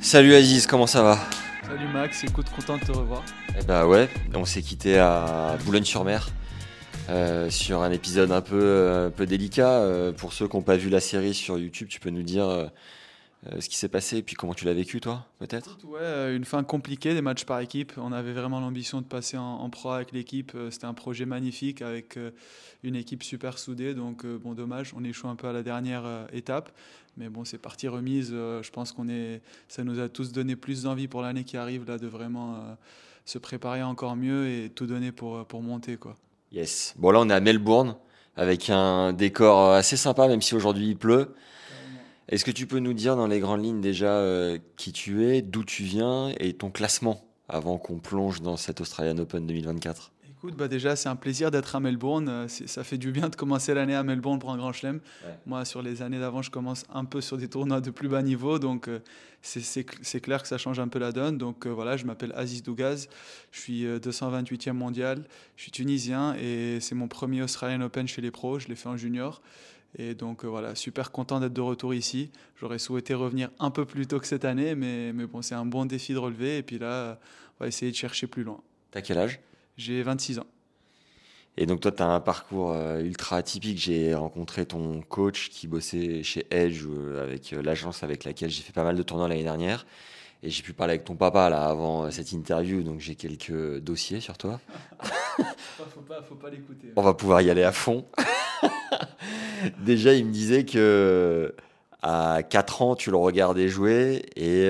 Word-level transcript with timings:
Salut 0.00 0.34
Aziz, 0.34 0.66
comment 0.66 0.86
ça 0.86 1.02
va 1.02 1.18
Salut 1.66 1.88
Max, 1.92 2.24
écoute, 2.24 2.46
content 2.50 2.76
de 2.78 2.84
te 2.84 2.92
revoir. 2.92 3.24
Eh 3.58 3.64
bah 3.64 3.86
ouais, 3.86 4.08
on 4.34 4.44
s'est 4.44 4.62
quitté 4.62 4.98
à 4.98 5.56
Boulogne-sur-Mer. 5.64 6.28
Euh, 7.10 7.50
sur 7.50 7.82
un 7.82 7.90
épisode 7.90 8.32
un 8.32 8.40
peu, 8.40 9.06
un 9.06 9.10
peu 9.10 9.26
délicat. 9.26 9.80
Euh, 9.80 10.12
pour 10.12 10.32
ceux 10.32 10.48
qui 10.48 10.56
n'ont 10.56 10.62
pas 10.62 10.76
vu 10.76 10.88
la 10.88 11.00
série 11.00 11.34
sur 11.34 11.58
YouTube, 11.58 11.88
tu 11.88 12.00
peux 12.00 12.10
nous 12.10 12.22
dire 12.22 12.46
euh, 12.48 12.66
euh, 13.52 13.60
ce 13.60 13.68
qui 13.68 13.76
s'est 13.76 13.88
passé 13.88 14.18
et 14.18 14.22
puis 14.22 14.36
comment 14.36 14.54
tu 14.54 14.64
l'as 14.64 14.72
vécu, 14.72 15.00
toi, 15.00 15.26
peut-être 15.38 15.78
Ouais, 15.84 15.98
euh, 16.00 16.36
une 16.36 16.46
fin 16.46 16.62
compliquée, 16.64 17.12
des 17.12 17.20
matchs 17.20 17.44
par 17.44 17.60
équipe. 17.60 17.92
On 17.98 18.12
avait 18.12 18.32
vraiment 18.32 18.58
l'ambition 18.60 19.00
de 19.02 19.06
passer 19.06 19.36
en, 19.36 19.42
en 19.42 19.68
pro 19.70 19.90
avec 19.90 20.12
l'équipe. 20.12 20.52
Euh, 20.54 20.70
C'était 20.70 20.86
un 20.86 20.94
projet 20.94 21.26
magnifique 21.26 21.82
avec 21.82 22.16
euh, 22.16 22.30
une 22.82 22.96
équipe 22.96 23.22
super 23.22 23.58
soudée. 23.58 23.92
Donc, 23.94 24.24
euh, 24.24 24.38
bon, 24.42 24.54
dommage, 24.54 24.92
on 24.96 25.04
échoue 25.04 25.28
un 25.28 25.36
peu 25.36 25.48
à 25.48 25.52
la 25.52 25.62
dernière 25.62 26.04
euh, 26.06 26.24
étape. 26.32 26.70
Mais 27.16 27.28
bon, 27.28 27.44
c'est 27.44 27.58
partie 27.58 27.88
remise. 27.88 28.30
Euh, 28.32 28.62
je 28.62 28.70
pense 28.70 28.92
qu'on 28.92 29.08
est, 29.08 29.40
ça 29.68 29.84
nous 29.84 30.00
a 30.00 30.08
tous 30.08 30.32
donné 30.32 30.56
plus 30.56 30.82
d'envie 30.82 31.08
pour 31.08 31.22
l'année 31.22 31.44
qui 31.44 31.56
arrive 31.56 31.86
là 31.86 31.98
de 31.98 32.06
vraiment 32.06 32.54
euh, 32.54 32.74
se 33.24 33.38
préparer 33.38 33.82
encore 33.82 34.16
mieux 34.16 34.48
et 34.48 34.70
tout 34.70 34.86
donner 34.86 35.12
pour, 35.12 35.36
euh, 35.36 35.44
pour 35.44 35.62
monter, 35.62 35.96
quoi. 35.96 36.16
Yes. 36.52 36.94
Bon, 36.98 37.10
là, 37.10 37.20
on 37.20 37.28
est 37.28 37.34
à 37.34 37.40
Melbourne 37.40 37.96
avec 38.36 38.70
un 38.70 39.12
décor 39.12 39.72
assez 39.72 39.96
sympa, 39.96 40.28
même 40.28 40.42
si 40.42 40.54
aujourd'hui 40.54 40.88
il 40.88 40.96
pleut. 40.96 41.34
Est-ce 42.28 42.44
que 42.44 42.50
tu 42.50 42.66
peux 42.66 42.78
nous 42.78 42.94
dire 42.94 43.16
dans 43.16 43.26
les 43.26 43.38
grandes 43.38 43.62
lignes 43.62 43.80
déjà 43.80 44.16
euh, 44.16 44.58
qui 44.76 44.92
tu 44.92 45.26
es, 45.26 45.42
d'où 45.42 45.62
tu 45.62 45.82
viens 45.82 46.32
et 46.40 46.54
ton 46.54 46.70
classement 46.70 47.24
avant 47.48 47.76
qu'on 47.76 47.98
plonge 47.98 48.40
dans 48.40 48.56
cet 48.56 48.80
Australian 48.80 49.18
Open 49.18 49.46
2024 49.46 50.13
Écoute, 50.44 50.58
bah 50.58 50.68
déjà, 50.68 50.94
c'est 50.94 51.08
un 51.08 51.16
plaisir 51.16 51.50
d'être 51.50 51.74
à 51.74 51.80
Melbourne. 51.80 52.28
Euh, 52.28 52.48
Ça 52.48 52.84
fait 52.84 52.98
du 52.98 53.12
bien 53.12 53.30
de 53.30 53.34
commencer 53.34 53.72
l'année 53.72 53.94
à 53.94 54.02
Melbourne 54.02 54.38
pour 54.38 54.50
un 54.50 54.58
grand 54.58 54.74
chelem. 54.74 55.00
Ouais. 55.24 55.30
Moi, 55.46 55.64
sur 55.64 55.80
les 55.80 56.02
années 56.02 56.18
d'avant, 56.18 56.42
je 56.42 56.50
commence 56.50 56.84
un 56.92 57.06
peu 57.06 57.22
sur 57.22 57.38
des 57.38 57.48
tournois 57.48 57.80
de 57.80 57.90
plus 57.90 58.08
bas 58.08 58.20
niveau. 58.20 58.58
Donc, 58.58 58.88
euh, 58.88 58.98
c'est- 59.40 59.60
c'est 59.60 59.88
cl- 59.88 59.98
c'est 60.02 60.20
clair 60.20 60.42
que 60.42 60.48
ça 60.48 60.58
change 60.58 60.78
un 60.78 60.88
peu 60.88 60.98
la 60.98 61.12
donne. 61.12 61.38
Donc, 61.38 61.66
euh, 61.66 61.70
voilà, 61.70 61.96
je 61.96 62.04
m'appelle 62.04 62.32
Aziz 62.36 62.62
Dougaz. 62.62 63.08
Je 63.52 63.58
suis 63.60 63.86
euh, 63.86 63.98
228e 63.98 64.76
mondial. 64.76 65.24
Je 65.56 65.62
suis 65.62 65.72
tunisien 65.72 66.34
et 66.34 66.78
c'est 66.82 66.94
mon 66.94 67.08
premier 67.08 67.42
Australian 67.42 67.80
Open 67.80 68.06
chez 68.06 68.20
les 68.20 68.30
pros. 68.30 68.58
Je 68.58 68.68
l'ai 68.68 68.74
fait 68.76 68.90
en 68.90 68.98
junior. 68.98 69.40
Et 69.96 70.14
donc, 70.14 70.44
euh, 70.44 70.48
voilà, 70.48 70.74
super 70.74 71.10
content 71.10 71.40
d'être 71.40 71.54
de 71.54 71.60
retour 71.62 71.94
ici. 71.94 72.30
J'aurais 72.60 72.78
souhaité 72.78 73.14
revenir 73.14 73.48
un 73.60 73.70
peu 73.70 73.86
plus 73.86 74.06
tôt 74.06 74.20
que 74.20 74.26
cette 74.26 74.44
année, 74.44 74.74
mais, 74.74 75.14
mais 75.14 75.24
bon, 75.26 75.40
c'est 75.40 75.54
un 75.54 75.64
bon 75.64 75.86
défi 75.86 76.12
de 76.12 76.18
relever. 76.18 76.58
Et 76.58 76.62
puis 76.62 76.78
là, 76.78 77.18
on 77.58 77.64
va 77.64 77.68
essayer 77.68 77.90
de 77.90 77.96
chercher 77.96 78.26
plus 78.26 78.42
loin. 78.42 78.60
T'as 78.90 79.00
quel 79.00 79.16
âge? 79.16 79.40
J'ai 79.76 80.02
26 80.02 80.38
ans. 80.38 80.46
Et 81.56 81.66
donc 81.66 81.80
toi, 81.80 81.92
tu 81.92 82.02
as 82.02 82.06
un 82.06 82.20
parcours 82.20 82.72
euh, 82.72 83.00
ultra 83.00 83.36
atypique. 83.36 83.78
J'ai 83.78 84.14
rencontré 84.14 84.66
ton 84.66 85.02
coach 85.02 85.50
qui 85.50 85.68
bossait 85.68 86.22
chez 86.22 86.46
Edge, 86.50 86.84
euh, 86.86 87.22
avec 87.22 87.52
euh, 87.52 87.62
l'agence 87.62 88.02
avec 88.02 88.24
laquelle 88.24 88.50
j'ai 88.50 88.62
fait 88.62 88.72
pas 88.72 88.82
mal 88.82 88.96
de 88.96 89.02
tournois 89.02 89.28
l'année 89.28 89.44
dernière. 89.44 89.86
Et 90.42 90.50
j'ai 90.50 90.62
pu 90.62 90.72
parler 90.72 90.94
avec 90.94 91.04
ton 91.04 91.14
papa 91.14 91.48
là 91.48 91.66
avant 91.66 92.04
euh, 92.04 92.10
cette 92.10 92.32
interview, 92.32 92.82
donc 92.82 93.00
j'ai 93.00 93.14
quelques 93.14 93.78
dossiers 93.78 94.20
sur 94.20 94.36
toi. 94.36 94.60
Faut 95.76 96.00
pas, 96.02 96.22
faut 96.22 96.34
pas 96.34 96.50
l'écouter. 96.50 96.92
On 96.96 97.02
va 97.02 97.14
pouvoir 97.14 97.40
y 97.40 97.50
aller 97.50 97.62
à 97.62 97.72
fond. 97.72 98.04
Déjà, 99.78 100.12
il 100.14 100.26
me 100.26 100.32
disait 100.32 100.64
que 100.64 101.54
à 102.02 102.42
4 102.42 102.82
ans, 102.82 102.96
tu 102.96 103.10
le 103.10 103.16
regardais 103.16 103.68
jouer 103.68 104.26
et 104.36 104.68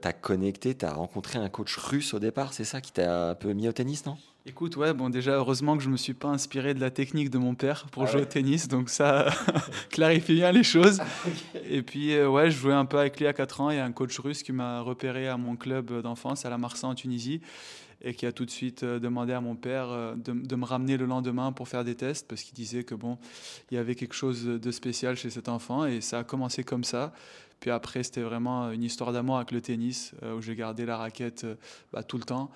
tu 0.00 0.08
as 0.08 0.12
connecté, 0.12 0.74
tu 0.74 0.84
as 0.84 0.92
rencontré 0.92 1.38
un 1.38 1.48
coach 1.48 1.76
russe 1.76 2.14
au 2.14 2.18
départ, 2.18 2.52
c'est 2.52 2.64
ça 2.64 2.80
qui 2.80 2.92
t'a 2.92 3.30
un 3.30 3.34
peu 3.34 3.52
mis 3.52 3.68
au 3.68 3.72
tennis, 3.72 4.06
non? 4.06 4.16
Écoute, 4.48 4.76
ouais, 4.76 4.94
bon, 4.94 5.10
déjà, 5.10 5.32
heureusement 5.32 5.76
que 5.76 5.82
je 5.82 5.88
me 5.88 5.96
suis 5.96 6.14
pas 6.14 6.28
inspiré 6.28 6.72
de 6.72 6.80
la 6.80 6.92
technique 6.92 7.30
de 7.30 7.38
mon 7.38 7.56
père 7.56 7.86
pour 7.90 8.04
Ah 8.04 8.06
jouer 8.06 8.20
ouais 8.20 8.26
au 8.26 8.30
tennis, 8.30 8.68
donc 8.68 8.90
ça 8.90 9.26
clarifie 9.90 10.34
bien 10.34 10.52
les 10.52 10.62
choses. 10.62 11.00
Et 11.68 11.82
puis, 11.82 12.14
euh, 12.14 12.28
ouais, 12.28 12.48
je 12.48 12.56
jouais 12.56 12.72
un 12.72 12.84
peu 12.84 12.96
avec 12.96 13.18
lui 13.18 13.26
à 13.26 13.32
4 13.32 13.60
ans. 13.60 13.70
Il 13.70 13.76
y 13.76 13.80
a 13.80 13.84
un 13.84 13.90
coach 13.90 14.16
russe 14.20 14.44
qui 14.44 14.52
m'a 14.52 14.82
repéré 14.82 15.26
à 15.26 15.36
mon 15.36 15.56
club 15.56 16.00
d'enfance, 16.00 16.46
à 16.46 16.50
la 16.50 16.58
Marsa 16.58 16.86
en 16.86 16.94
Tunisie, 16.94 17.40
et 18.00 18.14
qui 18.14 18.24
a 18.24 18.30
tout 18.30 18.44
de 18.44 18.50
suite 18.50 18.84
euh, 18.84 19.00
demandé 19.00 19.32
à 19.32 19.40
mon 19.40 19.56
père 19.56 19.88
euh, 19.90 20.14
de, 20.14 20.30
de 20.30 20.54
me 20.54 20.64
ramener 20.64 20.96
le 20.96 21.06
lendemain 21.06 21.50
pour 21.50 21.66
faire 21.66 21.82
des 21.82 21.96
tests, 21.96 22.28
parce 22.28 22.42
qu'il 22.42 22.54
disait 22.54 22.84
que, 22.84 22.94
bon, 22.94 23.18
il 23.72 23.74
y 23.74 23.78
avait 23.78 23.96
quelque 23.96 24.14
chose 24.14 24.44
de 24.44 24.70
spécial 24.70 25.16
chez 25.16 25.30
cet 25.30 25.48
enfant, 25.48 25.86
et 25.86 26.00
ça 26.00 26.20
a 26.20 26.24
commencé 26.24 26.62
comme 26.62 26.84
ça. 26.84 27.12
Puis 27.60 27.70
après, 27.70 28.02
c'était 28.02 28.22
vraiment 28.22 28.70
une 28.70 28.82
histoire 28.82 29.12
d'amour 29.12 29.36
avec 29.36 29.50
le 29.50 29.60
tennis, 29.60 30.12
euh, 30.22 30.36
où 30.36 30.42
j'ai 30.42 30.54
gardé 30.54 30.84
la 30.84 30.96
raquette 30.96 31.44
euh, 31.44 31.54
bah, 31.92 32.02
tout 32.02 32.18
le 32.18 32.24
temps. 32.24 32.50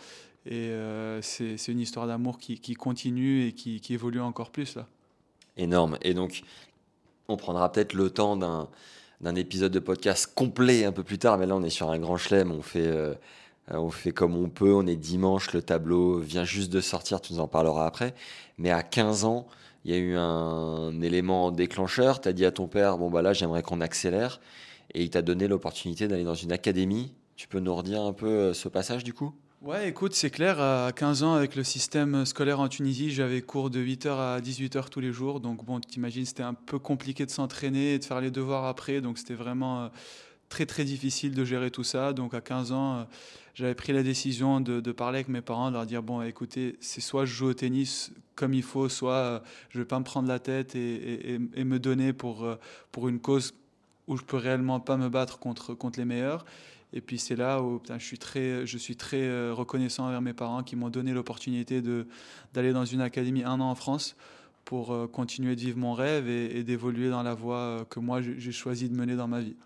Et 0.47 0.69
euh, 0.71 1.21
c'est 1.23 1.69
une 1.69 1.81
histoire 1.81 2.07
d'amour 2.07 2.39
qui, 2.39 2.75
continue 2.75 3.47
et 3.47 3.53
qui, 3.53 3.81
évolue 3.91 4.21
encore 4.21 4.51
plus 4.51 4.75
là. 4.77 4.87
Énorme. 5.57 5.99
Et 6.03 6.15
donc, 6.15 6.43
on 7.29 7.37
prendra 7.37 7.71
peut-être 7.71 7.93
le 7.93 8.11
temps 8.11 8.37
d'un 8.37 8.69
d'un 9.21 9.35
épisode 9.35 9.73
de 9.73 9.81
podcast 9.81 10.33
complet 10.35 10.85
un 10.85 10.93
peu 10.93 11.03
plus 11.03 11.19
tard, 11.19 11.39
mais 11.39 11.47
là, 11.47 11.55
on 11.55 11.63
est 11.63 11.71
sur 11.71 11.91
un 11.91 11.99
grand 11.99 12.17
chelem, 12.17 12.51
on 12.53 12.63
fait, 12.63 12.87
euh, 12.87 13.15
on 13.69 13.91
fait 13.91 14.13
comme 14.13 14.35
on 14.35 14.49
peut, 14.49 14.73
on 14.73 14.87
est 14.87 14.97
dimanche, 14.97 15.53
le 15.53 15.63
tableau 15.63 16.19
vient 16.19 16.45
juste 16.45 16.73
de 16.73 16.81
sortir, 16.81 17.21
tu 17.21 17.35
nous 17.35 17.41
en 17.41 17.49
parleras 17.49 17.87
après. 17.87 18.15
Mais 18.59 18.71
à 18.71 18.83
15 18.83 19.25
ans, 19.25 19.47
il 19.85 19.93
y 19.93 19.95
a 19.95 19.99
eu 19.99 20.17
un 20.17 21.01
élément 21.03 21.51
déclencheur, 21.51 22.21
tu 22.21 22.29
as 22.29 22.33
dit 22.33 22.47
à 22.47 22.51
ton 22.51 22.67
père, 22.67 22.99
bon, 22.99 23.11
bah 23.11 23.23
là, 23.23 23.33
j'aimerais 23.33 23.63
qu'on 23.63 23.81
accélère, 23.81 24.41
et 24.95 25.03
il 25.03 25.11
t'a 25.11 25.23
donné 25.23 25.49
l'opportunité 25.49 26.09
d'aller 26.09 26.25
dans 26.25 26.35
une 26.35 26.53
académie. 26.53 27.13
Tu 27.37 27.47
peux 27.49 27.61
nous 27.61 27.75
redire 27.75 28.03
un 28.03 28.13
peu 28.13 28.27
euh, 28.27 28.55
ce 28.55 28.69
passage 28.69 29.05
du 29.05 29.13
coup? 29.15 29.35
Ouais, 29.63 29.91
écoute, 29.91 30.15
c'est 30.15 30.31
clair, 30.31 30.59
à 30.59 30.91
15 30.91 31.23
ans, 31.23 31.35
avec 31.35 31.55
le 31.55 31.65
système 31.65 32.25
scolaire 32.25 32.61
en 32.61 32.69
Tunisie, 32.69 33.11
j'avais 33.11 33.43
cours 33.43 33.69
de 33.69 33.79
8h 33.79 34.09
à 34.09 34.41
18h 34.41 34.89
tous 34.89 35.01
les 35.01 35.13
jours. 35.13 35.39
Donc, 35.39 35.67
bon, 35.67 35.81
t'imagines, 35.81 36.25
c'était 36.25 36.43
un 36.43 36.55
peu 36.55 36.79
compliqué 36.79 37.27
de 37.27 37.31
s'entraîner 37.31 37.93
et 37.93 37.99
de 37.99 38.05
faire 38.05 38.23
les 38.23 38.31
devoirs 38.31 38.65
après. 38.65 39.03
Donc, 39.03 39.19
c'était 39.19 39.35
vraiment 39.35 39.83
euh, 39.83 39.89
très, 40.49 40.65
très 40.65 40.85
difficile 40.85 41.35
de 41.35 41.45
gérer 41.45 41.71
tout 41.71 41.85
ça. 41.85 42.15
Donc, 42.15 42.33
à 42.33 42.41
15 42.41 42.73
ans, 42.73 42.97
euh, 42.97 43.05
j'avais 43.53 43.75
pris 43.75 43.93
la 43.93 44.03
décision 44.03 44.63
de, 44.63 44.81
parler 44.93 45.19
avec 45.19 45.29
mes 45.29 45.43
parents, 45.43 45.69
de 45.69 45.75
leur 45.75 45.85
dire 45.85 46.03
Bon, 46.03 46.23
écoutez, 46.23 46.77
c'est 46.81 47.03
soit 47.03 47.27
je 47.27 47.35
joue 47.35 47.49
au 47.49 47.55
tennis 47.55 48.13
comme 48.37 48.55
il 48.55 48.63
faut, 48.63 48.89
soit 48.89 49.13
euh, 49.13 49.41
je 49.69 49.79
vais 49.79 49.85
pas 49.85 49.99
me 49.99 50.05
prendre 50.05 50.29
la 50.29 50.39
tête 50.39 50.75
et 50.75 51.39
me 51.39 51.79
donner 51.79 52.15
pour, 52.15 52.45
euh, 52.45 52.57
pour 52.93 53.09
une 53.09 53.21
cause 53.21 53.53
où 54.07 54.17
je 54.17 54.23
peux 54.23 54.37
réellement 54.37 54.81
pas 54.81 54.97
me 54.97 55.09
battre 55.09 55.39
contre, 55.39 55.75
contre 55.75 55.99
les 55.99 56.05
meilleurs. 56.05 56.45
Et 56.93 57.01
puis 57.01 57.19
c'est 57.19 57.37
là 57.37 57.63
où 57.63 57.81
je 57.89 58.05
suis 58.05 58.19
très, 58.19 59.21
euh, 59.23 59.53
reconnaissant 59.55 60.07
envers 60.07 60.21
mes 60.21 60.33
parents 60.33 60.63
qui 60.63 60.75
m'ont 60.75 60.91
donné 60.91 61.13
l'opportunité 61.13 61.81
d'aller 62.53 62.73
dans 62.73 62.85
une 62.85 63.01
académie 63.01 63.45
un 63.45 63.61
an 63.61 63.71
en 63.71 63.75
France 63.75 64.17
pour 64.65 64.93
euh, 64.93 65.07
continuer 65.07 65.55
de 65.55 65.61
vivre 65.61 65.79
mon 65.79 65.95
rêve 65.95 66.29
et, 66.29 66.63
d'évoluer 66.65 67.09
dans 67.09 67.23
la 67.23 67.35
voie 67.35 67.59
euh, 67.59 67.85
que 67.85 68.01
moi 68.01 68.21
j'ai 68.21 68.53
choisi 68.53 68.89
de 68.89 68.97
mener 68.97 69.15
dans 69.15 69.29
ma 69.29 69.41
vie. 69.41 69.57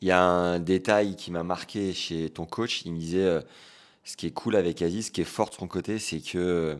Il 0.00 0.08
y 0.08 0.10
a 0.10 0.22
un 0.22 0.58
détail 0.58 1.16
qui 1.16 1.30
m'a 1.30 1.42
marqué 1.42 1.92
chez 1.92 2.30
ton 2.30 2.46
coach. 2.46 2.82
Il 2.84 2.92
me 2.92 2.98
disait 2.98 3.40
ce 4.04 4.16
qui 4.16 4.26
est 4.26 4.30
cool 4.30 4.56
avec 4.56 4.82
Aziz, 4.82 5.06
ce 5.06 5.10
qui 5.10 5.22
est 5.22 5.24
fort 5.24 5.48
de 5.48 5.54
son 5.54 5.66
côté, 5.66 5.98
c'est 5.98 6.20
que 6.20 6.78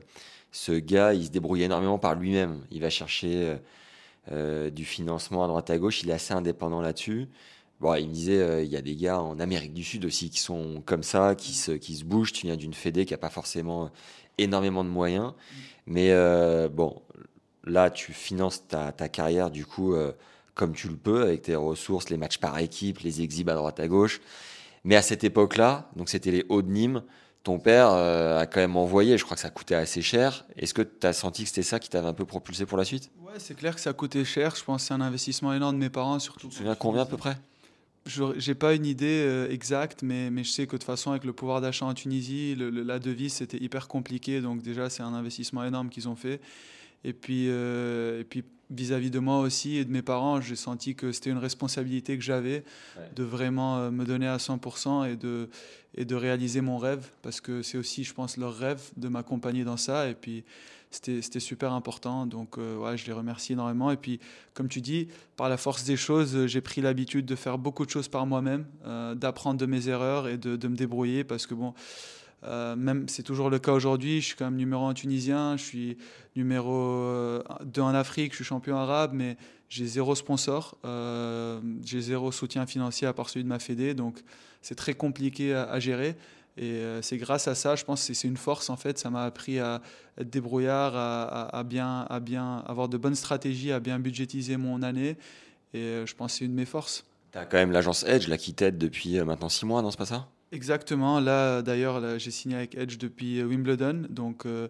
ce 0.52 0.72
gars, 0.72 1.14
il 1.14 1.24
se 1.24 1.30
débrouille 1.30 1.62
énormément 1.62 1.98
par 1.98 2.14
lui-même. 2.14 2.60
Il 2.70 2.82
va 2.82 2.90
chercher 2.90 3.56
du 4.30 4.84
financement 4.84 5.44
à 5.44 5.48
droite 5.48 5.70
à 5.70 5.78
gauche. 5.78 6.02
Il 6.02 6.10
est 6.10 6.12
assez 6.12 6.34
indépendant 6.34 6.82
là-dessus. 6.82 7.26
Bon, 7.80 7.94
il 7.94 8.08
me 8.08 8.12
disait, 8.12 8.38
euh, 8.38 8.62
il 8.62 8.70
y 8.70 8.76
a 8.76 8.80
des 8.80 8.96
gars 8.96 9.20
en 9.20 9.38
Amérique 9.38 9.74
du 9.74 9.84
Sud 9.84 10.06
aussi 10.06 10.30
qui 10.30 10.40
sont 10.40 10.82
comme 10.86 11.02
ça, 11.02 11.34
qui 11.34 11.52
se, 11.52 11.72
qui 11.72 11.94
se 11.96 12.04
bougent. 12.04 12.32
Tu 12.32 12.46
viens 12.46 12.56
d'une 12.56 12.72
fédé 12.72 13.04
qui 13.04 13.12
n'a 13.12 13.18
pas 13.18 13.28
forcément 13.28 13.90
énormément 14.38 14.82
de 14.82 14.88
moyens. 14.88 15.34
Mais 15.86 16.10
euh, 16.10 16.68
bon, 16.68 17.02
là, 17.64 17.90
tu 17.90 18.12
finances 18.12 18.66
ta, 18.66 18.92
ta 18.92 19.08
carrière 19.08 19.50
du 19.50 19.66
coup 19.66 19.94
euh, 19.94 20.12
comme 20.54 20.72
tu 20.72 20.88
le 20.88 20.96
peux, 20.96 21.22
avec 21.22 21.42
tes 21.42 21.54
ressources, 21.54 22.08
les 22.08 22.16
matchs 22.16 22.38
par 22.38 22.58
équipe, 22.58 23.00
les 23.00 23.20
exhibes 23.20 23.50
à 23.50 23.54
droite 23.54 23.78
à 23.78 23.88
gauche. 23.88 24.20
Mais 24.84 24.96
à 24.96 25.02
cette 25.02 25.22
époque-là, 25.22 25.90
donc 25.96 26.08
c'était 26.08 26.30
les 26.30 26.46
Hauts 26.48 26.62
de 26.62 26.70
Nîmes, 26.70 27.02
ton 27.42 27.58
père 27.58 27.90
a 27.90 28.46
quand 28.46 28.60
même 28.60 28.76
envoyé, 28.76 29.18
je 29.18 29.24
crois 29.24 29.36
que 29.36 29.40
ça 29.40 29.50
coûtait 29.50 29.74
assez 29.74 30.00
cher. 30.00 30.46
Est-ce 30.56 30.74
que 30.74 30.82
tu 30.82 31.06
as 31.06 31.12
senti 31.12 31.42
que 31.42 31.48
c'était 31.48 31.62
ça 31.62 31.78
qui 31.78 31.88
t'avait 31.90 32.08
un 32.08 32.14
peu 32.14 32.24
propulsé 32.24 32.66
pour 32.66 32.78
la 32.78 32.84
suite? 32.84 33.10
Ouais, 33.20 33.34
c'est 33.38 33.54
clair 33.54 33.74
que 33.74 33.80
ça 33.80 33.90
a 33.90 33.92
coûté 33.92 34.24
cher. 34.24 34.56
Je 34.56 34.64
pense 34.64 34.82
que 34.82 34.88
c'est 34.88 34.94
un 34.94 35.00
investissement 35.00 35.52
énorme 35.52 35.76
de 35.76 35.80
mes 35.80 35.90
parents, 35.90 36.18
surtout. 36.18 36.48
Tu 36.48 36.54
te 36.54 36.54
souviens 36.54 36.74
combien 36.74 37.02
à 37.02 37.06
peu 37.06 37.16
près? 37.16 37.36
J'ai 38.06 38.54
pas 38.54 38.74
une 38.74 38.86
idée 38.86 39.24
euh, 39.26 39.48
exacte, 39.50 40.02
mais, 40.02 40.30
mais 40.30 40.44
je 40.44 40.50
sais 40.50 40.66
que 40.66 40.72
de 40.72 40.76
toute 40.78 40.84
façon, 40.84 41.10
avec 41.10 41.24
le 41.24 41.32
pouvoir 41.32 41.60
d'achat 41.60 41.86
en 41.86 41.94
Tunisie, 41.94 42.54
le- 42.54 42.70
le- 42.70 42.82
la 42.82 42.98
devise, 42.98 43.32
c'était 43.34 43.58
hyper 43.62 43.88
compliqué. 43.88 44.40
Donc 44.40 44.62
déjà, 44.62 44.88
c'est 44.90 45.02
un 45.02 45.12
investissement 45.14 45.64
énorme 45.64 45.88
qu'ils 45.90 46.08
ont 46.08 46.16
fait. 46.16 46.40
Et 47.04 47.12
puis, 47.12 47.46
euh, 47.48 48.20
et 48.20 48.24
puis 48.24 48.44
vis-à-vis 48.70 49.10
de 49.10 49.18
moi 49.20 49.38
aussi 49.38 49.76
et 49.76 49.84
de 49.84 49.92
mes 49.92 50.02
parents, 50.02 50.40
j'ai 50.40 50.56
senti 50.56 50.94
que 50.96 51.12
c'était 51.12 51.30
une 51.30 51.38
responsabilité 51.38 52.16
que 52.18 52.24
j'avais 52.24 52.64
de 53.14 53.22
vraiment 53.22 53.78
euh, 53.78 53.90
me 53.92 54.04
donner 54.04 54.26
à 54.26 54.38
100% 54.38 55.04
et 55.04 55.16
de, 55.16 55.48
et 55.94 56.04
de 56.04 56.14
réaliser 56.16 56.60
mon 56.62 56.78
rêve, 56.78 57.06
parce 57.22 57.40
que 57.40 57.62
c'est 57.62 57.78
aussi, 57.78 58.02
je 58.04 58.12
pense, 58.12 58.36
leur 58.36 58.56
rêve 58.56 58.82
de 58.96 59.08
m'accompagner 59.08 59.62
dans 59.64 59.76
ça. 59.76 60.08
Et 60.08 60.14
puis, 60.14 60.42
c'était 60.90 61.40
super 61.40 61.72
important. 61.72 62.26
Donc, 62.26 62.58
euh, 62.58 62.96
je 62.96 63.06
les 63.06 63.12
remercie 63.12 63.52
énormément. 63.52 63.90
Et 63.90 63.96
puis, 63.96 64.20
comme 64.54 64.68
tu 64.68 64.80
dis, 64.80 65.08
par 65.36 65.48
la 65.48 65.56
force 65.56 65.84
des 65.84 65.96
choses, 65.96 66.46
j'ai 66.46 66.60
pris 66.60 66.80
l'habitude 66.80 67.26
de 67.26 67.34
faire 67.34 67.58
beaucoup 67.58 67.84
de 67.84 67.90
choses 67.90 68.08
par 68.08 68.26
moi-même, 68.26 68.66
euh, 68.86 69.14
d'apprendre 69.14 69.58
de 69.58 69.66
mes 69.66 69.88
erreurs 69.88 70.28
et 70.28 70.38
de, 70.38 70.68
me 70.68 70.76
débrouiller, 70.76 71.24
parce 71.24 71.46
que 71.46 71.54
bon 71.54 71.74
euh, 72.44 72.76
même 72.76 73.08
c'est 73.08 73.22
toujours 73.22 73.48
le 73.48 73.58
cas 73.58 73.72
aujourd'hui, 73.72 74.20
je 74.20 74.26
suis 74.26 74.36
quand 74.36 74.44
même 74.44 74.56
numéro 74.56 74.84
1 74.84 74.94
tunisien, 74.94 75.56
je 75.56 75.64
suis 75.64 75.98
numéro 76.36 77.40
2 77.64 77.80
en 77.80 77.94
Afrique, 77.94 78.32
je 78.32 78.36
suis 78.36 78.44
champion 78.44 78.76
arabe, 78.76 79.12
mais 79.14 79.36
j'ai 79.68 79.86
zéro 79.86 80.14
sponsor, 80.14 80.78
euh, 80.84 81.60
j'ai 81.84 82.00
zéro 82.00 82.30
soutien 82.30 82.66
financier 82.66 83.06
à 83.06 83.12
part 83.12 83.28
celui 83.28 83.44
de 83.44 83.48
ma 83.48 83.58
fédé, 83.58 83.94
donc 83.94 84.22
c'est 84.62 84.74
très 84.74 84.94
compliqué 84.94 85.54
à, 85.54 85.78
gérer. 85.80 86.16
Et 86.56 86.72
euh, 86.72 87.02
c'est 87.02 87.18
grâce 87.18 87.48
à 87.48 87.54
ça, 87.54 87.76
je 87.76 87.84
pense 87.84 88.06
que 88.06 88.14
c'est 88.14 88.28
une 88.28 88.36
force 88.36 88.70
en 88.70 88.76
fait, 88.76 88.98
ça 88.98 89.10
m'a 89.10 89.24
appris 89.24 89.58
à 89.58 89.82
être 90.18 90.30
débrouillard, 90.30 90.96
à, 90.96 91.62
bien, 91.64 92.06
à 92.08 92.20
bien 92.20 92.64
avoir 92.66 92.88
de 92.88 92.96
bonnes 92.96 93.14
stratégies, 93.14 93.72
à 93.72 93.80
bien 93.80 93.98
budgétiser 93.98 94.56
mon 94.56 94.82
année, 94.82 95.16
et 95.74 96.02
je 96.06 96.14
pense 96.14 96.32
que 96.32 96.38
c'est 96.38 96.44
une 96.46 96.52
de 96.52 96.56
mes 96.56 96.64
forces. 96.64 97.04
Tu 97.32 97.38
as 97.38 97.44
quand 97.44 97.58
même 97.58 97.72
l'agence 97.72 98.04
Edge 98.04 98.28
là, 98.28 98.38
qui 98.38 98.54
t'aide 98.54 98.78
depuis 98.78 99.20
maintenant 99.20 99.50
6 99.50 99.66
mois, 99.66 99.82
non 99.82 99.90
c'est 99.90 99.98
pas 99.98 100.06
ça? 100.06 100.28
Exactement. 100.52 101.18
Là, 101.18 101.60
d'ailleurs, 101.60 102.18
j'ai 102.18 102.30
signé 102.30 102.56
avec 102.56 102.76
Edge 102.76 102.98
depuis 102.98 103.40
euh, 103.40 103.46
Wimbledon. 103.46 104.06
Donc, 104.08 104.46
euh, 104.46 104.68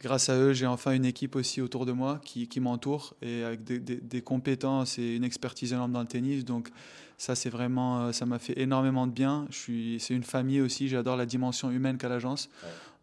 grâce 0.00 0.28
à 0.28 0.36
eux, 0.36 0.52
j'ai 0.52 0.66
enfin 0.66 0.92
une 0.92 1.04
équipe 1.04 1.34
aussi 1.34 1.60
autour 1.60 1.84
de 1.84 1.92
moi 1.92 2.20
qui, 2.24 2.48
m'entoure 2.60 3.14
et 3.22 3.42
avec 3.42 3.64
des, 3.64 4.22
compétences 4.22 4.98
et 4.98 5.16
une 5.16 5.24
expertise 5.24 5.72
énorme 5.72 5.92
dans 5.92 6.00
le 6.00 6.06
tennis. 6.06 6.44
Donc, 6.44 6.68
ça, 7.18 7.34
c'est 7.34 7.50
vraiment, 7.50 8.06
euh, 8.06 8.12
ça 8.12 8.26
m'a 8.26 8.38
fait 8.38 8.58
énormément 8.58 9.06
de 9.06 9.12
bien. 9.12 9.46
Je 9.50 9.56
suis, 9.56 10.00
c'est 10.00 10.14
une 10.14 10.22
famille 10.22 10.60
aussi. 10.60 10.88
J'adore 10.88 11.16
la 11.16 11.26
dimension 11.26 11.70
humaine 11.70 11.98
qu'a 11.98 12.08
l'agence. 12.08 12.48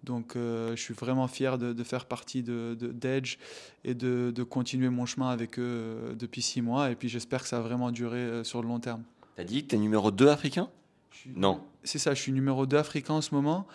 Donc, 0.04 0.34
je 0.36 0.76
suis 0.76 0.94
vraiment 0.94 1.30
fier 1.30 1.58
de, 1.58 1.82
faire 1.84 2.06
partie 2.06 2.44
de, 2.44 2.76
d'Edge 2.78 3.38
et 3.86 3.94
de, 3.94 4.44
continuer 4.44 4.90
mon 4.90 5.06
chemin 5.06 5.30
avec 5.30 5.58
eux 5.58 6.14
depuis 6.20 6.42
six 6.42 6.62
mois. 6.62 6.92
Et 6.92 6.96
puis, 6.96 7.08
j'espère 7.08 7.42
que 7.42 7.48
ça 7.48 7.62
va 7.62 7.64
vraiment 7.70 7.90
durer 7.90 8.44
sur 8.44 8.62
le 8.62 8.68
long 8.68 8.82
terme. 8.82 9.04
Tu 9.36 9.42
as 9.42 9.46
dit 9.46 9.64
que 9.64 9.70
tu 9.70 9.76
es 9.76 9.80
numéro 9.80 10.12
2 10.12 10.28
africain? 10.28 10.70
Non. 11.36 11.62
C'est 11.84 12.00
ça, 12.00 12.14
je 12.14 12.22
suis 12.22 12.32
numéro 12.32 12.66
2 12.66 12.78
africain 12.78 13.16
en 13.16 13.22
ce 13.22 13.34
moment. 13.34 13.68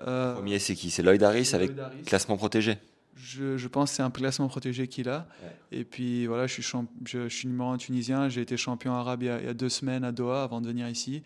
Euh, 0.00 0.34
Premier, 0.34 0.58
c'est 0.58 0.74
qui? 0.74 0.90
C'est 0.90 1.02
Lloyd 1.02 1.22
Harris 1.22 1.50
avec 1.52 1.72
classement 2.04 2.36
protégé 2.36 2.78
je, 3.16 3.56
je, 3.56 3.68
pense 3.68 3.90
que 3.90 3.96
c'est 3.96 4.02
un 4.02 4.10
classement 4.10 4.48
protégé 4.48 4.88
qu'il 4.88 5.08
a. 5.08 5.26
Et 5.72 5.84
puis 5.84 6.26
voilà, 6.26 6.46
je 6.46 6.60
suis, 6.60 6.78
je, 7.04 7.28
suis 7.28 7.48
numéro 7.48 7.70
1 7.70 7.78
tunisien. 7.78 8.28
J'ai 8.28 8.42
été 8.42 8.56
champion 8.56 8.92
arabe 8.94 9.22
il 9.22 9.26
y, 9.26 9.30
a, 9.30 9.54
deux 9.54 9.68
semaines 9.68 10.04
à 10.04 10.12
Doha 10.12 10.42
avant 10.42 10.60
de 10.60 10.68
venir 10.68 10.88
ici. 10.88 11.22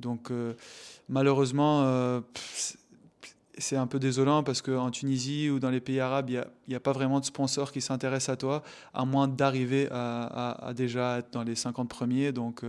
Donc 0.00 0.30
euh, 0.30 0.54
malheureusement, 1.08 1.82
euh, 1.84 2.20
c'est 3.56 3.76
un 3.76 3.86
peu 3.86 3.98
désolant 3.98 4.42
parce 4.42 4.60
qu'en 4.60 4.90
Tunisie 4.90 5.50
ou 5.50 5.58
dans 5.58 5.70
les 5.70 5.80
pays 5.80 6.00
arabes, 6.00 6.30
il 6.30 6.44
n'y 6.68 6.74
a, 6.74 6.76
a, 6.76 6.80
pas 6.80 6.92
vraiment 6.92 7.20
de 7.20 7.24
sponsors 7.24 7.72
qui 7.72 7.80
s'intéressent 7.80 8.34
à 8.34 8.36
toi, 8.36 8.62
à 8.92 9.04
moins 9.04 9.26
d'arriver 9.26 9.88
à, 9.90 10.66
à, 10.68 10.74
déjà 10.74 11.18
être 11.18 11.32
dans 11.32 11.42
les 11.42 11.54
50 11.54 11.88
premiers. 11.88 12.32
Donc 12.32 12.64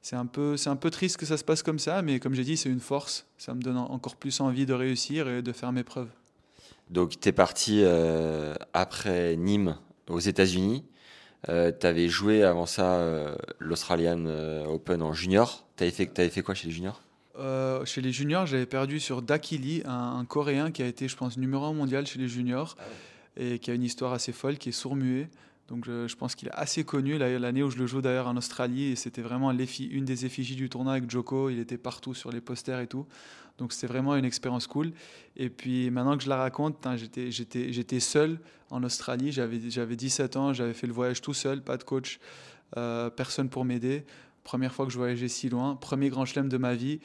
c'est 0.00 0.16
un, 0.16 0.26
peu, 0.26 0.56
c'est 0.56 0.70
un 0.70 0.76
peu 0.76 0.90
triste 0.90 1.16
que 1.16 1.26
ça 1.26 1.36
se 1.36 1.42
passe 1.42 1.64
comme 1.64 1.80
ça, 1.80 2.02
mais 2.02 2.20
comme 2.20 2.34
j'ai 2.34 2.44
dit, 2.44 2.56
c'est 2.56 2.70
une 2.70 2.78
force. 2.78 3.26
Ça 3.38 3.54
me 3.54 3.60
donne 3.60 3.76
encore 3.76 4.14
plus 4.14 4.40
envie 4.40 4.64
de 4.64 4.72
réussir 4.72 5.28
et 5.28 5.42
de 5.42 5.52
faire 5.52 5.72
mes 5.72 5.82
preuves. 5.82 6.10
Donc, 6.90 7.18
tu 7.20 7.28
es 7.28 7.32
parti 7.32 7.82
euh, 7.82 8.54
après 8.72 9.36
Nîmes 9.36 9.76
aux 10.08 10.20
États-Unis. 10.20 10.84
Euh, 11.48 11.72
tu 11.78 11.86
avais 11.86 12.08
joué 12.08 12.42
avant 12.42 12.66
ça 12.66 12.96
euh, 12.96 13.34
l'Australian 13.58 14.26
Open 14.66 15.02
en 15.02 15.12
junior. 15.12 15.66
Tu 15.76 15.84
avais 15.84 15.92
fait, 15.92 16.18
avais 16.18 16.30
fait 16.30 16.42
quoi 16.42 16.54
chez 16.54 16.68
les 16.68 16.72
juniors? 16.72 17.02
Chez 17.84 18.00
les 18.00 18.12
juniors, 18.12 18.46
j'avais 18.46 18.66
perdu 18.66 18.98
sur 18.98 19.20
Dakili, 19.20 19.82
un, 19.84 20.16
un, 20.18 20.24
Coréen 20.24 20.70
qui 20.70 20.82
a 20.82 20.86
été, 20.86 21.06
je 21.06 21.16
pense, 21.16 21.36
numéro 21.36 21.66
1 21.66 21.74
mondial 21.74 22.06
chez 22.06 22.18
les 22.18 22.28
juniors 22.28 22.76
ah 22.78 22.84
et 23.36 23.58
qui 23.58 23.70
a 23.70 23.74
une 23.74 23.82
histoire 23.82 24.14
assez 24.14 24.32
folle, 24.32 24.56
qui 24.56 24.70
est 24.70 24.72
sourd-muet. 24.72 25.28
Donc 25.68 25.84
je, 25.84 26.14
pense 26.14 26.34
qu'il 26.34 26.48
est 26.48 26.54
assez 26.54 26.84
connu. 26.84 27.18
L'année 27.18 27.62
où 27.62 27.70
je 27.70 27.78
le 27.78 27.86
joue 27.86 28.00
d'ailleurs 28.00 28.28
en 28.28 28.36
Australie, 28.36 28.92
et 28.92 28.96
c'était 28.96 29.22
vraiment 29.22 29.50
une 29.50 30.04
des 30.04 30.24
effigies 30.24 30.54
du 30.54 30.68
tournoi 30.68 30.92
avec 30.92 31.10
Joko. 31.10 31.50
Il 31.50 31.58
était 31.58 31.78
partout 31.78 32.14
sur 32.14 32.30
les 32.30 32.40
posters 32.40 32.80
et 32.80 32.86
tout. 32.86 33.06
Donc 33.58 33.72
c'était 33.72 33.86
vraiment 33.88 34.14
une 34.16 34.24
expérience 34.24 34.66
cool. 34.66 34.92
Et 35.36 35.50
puis 35.50 35.90
maintenant 35.90 36.16
que 36.16 36.22
je 36.22 36.28
la 36.28 36.36
raconte, 36.36 36.86
hein, 36.86 36.96
j'étais 36.96 38.00
seul 38.00 38.38
en 38.70 38.84
Australie. 38.84 39.32
J'avais 39.32 39.96
17 39.96 40.36
ans, 40.36 40.52
j'avais 40.52 40.74
fait 40.74 40.86
le 40.86 40.92
voyage 40.92 41.20
tout 41.20 41.34
seul, 41.34 41.62
pas 41.62 41.76
de 41.76 41.82
coach, 41.82 42.20
euh, 42.76 43.10
personne 43.10 43.48
pour 43.48 43.64
m'aider. 43.64 44.04
Première 44.44 44.72
fois 44.72 44.86
que 44.86 44.92
je 44.92 44.98
voyageais 44.98 45.28
si 45.28 45.48
loin, 45.48 45.74
premier 45.74 46.10
grand 46.10 46.24
chelem 46.24 46.48
de 46.48 46.58
ma 46.58 46.74
vie. 46.74 47.00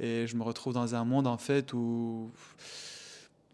Et 0.00 0.26
je 0.26 0.36
me 0.36 0.42
retrouve 0.42 0.72
dans 0.72 0.94
un 0.94 1.04
monde 1.04 1.26
en 1.26 1.38
fait 1.38 1.74
où, 1.74 2.30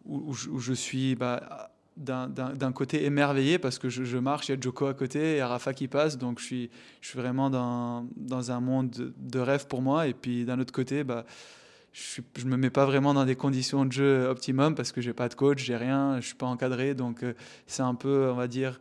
je 0.06 0.72
suis... 0.72 1.16
Bah, 1.16 1.71
d'un 1.96 2.72
côté 2.72 3.04
émerveillé 3.04 3.58
parce 3.58 3.78
que 3.78 3.88
je, 3.88 4.18
marche, 4.18 4.48
il 4.48 4.52
y 4.52 4.58
a 4.58 4.60
Joko 4.60 4.86
à 4.86 4.94
côté 4.94 5.36
et 5.36 5.42
Rafa 5.42 5.74
qui 5.74 5.88
passe, 5.88 6.18
donc 6.18 6.38
je 6.40 6.44
suis, 6.44 6.70
je 7.00 7.08
suis 7.08 7.18
vraiment 7.18 7.50
dans, 7.50 8.06
dans 8.16 8.50
un 8.50 8.60
monde 8.60 9.12
de, 9.16 9.38
rêve 9.38 9.66
pour 9.66 9.82
moi. 9.82 10.06
Et 10.06 10.14
puis 10.14 10.44
d'un 10.44 10.58
autre 10.58 10.72
côté, 10.72 11.04
bah, 11.04 11.24
je 11.92 12.22
ne 12.44 12.50
me 12.50 12.56
mets 12.56 12.70
pas 12.70 12.86
vraiment 12.86 13.12
dans 13.12 13.24
des 13.24 13.36
conditions 13.36 13.84
de 13.84 13.92
jeu 13.92 14.26
optimum 14.26 14.74
parce 14.74 14.92
que 14.92 15.00
j'ai 15.00 15.12
pas 15.12 15.28
de 15.28 15.34
coach, 15.34 15.62
j'ai 15.62 15.76
rien, 15.76 16.20
je 16.20 16.26
suis 16.26 16.34
pas 16.34 16.46
encadré, 16.46 16.94
donc 16.94 17.22
euh, 17.22 17.34
c'est 17.66 17.82
un 17.82 17.94
peu, 17.94 18.30
on 18.30 18.34
va 18.34 18.48
dire, 18.48 18.80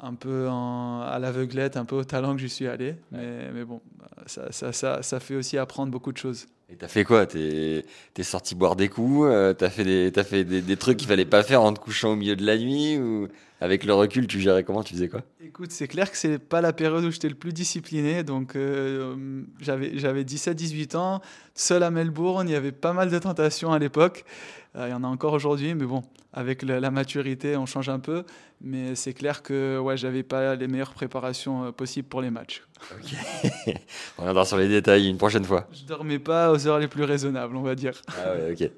un 0.00 0.14
peu 0.14 0.48
à 0.48 1.18
l'aveuglette, 1.20 1.76
un 1.76 1.84
peu 1.84 1.96
au 1.96 2.04
talent 2.04 2.34
que 2.34 2.40
j'y 2.40 2.48
suis 2.48 2.66
allé. 2.66 2.96
Mais, 3.12 3.50
mais 3.52 3.64
bon, 3.64 3.80
ça, 4.26 4.52
ça, 4.52 4.72
ça, 4.72 5.02
ça 5.02 5.20
fait 5.20 5.34
aussi 5.34 5.58
apprendre 5.58 5.90
beaucoup 5.90 6.12
de 6.12 6.18
choses. 6.18 6.46
Et 6.68 6.74
t'as 6.76 6.88
fait 6.88 7.04
quoi? 7.04 7.26
T'es 7.26 7.84
es 8.16 8.22
sorti 8.22 8.56
boire 8.56 8.74
des 8.74 8.88
coups 8.88 9.28
euh, 9.30 9.54
T'as 9.54 9.70
fait, 9.70 9.84
des, 9.84 10.12
as 10.16 10.24
fait 10.24 10.44
des, 10.44 10.62
des 10.62 10.76
trucs 10.76 10.96
qu'il 10.96 11.06
fallait 11.06 11.24
pas 11.24 11.44
faire 11.44 11.62
en 11.62 11.72
te 11.72 11.78
couchant 11.78 12.12
au 12.12 12.16
milieu 12.16 12.34
de 12.34 12.44
la 12.44 12.58
nuit 12.58 12.98
ou 12.98 13.28
avec 13.60 13.84
le 13.84 13.94
recul, 13.94 14.26
tu 14.26 14.40
gérais 14.40 14.64
comment? 14.64 14.82
Tu 14.82 14.94
faisais 14.94 15.08
quoi? 15.08 15.22
Écoute, 15.40 15.70
c'est 15.70 15.88
clair 15.88 16.10
que 16.10 16.16
c'est 16.18 16.38
pas 16.38 16.60
la 16.60 16.74
période 16.74 17.04
où 17.04 17.10
j'étais 17.10 17.28
le 17.28 17.34
plus 17.34 17.52
discipliné. 17.52 18.22
Donc 18.22 18.54
euh, 18.56 19.44
j'avais 19.60 20.24
17-18 20.24 20.96
ans, 20.96 21.22
seul 21.54 21.82
à 21.82 21.90
Melbourne. 21.90 22.48
Il 22.48 22.52
y 22.52 22.56
avait 22.56 22.72
pas 22.72 22.92
mal 22.92 23.10
de 23.10 23.18
tentations 23.18 23.72
à 23.72 23.78
l'époque. 23.78 24.24
Euh, 24.76 24.88
il 24.88 24.90
y 24.90 24.94
en 24.94 25.04
a 25.04 25.06
encore 25.06 25.32
aujourd'hui, 25.32 25.74
mais 25.74 25.86
bon, 25.86 26.02
avec 26.32 26.62
la, 26.62 26.90
maturité, 26.90 27.56
on 27.56 27.66
change 27.66 27.88
un 27.88 27.98
peu. 27.98 28.24
Mais 28.60 28.94
c'est 28.94 29.12
clair 29.12 29.42
que 29.42 29.78
ouais, 29.78 29.96
j'avais 29.96 30.22
pas 30.22 30.54
les 30.54 30.68
meilleures 30.68 30.94
préparations 30.94 31.72
possibles 31.72 32.08
pour 32.08 32.22
les 32.22 32.30
matchs. 32.30 32.62
Ok. 32.92 33.14
on 34.18 34.22
reviendra 34.22 34.44
sur 34.44 34.56
les 34.56 34.68
détails 34.68 35.08
une 35.08 35.18
prochaine 35.18 35.44
fois. 35.44 35.68
Je 35.72 35.84
dormais 35.84 36.18
pas 36.18 36.52
aux 36.52 36.66
heures 36.66 36.78
les 36.78 36.88
plus 36.88 37.04
raisonnables, 37.04 37.56
on 37.56 37.62
va 37.62 37.74
dire. 37.74 38.00
Ah 38.08 38.34
ouais, 38.34 38.52
ok. 38.52 38.70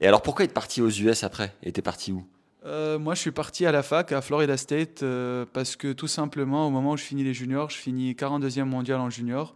Et 0.00 0.06
alors 0.06 0.22
pourquoi 0.22 0.44
être 0.44 0.54
parti 0.54 0.80
aux 0.80 0.88
US 0.88 1.24
après? 1.24 1.52
Et 1.62 1.72
t'es 1.72 1.82
parti 1.82 2.12
où? 2.12 2.24
Euh, 2.66 2.98
moi, 2.98 3.14
je 3.14 3.20
suis 3.20 3.30
parti 3.30 3.64
à 3.66 3.72
la 3.72 3.82
fac 3.82 4.12
à 4.12 4.20
Florida 4.20 4.56
State 4.56 5.02
euh, 5.02 5.46
parce 5.52 5.76
que 5.76 5.92
tout 5.92 6.06
simplement, 6.06 6.66
au 6.66 6.70
moment 6.70 6.92
où 6.92 6.96
je 6.96 7.04
finis 7.04 7.24
les 7.24 7.34
juniors, 7.34 7.70
je 7.70 7.76
finis 7.76 8.12
42e 8.12 8.64
mondial 8.64 9.00
en 9.00 9.10
junior. 9.10 9.54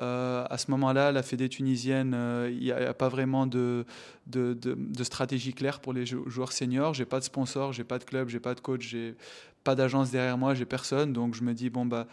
Euh, 0.00 0.44
à 0.48 0.58
ce 0.58 0.70
moment-là, 0.70 1.12
la 1.12 1.22
Fédé 1.22 1.48
tunisienne, 1.48 2.16
il 2.50 2.58
n'y 2.58 2.72
a, 2.72 2.94
pas 2.94 3.08
vraiment 3.08 3.46
de, 3.46 3.84
stratégie 5.02 5.52
claire 5.52 5.80
pour 5.80 5.92
les 5.92 6.06
joueurs 6.06 6.52
seniors. 6.52 6.94
J'ai 6.94 7.04
pas 7.04 7.18
de 7.18 7.24
sponsor, 7.24 7.72
j'ai 7.72 7.84
pas 7.84 7.98
de 7.98 8.04
club, 8.04 8.28
j'ai 8.28 8.40
pas 8.40 8.54
de 8.54 8.60
coach, 8.60 8.88
j'ai 8.88 9.14
pas 9.64 9.74
d'agence 9.74 10.10
derrière 10.10 10.38
moi, 10.38 10.54
j'ai 10.54 10.64
personne. 10.64 11.12
Donc 11.12 11.34
je 11.34 11.42
me 11.42 11.54
dis 11.54 11.70
bon 11.70 11.86
bah 11.86 12.06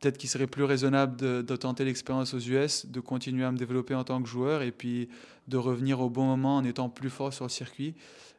peut-être 0.00 0.18
qu'il 0.18 0.30
serait 0.30 0.46
plus 0.46 0.64
raisonnable 0.64 1.16
de, 1.16 1.56
tenter 1.56 1.84
l'expérience 1.84 2.34
aux 2.34 2.38
US, 2.38 2.86
de 2.86 3.00
continuer 3.00 3.44
à 3.44 3.52
me 3.52 3.58
développer 3.58 3.94
en 3.94 4.04
tant 4.04 4.22
que 4.22 4.28
joueur 4.28 4.62
et 4.62 4.72
puis 4.72 5.08
de 5.48 5.56
revenir 5.56 6.00
au 6.00 6.08
bon 6.08 6.24
moment 6.24 6.56
en 6.56 6.64
étant 6.64 6.88
plus 6.88 7.10
fort 7.10 7.32
sur 7.32 7.44
le 7.44 7.50
circuit. 7.50 7.94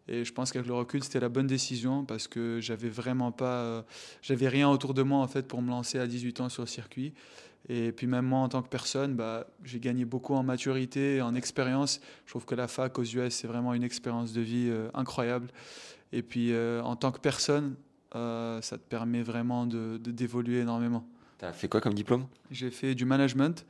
Et 0.07 0.25
je 0.25 0.33
pense 0.33 0.51
qu'avec 0.51 0.67
le 0.67 0.73
recul, 0.73 1.03
c'était 1.03 1.19
la 1.19 1.29
bonne 1.29 1.45
décision 1.45 2.03
parce 2.03 2.27
que 2.27 2.59
j'avais 2.59 2.89
vraiment 2.89 3.31
pas, 3.31 3.61
euh, 3.61 3.81
j'avais 4.23 4.47
rien 4.47 4.67
autour 4.69 4.95
de 4.95 5.03
moi 5.03 5.19
en 5.19 5.27
fait 5.27 5.47
pour 5.47 5.61
me 5.61 5.69
lancer 5.69 5.99
à 5.99 6.07
18 6.07 6.41
ans 6.41 6.49
sur 6.49 6.63
le 6.63 6.67
circuit. 6.67 7.13
Et 7.69 7.91
puis 7.91 8.07
même 8.07 8.25
moi 8.25 8.39
en 8.39 8.49
tant 8.49 8.61
que 8.61 8.67
personne, 8.67 9.15
bah, 9.15 9.47
j'ai 9.63 9.79
gagné 9.79 10.05
beaucoup 10.05 10.33
en 10.33 10.43
maturité, 10.43 11.21
en 11.21 11.35
expérience. 11.35 12.01
Je 12.25 12.31
trouve 12.31 12.45
que 12.45 12.55
la 12.55 12.67
fac 12.67 12.97
aux 12.97 13.03
US, 13.03 13.33
c'est 13.33 13.47
vraiment 13.47 13.73
une 13.73 13.83
expérience 13.83 14.33
de 14.33 14.41
vie 14.41 14.67
euh, 14.69 14.89
incroyable. 14.93 15.47
Et 16.11 16.23
puis 16.23 16.51
euh, 16.51 16.81
en 16.81 16.95
tant 16.95 17.11
que 17.11 17.19
personne, 17.19 17.75
ça 18.13 18.77
te 18.77 18.89
permet 18.89 19.23
vraiment 19.23 19.65
de 19.65 19.97
d'évoluer 19.97 20.59
énormément. 20.59 21.07
Tu 21.39 21.45
as 21.45 21.53
fait 21.53 21.69
quoi 21.69 21.79
comme 21.79 21.93
diplôme? 21.93 22.25
J'ai 22.49 22.69
fait 22.69 22.93
du 22.93 23.05
management 23.05 23.65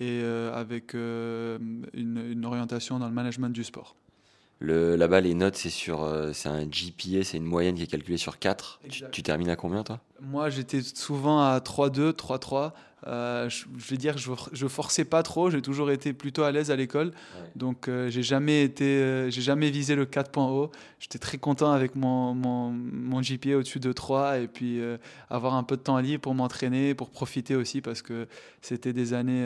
et 0.00 0.22
avec 0.52 0.92
une, 0.92 1.86
une 1.94 2.44
orientation 2.44 2.98
dans 2.98 3.06
le 3.06 3.14
management 3.14 3.48
du 3.48 3.64
sport. 3.64 3.96
Le, 4.58 4.96
là-bas, 4.96 5.20
les 5.20 5.34
notes, 5.34 5.56
c'est 5.56 5.70
sur, 5.70 6.02
euh, 6.02 6.32
c'est 6.32 6.48
un 6.48 6.64
GPA, 6.64 7.22
c'est 7.24 7.36
une 7.36 7.44
moyenne 7.44 7.74
qui 7.74 7.82
est 7.82 7.86
calculée 7.86 8.16
sur 8.16 8.38
4. 8.38 8.80
Tu, 9.10 9.22
termines 9.22 9.50
à 9.50 9.56
combien, 9.56 9.82
toi? 9.82 10.00
Moi, 10.20 10.48
j'étais 10.48 10.80
souvent 10.82 11.40
à 11.40 11.58
3-2, 11.58 12.12
3-3. 12.12 12.72
Euh, 13.06 13.48
je, 13.48 13.66
je 13.76 13.90
vais 13.90 13.96
dire, 13.96 14.18
je, 14.18 14.32
je 14.52 14.66
forçais 14.66 15.04
pas 15.04 15.22
trop. 15.22 15.50
J'ai 15.50 15.62
toujours 15.62 15.90
été 15.90 16.12
plutôt 16.12 16.42
à 16.42 16.50
l'aise 16.50 16.70
à 16.70 16.76
l'école. 16.76 17.12
Donc, 17.54 17.88
euh, 17.88 18.08
j'ai 18.08 18.22
jamais 18.22 18.62
été, 18.62 18.84
euh, 18.84 19.30
j'ai 19.30 19.42
jamais 19.42 19.70
visé 19.70 19.94
le 19.94 20.06
4 20.06 20.30
points 20.30 20.48
haut. 20.48 20.72
J'étais 20.98 21.18
très 21.18 21.38
content 21.38 21.70
avec 21.70 21.94
mon, 21.94 22.34
mon, 22.34 22.70
mon 22.70 23.20
GPA 23.20 23.58
au-dessus 23.58 23.78
de 23.78 23.92
3 23.92 24.38
et 24.38 24.48
puis 24.48 24.80
avoir 25.30 25.54
un 25.54 25.62
peu 25.62 25.76
de 25.76 25.82
temps 25.82 25.98
libre 25.98 26.22
pour 26.22 26.34
m'entraîner, 26.34 26.94
pour 26.94 27.10
profiter 27.10 27.54
aussi 27.54 27.80
parce 27.80 28.02
que 28.02 28.26
c'était 28.62 28.92
des 28.92 29.12
années 29.12 29.44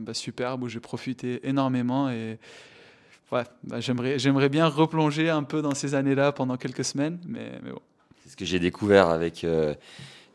bah, 0.00 0.14
superbes 0.14 0.62
où 0.62 0.68
j'ai 0.68 0.80
profité 0.80 1.46
énormément 1.46 2.08
et 2.08 2.38
ouais, 3.32 3.44
bah, 3.64 3.80
j'aimerais, 3.80 4.18
j'aimerais 4.18 4.48
bien 4.48 4.66
replonger 4.66 5.30
un 5.30 5.42
peu 5.42 5.62
dans 5.62 5.74
ces 5.74 5.94
années-là 5.94 6.32
pendant 6.32 6.56
quelques 6.56 6.84
semaines, 6.84 7.18
mais, 7.26 7.52
mais 7.62 7.70
bon. 7.70 7.80
C'est 8.22 8.30
ce 8.30 8.36
que 8.36 8.44
j'ai 8.44 8.58
découvert 8.58 9.08
avec 9.08 9.44
euh, 9.44 9.74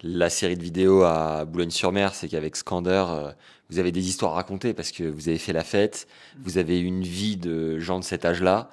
la 0.04 0.30
série 0.30 0.56
de 0.56 0.64
vidéos 0.64 1.04
à 1.04 1.46
Boulogne-sur-Mer, 1.46 2.16
c'est 2.16 2.28
qu'avec 2.28 2.56
Scander, 2.56 3.06
euh, 3.10 3.32
vous 3.70 3.80
avez 3.80 3.92
des 3.92 4.08
histoires 4.08 4.34
à 4.34 4.36
raconter 4.36 4.74
parce 4.74 4.92
que 4.92 5.04
vous 5.04 5.30
avez 5.30 5.38
fait 5.38 5.54
la 5.54 5.64
fête, 5.64 6.08
vous 6.44 6.58
avez 6.58 6.80
une 6.80 7.04
vie 7.04 7.38
de 7.38 7.80
gens 7.80 8.00
de 8.00 8.04
cet 8.04 8.26
âge-là. 8.26 8.70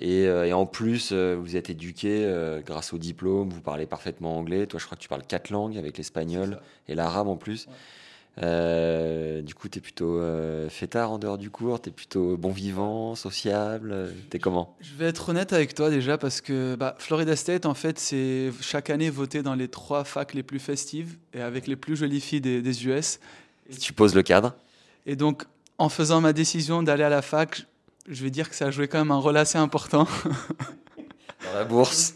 Et, 0.00 0.26
euh, 0.26 0.46
et 0.46 0.52
en 0.52 0.66
plus, 0.66 1.10
euh, 1.12 1.36
vous 1.40 1.56
êtes 1.56 1.70
éduqué 1.70 2.24
euh, 2.24 2.60
grâce 2.60 2.92
au 2.92 2.98
diplôme, 2.98 3.48
vous 3.50 3.60
parlez 3.60 3.86
parfaitement 3.86 4.36
anglais. 4.36 4.66
Toi, 4.66 4.78
je 4.78 4.86
crois 4.86 4.96
que 4.96 5.02
tu 5.02 5.08
parles 5.08 5.24
quatre 5.26 5.50
langues 5.50 5.76
avec 5.76 5.96
l'espagnol 5.98 6.60
et 6.88 6.94
l'arabe 6.94 7.28
en 7.28 7.36
plus. 7.36 7.66
Ouais. 7.66 7.72
Euh, 8.42 9.42
du 9.42 9.54
coup, 9.54 9.68
tu 9.68 9.78
es 9.78 9.80
plutôt 9.80 10.18
euh, 10.18 10.68
fêtard 10.68 11.10
en 11.10 11.18
dehors 11.18 11.38
du 11.38 11.50
cours, 11.50 11.80
tu 11.80 11.88
es 11.88 11.92
plutôt 11.92 12.36
bon 12.36 12.50
vivant, 12.50 13.14
sociable. 13.14 14.12
T'es 14.30 14.38
comment? 14.38 14.76
Je 14.80 14.94
vais 14.94 15.06
être 15.06 15.28
honnête 15.28 15.52
avec 15.52 15.74
toi 15.74 15.90
déjà 15.90 16.18
parce 16.18 16.40
que 16.40 16.76
bah, 16.76 16.94
Florida 16.98 17.34
State, 17.34 17.66
en 17.66 17.74
fait, 17.74 17.98
c'est 17.98 18.50
chaque 18.60 18.90
année 18.90 19.10
voté 19.10 19.42
dans 19.42 19.54
les 19.54 19.68
trois 19.68 20.04
facs 20.04 20.34
les 20.34 20.42
plus 20.42 20.60
festives 20.60 21.16
et 21.34 21.40
avec 21.40 21.66
les 21.66 21.76
plus 21.76 21.96
jolies 21.96 22.20
filles 22.20 22.40
des, 22.40 22.62
des 22.62 22.86
US. 22.86 23.18
Tu 23.80 23.92
poses 23.92 24.14
le 24.14 24.22
cadre? 24.22 24.54
Et 25.06 25.16
donc, 25.16 25.44
en 25.78 25.88
faisant 25.88 26.20
ma 26.20 26.32
décision 26.32 26.82
d'aller 26.82 27.04
à 27.04 27.08
la 27.08 27.22
fac, 27.22 27.66
je 28.08 28.22
vais 28.22 28.30
dire 28.30 28.48
que 28.48 28.54
ça 28.54 28.66
a 28.66 28.70
joué 28.70 28.88
quand 28.88 28.98
même 28.98 29.10
un 29.10 29.18
rôle 29.18 29.36
assez 29.36 29.58
important. 29.58 30.06
Dans 30.24 31.54
la 31.54 31.64
bourse. 31.64 32.14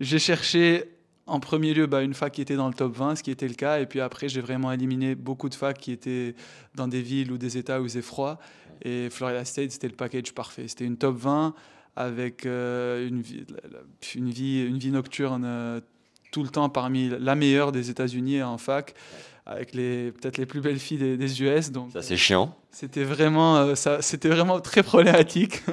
J'ai 0.00 0.18
cherché 0.18 0.93
en 1.26 1.40
premier 1.40 1.72
lieu 1.74 1.86
bah, 1.86 2.02
une 2.02 2.14
fac 2.14 2.32
qui 2.32 2.42
était 2.42 2.56
dans 2.56 2.68
le 2.68 2.74
top 2.74 2.94
20, 2.96 3.16
ce 3.16 3.22
qui 3.22 3.30
était 3.30 3.48
le 3.48 3.54
cas. 3.54 3.80
Et 3.80 3.86
puis 3.86 4.00
après, 4.00 4.28
j'ai 4.28 4.40
vraiment 4.40 4.70
éliminé 4.72 5.14
beaucoup 5.14 5.48
de 5.48 5.54
facs 5.54 5.78
qui 5.78 5.90
étaient 5.92 6.34
dans 6.74 6.86
des 6.88 7.00
villes 7.02 7.32
ou 7.32 7.38
des 7.38 7.56
États 7.58 7.80
où 7.80 7.88
c'est 7.88 8.02
froid. 8.02 8.38
Et 8.82 9.08
Florida 9.10 9.44
State, 9.44 9.70
c'était 9.70 9.88
le 9.88 9.94
package 9.94 10.32
parfait. 10.34 10.68
C'était 10.68 10.84
une 10.84 10.96
top 10.98 11.16
20 11.16 11.54
avec 11.96 12.44
euh, 12.44 13.08
une, 13.08 13.22
vie, 13.22 13.44
la- 13.48 13.68
la- 13.70 13.84
une, 14.16 14.30
vie, 14.30 14.64
une 14.66 14.78
vie 14.78 14.90
nocturne 14.90 15.44
euh, 15.46 15.80
tout 16.32 16.42
le 16.42 16.48
temps 16.48 16.68
parmi 16.68 17.08
la 17.08 17.34
meilleure 17.36 17.70
des 17.72 17.88
États-Unis 17.90 18.42
en 18.42 18.58
fac, 18.58 18.94
avec 19.46 19.72
les 19.74 20.10
peut-être 20.10 20.36
les 20.36 20.46
plus 20.46 20.60
belles 20.60 20.80
filles 20.80 20.98
des, 20.98 21.16
des 21.16 21.42
US. 21.42 21.70
Donc 21.70 21.92
Ça, 21.92 22.02
c'est 22.02 22.16
chiant. 22.16 22.54
c'était 22.72 23.04
vraiment, 23.04 23.56
euh, 23.58 23.74
ça, 23.76 24.02
c'était 24.02 24.28
vraiment 24.28 24.58
très 24.60 24.82
problématique. 24.82 25.62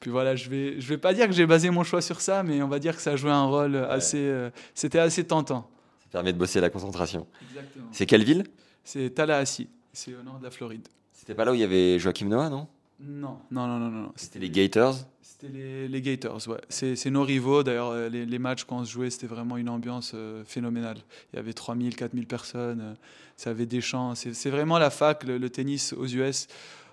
Puis 0.00 0.10
voilà, 0.10 0.34
je 0.34 0.48
vais, 0.48 0.80
je 0.80 0.88
vais 0.88 0.98
pas 0.98 1.12
dire 1.14 1.26
que 1.26 1.32
j'ai 1.32 1.46
basé 1.46 1.68
mon 1.70 1.84
choix 1.84 2.00
sur 2.00 2.20
ça, 2.20 2.42
mais 2.42 2.62
on 2.62 2.68
va 2.68 2.78
dire 2.78 2.96
que 2.96 3.02
ça 3.02 3.12
a 3.12 3.16
joué 3.16 3.30
un 3.30 3.44
rôle 3.44 3.76
assez, 3.76 4.18
euh, 4.18 4.50
c'était 4.74 4.98
assez 4.98 5.24
tentant. 5.24 5.68
Ça 6.04 6.08
permet 6.10 6.32
de 6.32 6.38
bosser 6.38 6.60
la 6.60 6.70
concentration. 6.70 7.26
Exactement. 7.50 7.86
C'est 7.92 8.06
quelle 8.06 8.24
ville? 8.24 8.44
C'est 8.82 9.10
Tallahassee, 9.10 9.68
c'est 9.92 10.14
au 10.14 10.22
nord 10.22 10.38
de 10.38 10.44
la 10.44 10.50
Floride. 10.50 10.88
C'était 11.12 11.34
pas 11.34 11.44
là 11.44 11.52
où 11.52 11.54
il 11.54 11.60
y 11.60 11.64
avait 11.64 11.98
Joachim 11.98 12.26
Noah, 12.28 12.48
non? 12.48 12.66
Non, 12.98 13.38
non, 13.50 13.66
non, 13.66 13.78
non, 13.78 13.90
non. 13.90 14.12
C'était 14.16 14.38
les 14.38 14.50
Gators? 14.50 14.96
C'était 15.22 15.48
les, 15.48 15.88
les 15.88 16.02
Gators, 16.02 16.48
ouais. 16.48 16.60
C'est 16.68 17.10
nos 17.10 17.22
rivaux. 17.22 17.62
D'ailleurs, 17.62 17.90
euh, 17.90 18.08
les, 18.08 18.26
les 18.26 18.38
matchs 18.38 18.64
quand 18.64 18.78
on 18.78 18.84
se 18.84 18.90
jouait, 18.90 19.08
c'était 19.10 19.26
vraiment 19.26 19.56
une 19.56 19.68
ambiance 19.70 20.12
euh, 20.14 20.42
phénoménale. 20.46 20.98
Il 21.32 21.36
y 21.36 21.38
avait 21.38 21.52
3000, 21.54 21.96
4000 21.96 22.26
personnes. 22.26 22.80
euh, 22.80 22.94
ça 23.36 23.50
avait 23.50 23.64
des 23.66 23.80
chants. 23.80 24.14
C'est 24.14 24.50
vraiment 24.50 24.78
la 24.78 24.90
fac, 24.90 25.24
le, 25.24 25.38
le 25.38 25.48
tennis 25.50 25.94
aux 25.94 26.06
US. 26.06 26.46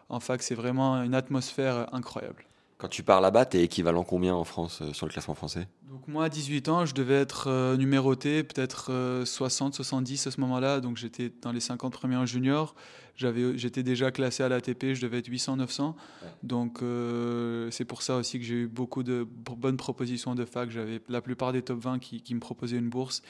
En 0.08 0.22
fac, 0.22 0.42
c'est 0.44 0.56
vraiment 0.56 1.04
une 1.04 1.14
atmosphère 1.16 1.94
incroyable. 1.94 2.46
Quand 2.77 2.88
tu 2.88 3.01
pars 3.01 3.22
là-bas, 3.22 3.46
t'es 3.46 3.63
équivalent 3.63 4.03
combien 4.03 4.36
en 4.36 4.43
France 4.43 4.81
euh, 4.81 4.93
sur 4.93 5.07
le 5.07 5.12
classement 5.12 5.34
français? 5.34 5.67
Donc 5.89 6.07
moi, 6.07 6.25
à 6.25 6.29
18 6.29 6.69
ans, 6.69 6.86
je 6.86 6.93
devais 6.93 7.15
être 7.15 7.48
euh, 7.48 7.75
numéroté, 7.75 8.43
peut-être 8.43 8.91
euh, 8.91 9.25
60, 9.25 9.74
70 9.74 10.27
à 10.27 10.31
ce 10.31 10.39
moment-là. 10.41 10.79
Donc 10.79 10.98
j'étais 10.98 11.31
dans 11.41 11.51
les 11.51 11.60
50 11.60 11.91
premiers 11.91 12.17
en 12.17 12.25
junior. 12.25 12.75
J'avais, 13.15 13.57
j'étais 13.57 13.81
déjà 13.81 14.12
classé 14.12 14.43
à 14.43 14.50
l'ATP, 14.50 14.93
je 14.93 15.01
devais 15.01 15.17
être 15.17 15.27
800, 15.27 15.57
900. 15.57 15.96
Ouais. 16.22 16.29
Donc 16.43 16.84
euh, 16.84 17.72
c'est 17.72 17.86
pour 17.86 18.03
ça 18.03 18.17
aussi 18.17 18.38
que 18.38 18.46
j'ai 18.46 18.53
eu 18.53 18.67
beaucoup 18.67 19.01
de 19.01 19.27
bonnes 19.27 19.77
propositions 19.77 20.36
de 20.36 20.46
fac. 20.46 20.69
J'avais 20.69 21.01
la 21.10 21.22
plupart 21.22 21.53
des 21.53 21.63
top 21.63 21.79
20 21.79 21.98
qui, 21.98 22.22
qui 22.22 22.36
me 22.36 22.39
proposaient 22.39 22.77
une 22.77 22.89
bourse. 22.89 23.24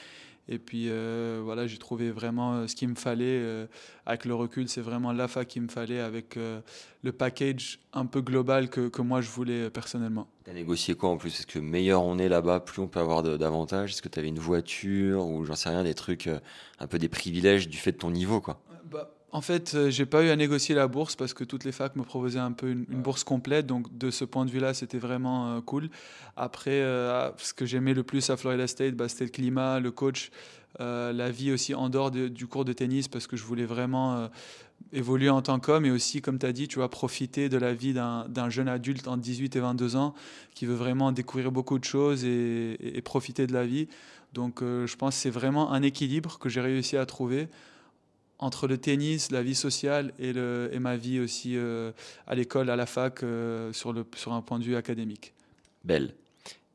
Et 0.49 0.59
puis 0.59 0.85
euh, 0.87 1.41
voilà, 1.43 1.67
j'ai 1.67 1.77
trouvé 1.77 2.11
vraiment 2.11 2.55
euh, 2.55 2.67
ce 2.67 2.75
qu'il 2.75 2.87
me 2.87 2.95
fallait. 2.95 3.25
euh, 3.25 3.67
avec 4.05 4.23
le 4.23 4.33
recul, 4.33 4.69
c'est 4.69 4.81
vraiment 4.81 5.11
la 5.11 5.27
fac 5.27 5.47
qu'il 5.47 5.61
me 5.63 5.67
fallait 5.67 5.99
avec 5.99 6.37
le 6.37 7.11
package 7.11 7.79
un 7.91 8.05
peu 8.05 8.21
global 8.21 8.69
que, 8.69 8.87
que 8.87 9.01
moi 9.01 9.19
je 9.19 9.29
voulais 9.29 9.69
personnellement. 9.69 10.27
T'as 10.45 10.53
négocié 10.53 10.95
quoi 10.95 11.09
en 11.09 11.17
plus? 11.17 11.37
Est-ce 11.37 11.45
que 11.45 11.59
meilleur 11.59 12.03
on 12.03 12.17
est 12.17 12.29
là-bas, 12.29 12.61
plus 12.61 12.81
on 12.81 12.87
peut 12.87 13.01
avoir 13.01 13.21
d'avantages? 13.21 13.91
Est-ce 13.91 14.01
que 14.01 14.07
t'avais 14.07 14.29
une 14.29 14.39
voiture 14.39 15.27
ou 15.27 15.43
j'en 15.43 15.55
sais 15.55 15.67
rien, 15.67 15.83
des 15.83 15.93
trucs, 15.93 16.29
un 16.79 16.87
peu 16.87 16.99
des 16.99 17.09
privilèges 17.09 17.67
du 17.67 17.77
fait 17.77 17.91
de 17.91 17.97
ton 17.97 18.11
niveau 18.11 18.39
quoi? 18.39 18.61
En 19.31 19.41
fait, 19.41 19.73
euh, 19.75 19.89
j'ai 19.89 20.05
pas 20.05 20.23
eu 20.23 20.29
à 20.29 20.35
négocier 20.35 20.73
la 20.73 20.87
bourse 20.87 21.15
parce 21.15 21.33
que 21.33 21.43
toutes 21.43 21.65
les 21.65 21.71
facs 21.71 21.95
me 21.95 22.03
proposaient 22.03 22.39
un 22.39 22.53
peu 22.53 22.69
une, 22.71 22.85
bourse 22.85 23.23
complète. 23.23 23.65
Donc, 23.65 23.95
de 23.97 24.09
ce 24.09 24.23
point 24.25 24.45
de 24.45 24.51
vue-là, 24.51 24.73
c'était 24.73 24.97
vraiment 24.99 25.51
euh, 25.57 25.61
cool. 25.61 25.89
Après, 26.37 26.81
euh, 26.81 27.29
ce 27.37 27.53
que 27.53 27.65
j'aimais 27.65 27.93
le 27.93 28.03
plus 28.03 28.29
à 28.29 28.37
Florida 28.37 28.67
State, 28.67 28.95
bah, 28.95 29.09
c'était 29.09 29.25
le 29.25 29.31
climat, 29.31 29.79
le 29.79 29.91
coach, 29.91 30.31
la 30.79 31.31
vie 31.31 31.51
aussi 31.51 31.73
en 31.73 31.89
dehors 31.89 32.11
de- 32.11 32.27
du 32.27 32.45
cours 32.45 32.63
de 32.63 32.71
tennis 32.71 33.07
parce 33.07 33.25
que 33.25 33.35
je 33.35 33.43
voulais 33.43 33.65
vraiment 33.65 34.29
évoluer 34.93 35.29
en 35.29 35.41
tant 35.41 35.59
qu'homme 35.59 35.85
et 35.85 35.91
aussi, 35.91 36.21
comme 36.21 36.37
tu 36.37 36.45
as 36.45 36.51
dit, 36.53 36.67
tu 36.67 36.75
vois, 36.75 36.89
profiter 36.89 37.49
de 37.49 37.57
la 37.57 37.73
vie 37.73 37.93
d'un 37.93 38.27
d'un 38.29 38.49
jeune 38.51 38.67
adulte 38.67 39.07
entre 39.07 39.21
18 39.21 39.55
et 39.55 39.59
22 39.59 39.95
ans 39.95 40.13
qui 40.53 40.67
veut 40.67 40.75
vraiment 40.75 41.11
découvrir 41.11 41.51
beaucoup 41.51 41.79
de 41.79 41.83
choses 41.83 42.23
et, 42.25 42.77
et- 42.79 42.97
et 42.97 43.01
profiter 43.01 43.47
de 43.47 43.53
la 43.53 43.65
vie. 43.65 43.87
Donc, 44.33 44.61
euh, 44.61 44.85
je 44.85 44.95
pense 44.97 45.15
que 45.15 45.21
c'est 45.21 45.29
vraiment 45.31 45.71
un 45.71 45.81
équilibre 45.81 46.37
que 46.37 46.47
j'ai 46.49 46.61
réussi 46.61 46.95
à 46.95 47.05
trouver 47.07 47.47
entre 48.39 48.67
le 48.67 48.77
tennis, 48.77 49.31
la 49.31 49.41
vie 49.41 49.55
sociale 49.55 50.13
et, 50.19 50.33
le, 50.33 50.69
et 50.71 50.79
ma 50.79 50.95
vie 50.95 51.19
aussi 51.19 51.57
euh, 51.57 51.91
à 52.27 52.35
l'école, 52.35 52.69
à 52.69 52.75
la 52.75 52.85
fac, 52.85 53.23
euh, 53.23 53.73
sur, 53.73 53.93
le, 53.93 54.05
sur 54.15 54.33
un 54.33 54.41
point 54.41 54.59
de 54.59 54.63
vue 54.63 54.75
académique. 54.75 55.33
Belle. 55.83 56.13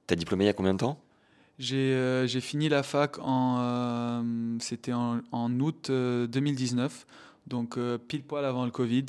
T'as 0.06 0.16
diplômé 0.16 0.44
il 0.44 0.46
y 0.48 0.50
a 0.50 0.54
combien 0.54 0.74
de 0.74 0.78
temps? 0.78 1.00
J'ai 1.58 1.94
euh, 1.94 2.26
j'ai 2.26 2.40
fini 2.40 2.68
la 2.68 2.82
fac 2.82 3.18
en, 3.20 4.24
c'était 4.58 4.92
en, 4.92 5.20
en 5.30 5.60
août 5.60 5.90
euh, 5.90 6.26
2019, 6.26 7.06
donc 7.46 7.78
pile 8.08 8.24
poil 8.24 8.44
avant 8.44 8.64
le 8.64 8.70
Covid. 8.70 9.06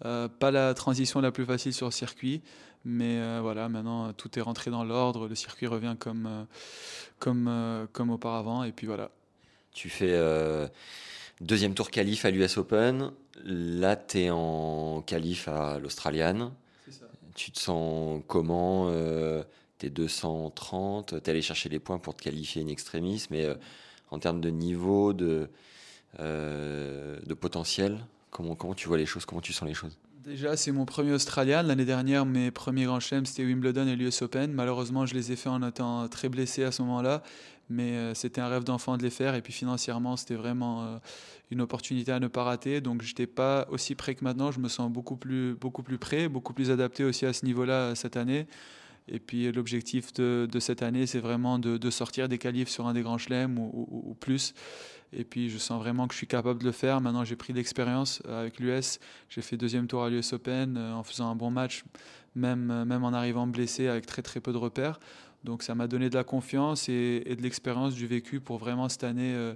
Pas 0.00 0.50
la 0.50 0.74
transition 0.74 1.20
la 1.22 1.32
plus 1.32 1.46
facile 1.46 1.72
sur 1.72 1.86
le 1.86 1.92
circuit, 1.92 2.42
mais 2.84 3.40
voilà, 3.40 3.70
maintenant 3.70 4.12
tout 4.12 4.38
est 4.38 4.42
rentré 4.42 4.70
dans 4.70 4.84
l'ordre, 4.84 5.26
le 5.26 5.34
circuit 5.34 5.66
revient 5.66 5.96
comme, 5.98 6.46
comme, 7.18 7.88
comme 7.92 8.10
auparavant, 8.10 8.62
et 8.64 8.72
puis 8.72 8.86
voilà. 8.86 9.10
Tu 9.72 9.88
fais 9.88 10.14
deuxième 11.40 11.74
tour 11.74 11.90
qualif 11.90 12.24
à 12.24 12.30
l'US 12.30 12.56
Open. 12.58 13.10
Là, 13.44 13.96
t'es 13.96 14.30
en 14.30 15.02
qualif 15.02 15.48
à 15.48 15.78
l'Australian. 15.78 16.52
Tu 17.34 17.52
te 17.52 17.58
sens 17.58 18.22
comment 18.26 18.88
euh, 18.88 19.42
T'es 19.78 19.90
230, 19.90 21.22
t'es 21.22 21.30
allé 21.30 21.42
chercher 21.42 21.68
les 21.68 21.78
points 21.78 21.98
pour 21.98 22.14
te 22.14 22.22
qualifier 22.22 22.62
in 22.62 22.68
extremis, 22.68 23.26
mais 23.30 23.44
euh, 23.44 23.54
en 24.10 24.18
termes 24.18 24.40
de 24.40 24.48
niveau, 24.48 25.12
de, 25.12 25.50
euh, 26.18 27.18
de 27.26 27.34
potentiel, 27.34 27.98
comment, 28.30 28.54
comment 28.54 28.72
tu 28.72 28.88
vois 28.88 28.96
les 28.96 29.04
choses, 29.04 29.26
comment 29.26 29.42
tu 29.42 29.52
sens 29.52 29.68
les 29.68 29.74
choses? 29.74 29.98
Déjà, 30.24 30.56
c'est 30.56 30.72
mon 30.72 30.86
premier 30.86 31.12
Australian. 31.12 31.62
L'année 31.62 31.84
dernière, 31.84 32.24
mes 32.24 32.50
premiers 32.50 32.86
grands 32.86 33.00
chelems, 33.00 33.26
c'était 33.26 33.44
Wimbledon 33.44 33.86
et 33.86 33.96
l'US 33.96 34.22
Open. 34.22 34.50
Malheureusement, 34.50 35.04
je 35.04 35.14
les 35.14 35.30
ai 35.30 35.36
faits 35.36 35.52
en 35.52 35.62
étant 35.62 36.08
très 36.08 36.30
blessé 36.30 36.64
à 36.64 36.72
ce 36.72 36.82
moment-là. 36.82 37.22
Mais 37.68 37.96
euh, 37.96 38.14
c'était 38.14 38.40
un 38.40 38.48
rêve 38.48 38.64
d'enfant 38.64 38.96
de 38.96 39.02
les 39.02 39.10
faire. 39.10 39.34
Et 39.34 39.42
puis 39.42 39.52
financièrement, 39.52 40.16
c'était 40.16 40.36
vraiment 40.36 40.84
euh, 40.84 40.98
une 41.50 41.60
opportunité 41.60 42.12
à 42.12 42.20
ne 42.20 42.28
pas 42.28 42.44
rater. 42.44 42.80
Donc, 42.80 43.02
je 43.02 43.08
n'étais 43.08 43.26
pas 43.26 43.66
aussi 43.70 43.94
prêt 43.94 44.14
que 44.14 44.24
maintenant. 44.24 44.52
Je 44.52 44.60
me 44.60 44.68
sens 44.68 44.90
beaucoup 44.90 45.16
plus, 45.16 45.54
beaucoup 45.54 45.82
plus 45.82 45.98
prêt, 45.98 46.28
beaucoup 46.28 46.52
plus 46.52 46.70
adapté 46.70 47.04
aussi 47.04 47.26
à 47.26 47.32
ce 47.32 47.44
niveau-là 47.44 47.72
euh, 47.72 47.94
cette 47.94 48.16
année. 48.16 48.46
Et 49.08 49.20
puis, 49.20 49.50
l'objectif 49.52 50.12
de, 50.14 50.48
cette 50.58 50.82
année, 50.82 51.06
c'est 51.06 51.20
vraiment 51.20 51.60
de, 51.60 51.90
sortir 51.90 52.28
des 52.28 52.38
qualifs 52.38 52.68
sur 52.68 52.88
un 52.88 52.92
des 52.92 53.02
grands 53.02 53.18
chelems 53.18 53.56
ou, 53.56 54.16
plus. 54.18 54.52
Et 55.12 55.22
puis, 55.22 55.48
je 55.48 55.58
sens 55.58 55.80
vraiment 55.80 56.08
que 56.08 56.14
je 56.14 56.18
suis 56.18 56.26
capable 56.26 56.58
de 56.58 56.64
le 56.64 56.72
faire. 56.72 57.00
Maintenant, 57.00 57.24
j'ai 57.24 57.36
pris 57.36 57.52
l'expérience 57.52 58.20
avec 58.28 58.58
l'US. 58.58 58.98
J'ai 59.28 59.42
fait 59.42 59.56
deuxième 59.56 59.86
tour 59.86 60.02
à 60.02 60.10
l'US 60.10 60.32
Open 60.32 60.76
en 60.76 61.04
faisant 61.04 61.30
un 61.30 61.36
bon 61.36 61.52
match, 61.52 61.84
même, 62.34 62.82
même 62.84 63.04
en 63.04 63.12
arrivant 63.12 63.46
blessé 63.46 63.86
avec 63.86 64.06
très 64.06 64.22
très 64.22 64.40
peu 64.40 64.52
de 64.52 64.58
repères. 64.58 64.98
Donc 65.46 65.62
ça 65.62 65.74
m'a 65.74 65.86
donné 65.86 66.10
de 66.10 66.16
la 66.16 66.24
confiance 66.24 66.88
et, 66.88 67.22
et 67.24 67.36
de 67.36 67.42
l'expérience 67.42 67.94
du 67.94 68.06
vécu 68.06 68.40
pour 68.40 68.58
vraiment 68.58 68.88
cette 68.88 69.04
année 69.04 69.32
euh, 69.32 69.54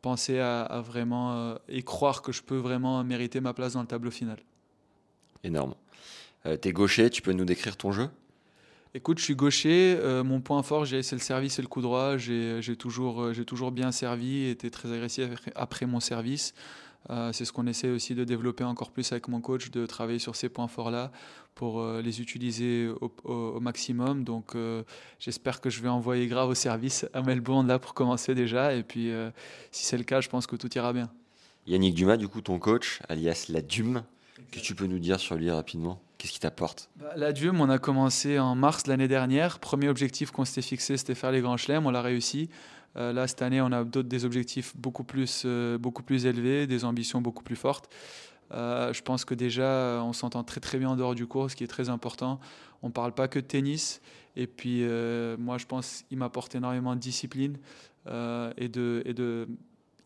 penser 0.00 0.38
à, 0.38 0.62
à 0.62 0.80
vraiment 0.80 1.34
euh, 1.34 1.56
et 1.68 1.82
croire 1.82 2.22
que 2.22 2.32
je 2.32 2.40
peux 2.40 2.56
vraiment 2.56 3.02
mériter 3.04 3.40
ma 3.40 3.52
place 3.52 3.72
dans 3.74 3.82
le 3.82 3.86
tableau 3.88 4.12
final. 4.12 4.38
Énorme. 5.42 5.74
tu 6.44 6.68
es 6.68 6.72
gaucher, 6.72 7.10
tu 7.10 7.20
peux 7.20 7.32
nous 7.32 7.44
décrire 7.44 7.76
ton 7.76 7.92
jeu? 7.92 8.08
Écoute, 8.94 9.18
je 9.18 9.24
suis 9.24 9.34
gaucher. 9.34 9.98
mon 10.24 10.40
point 10.40 10.62
fort, 10.62 10.86
c'est 10.86 11.12
le 11.12 11.18
service 11.18 11.58
et 11.58 11.62
le 11.62 11.68
coup 11.68 11.82
droit. 11.82 12.16
J'ai 12.16 12.76
toujours, 12.76 13.32
toujours 13.44 13.72
bien 13.72 13.90
servi, 13.90 14.46
été 14.46 14.70
très 14.70 14.90
agressif 14.92 15.28
après 15.56 15.84
mon 15.84 16.00
service. 16.00 16.54
Euh, 17.10 17.32
c'est 17.32 17.44
ce 17.44 17.52
qu'on 17.52 17.66
essaie 17.66 17.90
aussi 17.90 18.14
de 18.14 18.24
développer 18.24 18.64
encore 18.64 18.90
plus 18.90 19.12
avec 19.12 19.28
mon 19.28 19.40
coach, 19.40 19.70
de 19.70 19.86
travailler 19.86 20.18
sur 20.18 20.36
ces 20.36 20.48
points 20.48 20.68
forts-là 20.68 21.12
pour 21.54 21.80
euh, 21.80 22.00
les 22.02 22.20
utiliser 22.20 22.88
au, 23.24 23.60
maximum. 23.60 24.24
Donc 24.24 24.54
euh, 24.54 24.82
j'espère 25.18 25.60
que 25.60 25.70
je 25.70 25.82
vais 25.82 25.88
envoyer 25.88 26.26
grave 26.26 26.48
au 26.48 26.54
service 26.54 27.06
à 27.12 27.22
Melbourne 27.22 27.66
là 27.66 27.78
pour 27.78 27.94
commencer 27.94 28.34
déjà. 28.34 28.74
Et 28.74 28.82
puis 28.82 29.10
si 29.70 29.84
c'est 29.84 29.98
le 29.98 30.04
cas, 30.04 30.20
je 30.20 30.28
pense 30.28 30.46
que 30.46 30.56
tout 30.56 30.72
ira 30.74 30.92
bien. 30.92 31.10
Yannick 31.66 31.94
Dumas, 31.94 32.16
du 32.16 32.28
coup, 32.28 32.42
ton 32.42 32.58
coach, 32.58 33.00
alias 33.08 33.46
la 33.48 33.62
Dume, 33.62 34.02
que 34.52 34.60
tu 34.60 34.74
peux 34.74 34.86
nous 34.86 34.98
dire 34.98 35.18
sur 35.18 35.36
lui 35.36 35.50
rapidement? 35.50 36.00
Qu'est-ce 36.18 36.32
qui 36.32 36.40
t'apporte? 36.40 36.90
Bah, 36.96 37.12
La 37.16 37.32
Dume, 37.32 37.60
on 37.60 37.68
a 37.68 37.78
commencé 37.78 38.38
en 38.38 38.54
mars 38.54 38.86
l'année 38.86 39.08
dernière. 39.08 39.58
Premier 39.58 39.88
objectif 39.88 40.30
qu'on 40.30 40.44
s'était 40.44 40.62
fixé, 40.62 40.96
c'était 40.96 41.14
faire 41.14 41.32
les 41.32 41.40
grands 41.40 41.56
chelems. 41.56 41.86
On 41.86 41.90
l'a 41.90 42.02
réussi. 42.02 42.48
Euh, 42.96 43.12
là, 43.12 43.26
cette 43.26 43.42
année, 43.42 43.60
on 43.60 43.72
a 43.72 43.84
d'autres 43.84 44.08
des 44.08 44.24
objectifs 44.24 44.76
beaucoup 44.76 45.04
plus, 45.04 45.42
euh, 45.44 45.78
beaucoup 45.78 46.02
plus 46.02 46.26
élevés, 46.26 46.66
des 46.66 46.84
ambitions 46.84 47.20
beaucoup 47.20 47.42
plus 47.42 47.56
fortes. 47.56 47.92
Euh, 48.52 48.92
je 48.92 49.02
pense 49.02 49.24
que 49.24 49.34
déjà, 49.34 50.00
on 50.04 50.12
s'entend 50.12 50.44
très 50.44 50.60
très 50.60 50.78
bien 50.78 50.90
en 50.90 50.96
dehors 50.96 51.14
du 51.14 51.26
cours, 51.26 51.50
ce 51.50 51.56
qui 51.56 51.64
est 51.64 51.68
très 51.68 51.88
important. 51.88 52.38
On 52.82 52.88
ne 52.88 52.92
parle 52.92 53.12
pas 53.12 53.26
que 53.28 53.38
de 53.38 53.46
tennis. 53.46 54.00
Et 54.36 54.46
puis, 54.46 54.82
moi, 55.38 55.58
je 55.58 55.66
pense 55.66 56.04
qu'il 56.08 56.18
m'apporte 56.18 56.54
énormément 56.54 56.94
de 56.94 57.00
discipline 57.00 57.56
et 58.06 58.68
de, 58.68 59.02
et 59.06 59.14
de, 59.14 59.48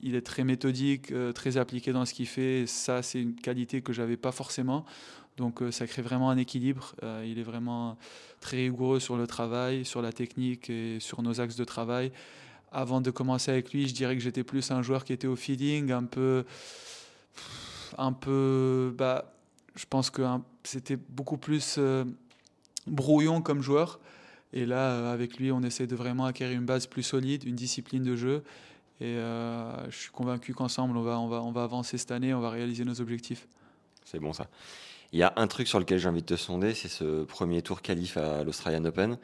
il 0.01 0.15
est 0.15 0.23
très 0.23 0.45
méthodique, 0.45 1.13
très 1.35 1.57
appliqué 1.57 1.93
dans 1.93 2.05
ce 2.05 2.15
qu'il 2.15 2.27
fait. 2.27 2.67
Ça, 2.67 3.03
c'est 3.03 3.21
une 3.21 3.35
qualité 3.35 3.83
que 3.83 3.93
j'avais 3.93 4.17
pas 4.17 4.31
forcément. 4.31 4.85
Donc, 5.39 5.63
ça 5.71 5.87
crée 5.87 6.03
vraiment 6.03 6.31
un 6.31 6.37
équilibre. 6.37 6.95
il 7.25 7.39
est 7.39 7.43
vraiment 7.43 7.97
très 8.41 8.59
rigoureux 8.59 9.01
sur 9.01 9.17
le 9.17 9.27
travail, 9.27 9.85
sur 9.85 10.03
la 10.03 10.13
technique 10.13 10.71
et 10.71 11.01
sur 11.01 11.23
nos 11.23 11.41
axes 11.41 11.57
de 11.57 11.65
travail 11.65 12.13
avant 12.73 13.01
de 13.01 13.11
commencer 13.11 13.51
avec 13.51 13.73
lui, 13.73 13.89
je 13.89 13.95
dirais 13.95 14.17
que 14.17 14.23
j'étais 14.23 14.45
plus 14.45 14.71
un 14.71 14.83
joueur 14.83 15.05
qui 15.05 15.13
était 15.13 15.27
au 15.27 15.37
feeling, 15.37 15.91
un 15.93 16.05
peu, 16.05 16.45
un 17.97 18.13
peu, 18.13 18.95
bah, 18.97 19.33
je 19.75 19.87
pense 19.89 20.11
que 20.11 20.23
c'était 20.65 20.97
beaucoup 20.97 21.39
plus 21.39 21.77
euh, 21.79 22.05
brouillon 22.87 23.41
comme 23.41 23.63
joueur. 23.63 24.01
Et 24.53 24.67
là, 24.67 24.91
euh, 24.91 25.13
avec 25.13 25.39
lui, 25.39 25.53
on 25.53 25.63
essaie 25.63 25.87
de 25.87 25.97
vraiment 25.97 26.27
acquérir 26.27 26.59
une 26.59 26.67
base 26.67 26.87
plus 26.87 27.03
solide, 27.03 27.45
une 27.45 27.57
discipline 27.57 28.03
de 28.03 28.17
jeu. 28.17 28.43
Et 29.01 29.17
euh, 29.17 29.91
je 29.91 29.97
suis 29.97 30.11
convaincu 30.11 30.55
qu'ensemble, 30.55 30.97
on 30.97 31.03
va, 31.03 31.19
on, 31.21 31.29
va, 31.29 31.43
on 31.43 31.53
va 31.53 31.63
avancer 31.63 31.99
cette 31.99 32.11
année, 32.11 32.35
on 32.35 32.41
va 32.41 32.51
réaliser 32.51 32.85
nos 32.85 33.01
objectifs. 33.01 33.47
C'est 34.05 34.19
bon 34.19 34.33
ça. 34.33 34.49
Il 35.13 35.19
y 35.19 35.23
a 35.23 35.33
un 35.37 35.47
truc 35.47 35.69
sur 35.69 35.79
lequel 35.79 35.99
j'ai 35.99 36.09
envie 36.09 36.21
de 36.21 36.27
te 36.27 36.37
sonder, 36.37 36.75
c'est 36.75 36.89
ce 36.89 37.25
premier 37.25 37.63
tour 37.63 37.81
qualif 37.81 38.19
à 38.19 38.45
l'Australian 38.45 38.85
Open. 38.85 39.17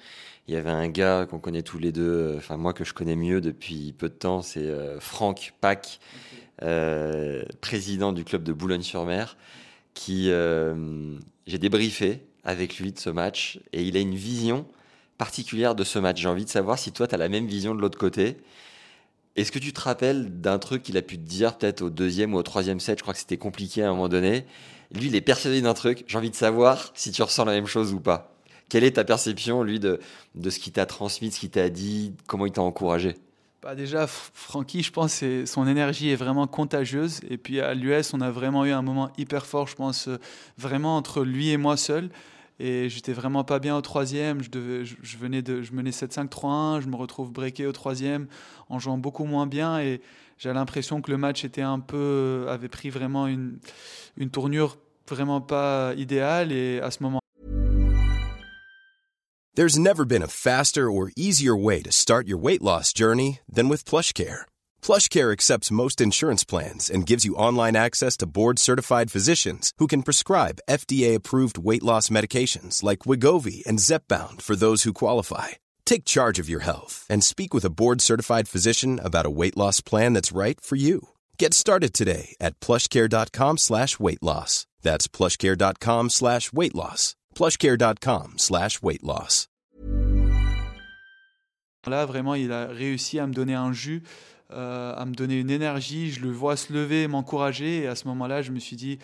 Il 0.49 0.55
y 0.55 0.57
avait 0.57 0.71
un 0.71 0.89
gars 0.89 1.27
qu'on 1.27 1.39
connaît 1.39 1.63
tous 1.63 1.79
les 1.79 1.93
deux, 1.93 2.03
euh, 2.03 2.37
enfin 2.39 2.57
moi 2.57 2.73
que 2.73 2.85
je 2.85 2.95
connais 2.95 3.17
mieux 3.17 3.43
depuis 3.43 3.93
peu 3.93 4.09
de 4.09 4.15
temps, 4.15 4.41
c'est 4.41 4.61
euh, 4.61 4.99
Franck 4.99 5.53
Pack, 5.61 6.01
euh, 6.63 7.45
président 7.61 8.13
du 8.13 8.25
club 8.25 8.45
de 8.45 8.55
Boulogne-sur-Mer, 8.55 9.37
qui 9.93 10.31
j'ai 11.47 11.59
débriefé 11.59 12.25
avec 12.45 12.79
lui 12.79 12.93
de 12.93 12.99
ce 12.99 13.11
match 13.11 13.61
et 13.73 13.83
il 13.85 13.97
a 13.97 14.01
une 14.01 14.15
vision 14.15 14.67
particulière 15.19 15.75
de 15.75 15.85
ce 15.85 15.99
match. 15.99 16.21
J'ai 16.21 16.29
envie 16.29 16.45
de 16.47 16.51
savoir 16.51 16.79
si 16.79 16.93
toi 16.93 17.07
tu 17.07 17.15
as 17.15 17.19
la 17.19 17.29
même 17.29 17.47
vision 17.47 17.75
de 17.75 17.81
l'autre 17.81 17.99
côté. 17.99 18.39
Est-ce 19.37 19.53
que 19.53 19.59
tu 19.59 19.73
te 19.73 19.81
rappelles 19.81 20.41
d'un 20.41 20.59
truc 20.59 20.83
qu'il 20.83 20.97
a 20.97 21.03
pu 21.03 21.17
te 21.17 21.23
dire 21.23 21.59
peut-être 21.59 21.83
au 21.83 21.91
deuxième 21.91 22.35
ou 22.35 22.39
au 22.39 22.43
troisième 22.43 22.81
set? 22.81 22.99
Je 22.99 23.03
crois 23.03 23.15
que 23.15 23.21
c'était 23.21 23.37
compliqué 23.37 23.83
à 23.83 23.89
un 23.89 23.91
moment 23.91 24.09
donné. 24.09 24.47
Lui, 24.93 25.07
il 25.07 25.17
est 25.17 25.21
persuadé 25.21 25.61
d'un 25.63 25.75
truc. 25.75 26.05
J'ai 26.07 26.19
envie 26.19 26.31
de 26.31 26.37
savoir 26.37 26.91
si 26.95 27.11
tu 27.11 27.23
ressens 27.23 27.45
la 27.45 27.53
même 27.53 27.67
chose 27.67 27.93
ou 27.93 28.01
pas. 28.01 28.35
Quelle 28.69 28.85
est 28.85 28.93
ta 28.93 29.05
perception, 29.05 29.63
lui, 29.63 29.79
de, 29.79 30.01
de 30.35 30.51
ce 30.51 30.59
qu'il 30.59 30.73
t'a 30.73 30.87
transmis, 30.87 31.29
de 31.29 31.35
ce 31.35 31.41
qu'il 31.41 31.51
t'a 31.51 31.69
dit, 31.69 32.15
comment 32.27 32.47
il 32.47 32.53
t'a 32.53 32.63
encouragé? 32.63 33.17
Bah 33.63 33.75
déjà, 33.75 34.07
Francky, 34.07 34.83
je 34.83 34.93
pense 34.93 35.21
que 35.21 35.47
son 35.47 35.67
énergie 35.67 36.11
est 36.11 36.17
vraiment 36.17 36.47
contagieuse. 36.47 37.21
Et 37.31 37.39
puis 37.39 37.61
à 37.61 37.73
l'US, 37.73 38.13
on 38.13 38.21
a 38.21 38.31
vraiment 38.31 38.67
eu 38.67 38.73
un 38.73 38.83
moment 38.83 39.11
hyper 39.17 39.47
fort, 39.47 39.69
je 39.69 39.75
pense, 39.75 40.09
euh, 40.09 40.19
vraiment 40.59 40.97
entre 40.97 41.25
lui 41.25 41.51
et 41.51 41.57
moi 41.57 41.79
seul. 41.79 42.11
Et 42.61 42.89
j'étais 42.89 43.15
vraiment 43.15 43.43
pas 43.43 43.59
bien 43.59 43.77
au 43.77 43.81
troisième. 43.81 44.43
Je, 44.43 44.85
je, 45.03 45.17
venais 45.17 45.41
de, 45.41 45.63
je 45.63 45.73
menais 45.73 45.91
7-5-3-1. 45.91 46.83
Je 46.83 46.89
me 46.89 46.97
retrouve 46.97 47.33
breaké 47.33 47.67
au 47.67 47.73
troisième 47.73 48.27
en 48.69 48.79
jouant 48.79 48.99
beaucoup 48.99 49.25
moins 49.25 49.47
bien. 49.47 49.81
Et 49.81 50.03
j'ai 50.45 50.53
l'impression 50.53 51.01
que 51.01 51.11
le 51.11 51.17
match 51.17 51.47
euh, 51.59 52.49
avait 52.49 52.69
pris 52.69 52.91
vraiment 52.91 53.27
une, 53.27 53.61
tournure 54.31 54.77
vraiment 55.09 55.41
pas 55.41 55.95
idéal 55.97 56.53
et 56.53 56.81
à 56.81 56.91
ce 56.91 57.03
moment 57.03 57.21
There's 59.55 59.79
never 59.79 60.05
been 60.05 60.23
a 60.23 60.29
faster 60.29 60.91
or 60.91 61.13
easier 61.17 61.57
way 61.57 61.81
to 61.83 61.93
start 61.93 62.27
your 62.27 62.39
weight 62.39 62.61
loss 62.61 62.93
journey 62.93 63.39
than 63.49 63.69
with 63.69 63.85
PlushCare. 63.85 64.47
PlushCare 64.83 65.33
accepts 65.33 65.71
most 65.71 66.01
insurance 66.01 66.45
plans 66.45 66.91
and 66.91 67.07
gives 67.07 67.25
you 67.25 67.37
online 67.37 67.77
access 67.77 68.17
to 68.17 68.27
board-certified 68.27 69.13
physicians 69.13 69.73
who 69.79 69.87
can 69.87 70.03
prescribe 70.03 70.59
FDA-approved 70.69 71.57
weight 71.57 71.85
loss 71.85 72.11
medications 72.11 72.83
like 72.83 73.07
Wigovi 73.07 73.65
and 73.65 73.79
Zepbound 73.79 74.43
for 74.43 74.57
those 74.57 74.83
who 74.83 74.93
qualify. 74.93 75.49
Take 75.87 76.05
charge 76.05 76.39
of 76.39 76.49
your 76.49 76.61
health 76.65 77.07
and 77.09 77.23
speak 77.23 77.55
with 77.55 77.65
a 77.65 77.71
board-certified 77.71 78.49
physician 78.49 79.01
about 79.03 79.27
a 79.27 79.31
weight 79.31 79.57
loss 79.57 79.81
plan 79.81 80.13
that's 80.13 80.33
right 80.33 80.61
for 80.61 80.77
you. 80.77 81.09
Get 81.39 81.55
started 81.55 81.93
today 81.95 82.35
at 82.41 82.59
plushcare.com 82.61 83.59
slash 83.59 84.01
weight 84.01 84.23
loss. 84.23 84.67
That's 84.83 85.09
plushcare.com 85.09 86.11
slash 86.11 86.53
weight 86.53 86.75
loss. 86.75 87.17
plushcare.com 87.35 88.35
slash 88.39 88.83
weight 88.83 89.03
loss. 89.03 89.49
Là, 91.87 92.07
vraiment, 92.07 92.35
il 92.35 92.51
a 92.51 92.67
réussi 92.67 93.19
à 93.19 93.27
me 93.27 93.35
donner 93.35 93.55
un 93.55 93.73
jus, 93.73 94.03
euh, 94.53 94.95
à 94.95 95.05
me 95.05 95.15
donner 95.15 95.39
une 95.39 95.51
énergie. 95.51 96.11
Je 96.11 96.21
le 96.21 96.31
vois 96.31 96.57
se 96.57 96.73
lever, 96.73 97.09
m'encourager. 97.09 97.83
Et 97.83 97.87
à 97.87 97.95
ce 97.95 98.09
moment-là, 98.09 98.41
je 98.41 98.53
me 98.53 98.59
suis 98.59 98.77
dit, 98.77 98.99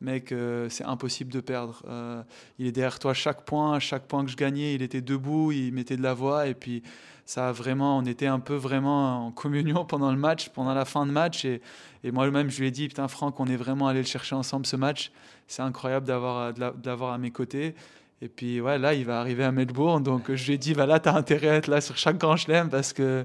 mec, 0.00 0.32
euh, 0.32 0.68
c'est 0.68 0.84
impossible 0.84 1.32
de 1.32 1.40
perdre. 1.40 1.82
Euh, 1.88 2.22
il 2.58 2.66
est 2.66 2.72
derrière 2.72 2.98
toi 2.98 3.14
chaque 3.14 3.44
point, 3.44 3.78
chaque 3.78 4.06
point 4.06 4.24
que 4.24 4.30
je 4.30 4.36
gagnais, 4.36 4.74
il 4.74 4.82
était 4.82 5.00
debout, 5.00 5.52
il 5.52 5.72
mettait 5.72 5.96
de 5.96 6.02
la 6.02 6.14
voix. 6.14 6.46
Et 6.46 6.54
puis, 6.54 6.82
ça 7.26 7.48
a 7.48 7.52
vraiment, 7.52 7.98
on 7.98 8.04
était 8.04 8.26
un 8.26 8.40
peu 8.40 8.54
vraiment 8.54 9.26
en 9.26 9.30
communion 9.30 9.84
pendant 9.84 10.10
le 10.10 10.18
match, 10.18 10.48
pendant 10.48 10.74
la 10.74 10.84
fin 10.84 11.06
de 11.06 11.12
match. 11.12 11.44
Et, 11.44 11.60
moi-même, 12.04 12.50
je 12.50 12.60
lui 12.60 12.68
ai 12.68 12.70
dit, 12.70 12.88
putain, 12.88 13.08
Franck, 13.08 13.38
on 13.40 13.46
est 13.46 13.56
vraiment 13.56 13.88
allé 13.88 14.00
le 14.00 14.06
chercher 14.06 14.34
ensemble 14.34 14.66
ce 14.66 14.76
match. 14.76 15.12
C'est 15.46 15.62
incroyable 15.62 16.06
d'avoir, 16.06 16.52
d'avoir 16.52 17.12
à 17.12 17.18
mes 17.18 17.30
côtés. 17.30 17.74
Et 18.22 18.28
puis, 18.28 18.60
ouais, 18.60 18.78
là, 18.78 18.94
il 18.94 19.04
va 19.04 19.20
arriver 19.20 19.44
à 19.44 19.52
Melbourne. 19.52 20.02
Donc, 20.02 20.32
je 20.32 20.46
lui 20.46 20.54
ai 20.54 20.58
dit, 20.58 20.74
bah, 20.74 20.86
là, 20.86 21.00
tu 21.00 21.08
as 21.08 21.14
intérêt 21.14 21.48
à 21.48 21.54
être 21.54 21.68
là 21.68 21.80
sur 21.80 21.96
chaque 21.96 22.18
grand 22.18 22.36
chelem 22.36 22.68
parce 22.68 22.92
qu'on 22.92 23.24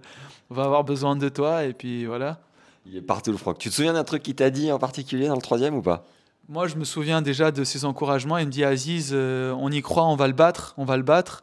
va 0.50 0.64
avoir 0.64 0.84
besoin 0.84 1.16
de 1.16 1.30
toi. 1.30 1.64
Et 1.64 1.74
puis, 1.74 2.06
voilà. 2.06 2.40
Il 2.86 2.96
est 2.96 3.02
partout, 3.02 3.32
le 3.32 3.38
Franck. 3.38 3.58
Tu 3.58 3.70
te 3.70 3.74
souviens 3.74 3.94
d'un 3.94 4.04
truc 4.04 4.24
qu'il 4.24 4.36
t'a 4.36 4.50
dit 4.50 4.72
en 4.72 4.78
particulier 4.78 5.28
dans 5.28 5.36
le 5.36 5.42
troisième 5.42 5.76
ou 5.76 5.82
pas? 5.82 6.06
Moi, 6.48 6.68
je 6.68 6.76
me 6.76 6.84
souviens 6.84 7.24
déjà 7.24 7.50
de 7.50 7.64
ses 7.64 7.86
encouragements. 7.86 8.38
Il 8.38 8.46
me 8.46 8.52
dit, 8.52 8.64
Aziz, 8.64 9.10
euh, 9.14 9.52
on 9.58 9.72
y 9.72 9.82
croit, 9.82 10.06
on 10.06 10.16
va 10.16 10.28
le 10.28 10.34
battre, 10.34 10.76
on 10.78 10.86
va 10.86 10.96
le 10.96 11.02
battre. 11.02 11.42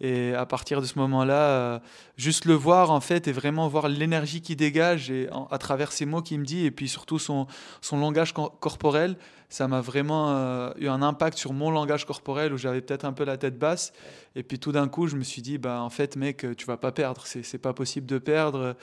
Et 0.00 0.32
à 0.32 0.46
partir 0.46 0.80
de 0.80 0.86
ce 0.86 0.96
moment-là, 1.00 1.48
euh, 1.48 1.78
juste 2.16 2.44
le 2.44 2.54
voir 2.54 2.92
en 2.92 3.00
fait 3.00 3.26
et 3.26 3.32
vraiment 3.32 3.66
voir 3.66 3.88
l'énergie 3.88 4.42
qui 4.42 4.54
dégage 4.54 5.10
et 5.10 5.28
à 5.50 5.58
travers 5.58 5.90
ces 5.92 6.04
mots 6.04 6.22
qu'il 6.22 6.38
me 6.40 6.44
dit 6.44 6.66
et 6.66 6.70
puis 6.70 6.88
surtout 6.88 7.18
son, 7.18 7.46
langage 7.92 8.32
corporel, 8.32 9.16
ça 9.48 9.66
m'a 9.66 9.80
vraiment 9.80 10.30
euh, 10.30 10.70
eu 10.78 10.88
un 10.88 11.02
impact 11.02 11.38
sur 11.38 11.52
mon 11.52 11.70
langage 11.70 12.06
corporel 12.06 12.52
où 12.52 12.58
j'avais 12.58 12.80
peut-être 12.80 13.04
un 13.04 13.12
peu 13.12 13.24
la 13.24 13.36
tête 13.36 13.58
basse. 13.58 13.92
Et 14.36 14.44
puis 14.44 14.60
tout 14.60 14.72
d'un 14.72 14.86
coup, 14.88 15.08
je 15.08 15.16
me 15.16 15.24
suis 15.24 15.42
dit, 15.42 15.58
bah, 15.58 15.80
en 15.80 15.90
fait, 15.90 16.14
mec, 16.14 16.46
tu 16.56 16.66
vas 16.66 16.76
pas 16.76 16.92
perdre. 16.92 17.22
C'est 17.24 17.58
pas 17.58 17.72
possible 17.72 18.06
de 18.06 18.18
perdre. 18.18 18.76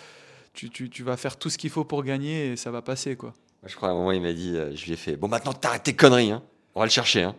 Tu 0.54 1.04
vas 1.04 1.16
faire 1.16 1.38
tout 1.38 1.50
ce 1.50 1.58
qu'il 1.58 1.70
faut 1.70 1.86
pour 1.86 2.04
gagner 2.04 2.52
et 2.52 2.56
ça 2.58 2.72
va 2.72 2.82
passer. 2.82 3.16
quoi. 3.16 3.34
Je 3.66 3.76
crois 3.76 3.90
à 3.90 3.92
un 3.92 3.96
moment, 3.96 4.12
il 4.12 4.22
m'a 4.22 4.34
dit, 4.34 4.56
euh, 4.56 4.76
je 4.76 4.86
lui 4.86 4.94
ai 4.94 4.96
fait, 4.96 5.16
bon, 5.16 5.28
maintenant, 5.28 5.54
t'arrêtes 5.54 5.84
tes 5.84 5.96
conneries. 5.96 6.32
Hein. 6.32 6.42
On 6.74 6.80
va 6.80 6.86
le 6.86 6.92
chercher. 6.92 7.24
Hein. 7.24 7.36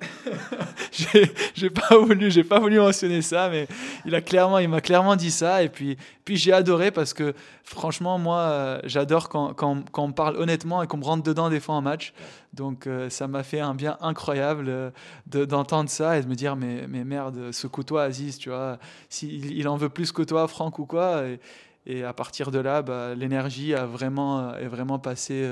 j'ai 1.55 1.71
pas 1.71 1.97
voulu, 1.97 2.31
j'ai 2.31 2.45
pas 2.45 2.61
voulu 2.61 2.79
mentionner 2.79 3.23
ça, 3.23 3.49
mais 3.49 3.67
il 4.05 4.15
a 4.15 4.21
clairement, 4.21 4.59
il 4.59 4.69
m'a 4.69 4.81
clairement 4.83 5.17
dit 5.17 5.31
ça. 5.31 5.63
Et 5.63 5.69
puis, 5.69 5.97
puis 6.25 6.37
j'ai 6.37 6.53
adoré 6.53 6.91
parce 6.91 7.15
que 7.15 7.35
franchement, 7.65 8.19
moi, 8.19 8.39
euh, 8.39 8.81
j'adore 8.85 9.31
quand, 9.31 9.55
quand, 9.55 9.91
quand, 9.91 10.05
on 10.05 10.13
parle 10.13 10.37
honnêtement 10.37 10.83
et 10.83 10.87
qu'on 10.87 10.99
me 10.99 11.05
rentre 11.05 11.23
dedans 11.23 11.49
des 11.49 11.61
fois 11.61 11.75
en 11.75 11.81
match. 11.81 12.13
Donc 12.53 12.87
euh, 12.87 13.09
ça 13.09 13.27
m'a 13.27 13.43
fait 13.43 13.61
un 13.61 13.75
bien 13.75 13.97
incroyable 14.03 14.93
d'entendre 15.27 15.89
ça 15.89 16.19
et 16.19 16.23
de 16.23 16.29
me 16.29 16.35
dire 16.35 16.55
mais, 16.55 16.87
mais 16.87 17.05
merde, 17.05 17.53
ce 17.53 17.67
toi 17.67 18.03
Aziz, 18.03 18.37
tu 18.37 18.51
vois, 18.51 18.79
s'il 19.09 19.57
il 19.57 19.67
en 19.67 19.79
veut 19.79 19.89
plus 19.89 20.13
que 20.13 20.23
toi, 20.23 20.47
Franck 20.47 20.79
ou 20.79 20.85
quoi. 20.85 21.25
Et, 21.25 21.41
et 21.87 22.05
à 22.05 22.13
partir 22.13 22.51
de 22.51 22.59
là, 22.59 22.83
bah, 22.83 23.15
l'énergie 23.15 23.75
a 23.75 23.87
vraiment, 23.87 24.55
est 24.57 24.69
vraiment 24.69 24.99
passé 24.99 25.43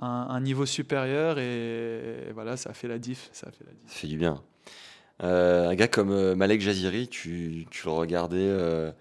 un, 0.00 0.40
niveau 0.40 0.66
supérieur 0.66 1.38
et, 1.38 2.30
voilà, 2.34 2.56
ça 2.56 2.70
a 2.70 2.72
fait 2.72 2.88
la 2.88 2.98
diff. 2.98 3.28
Ça, 3.32 3.50
fait, 3.50 3.64
la 3.64 3.72
diff. 3.72 3.90
ça 3.90 3.94
fait 3.94 4.06
du 4.06 4.16
bien. 4.16 4.42
Euh, 5.22 5.68
un 5.68 5.74
gars 5.74 5.88
comme 5.88 6.10
euh, 6.10 6.34
Malek 6.34 6.60
Jaziri, 6.60 7.08
tu, 7.08 7.66
tu 7.70 7.86
le 7.86 7.92
regardais, 7.92 8.38
euh, 8.38 8.92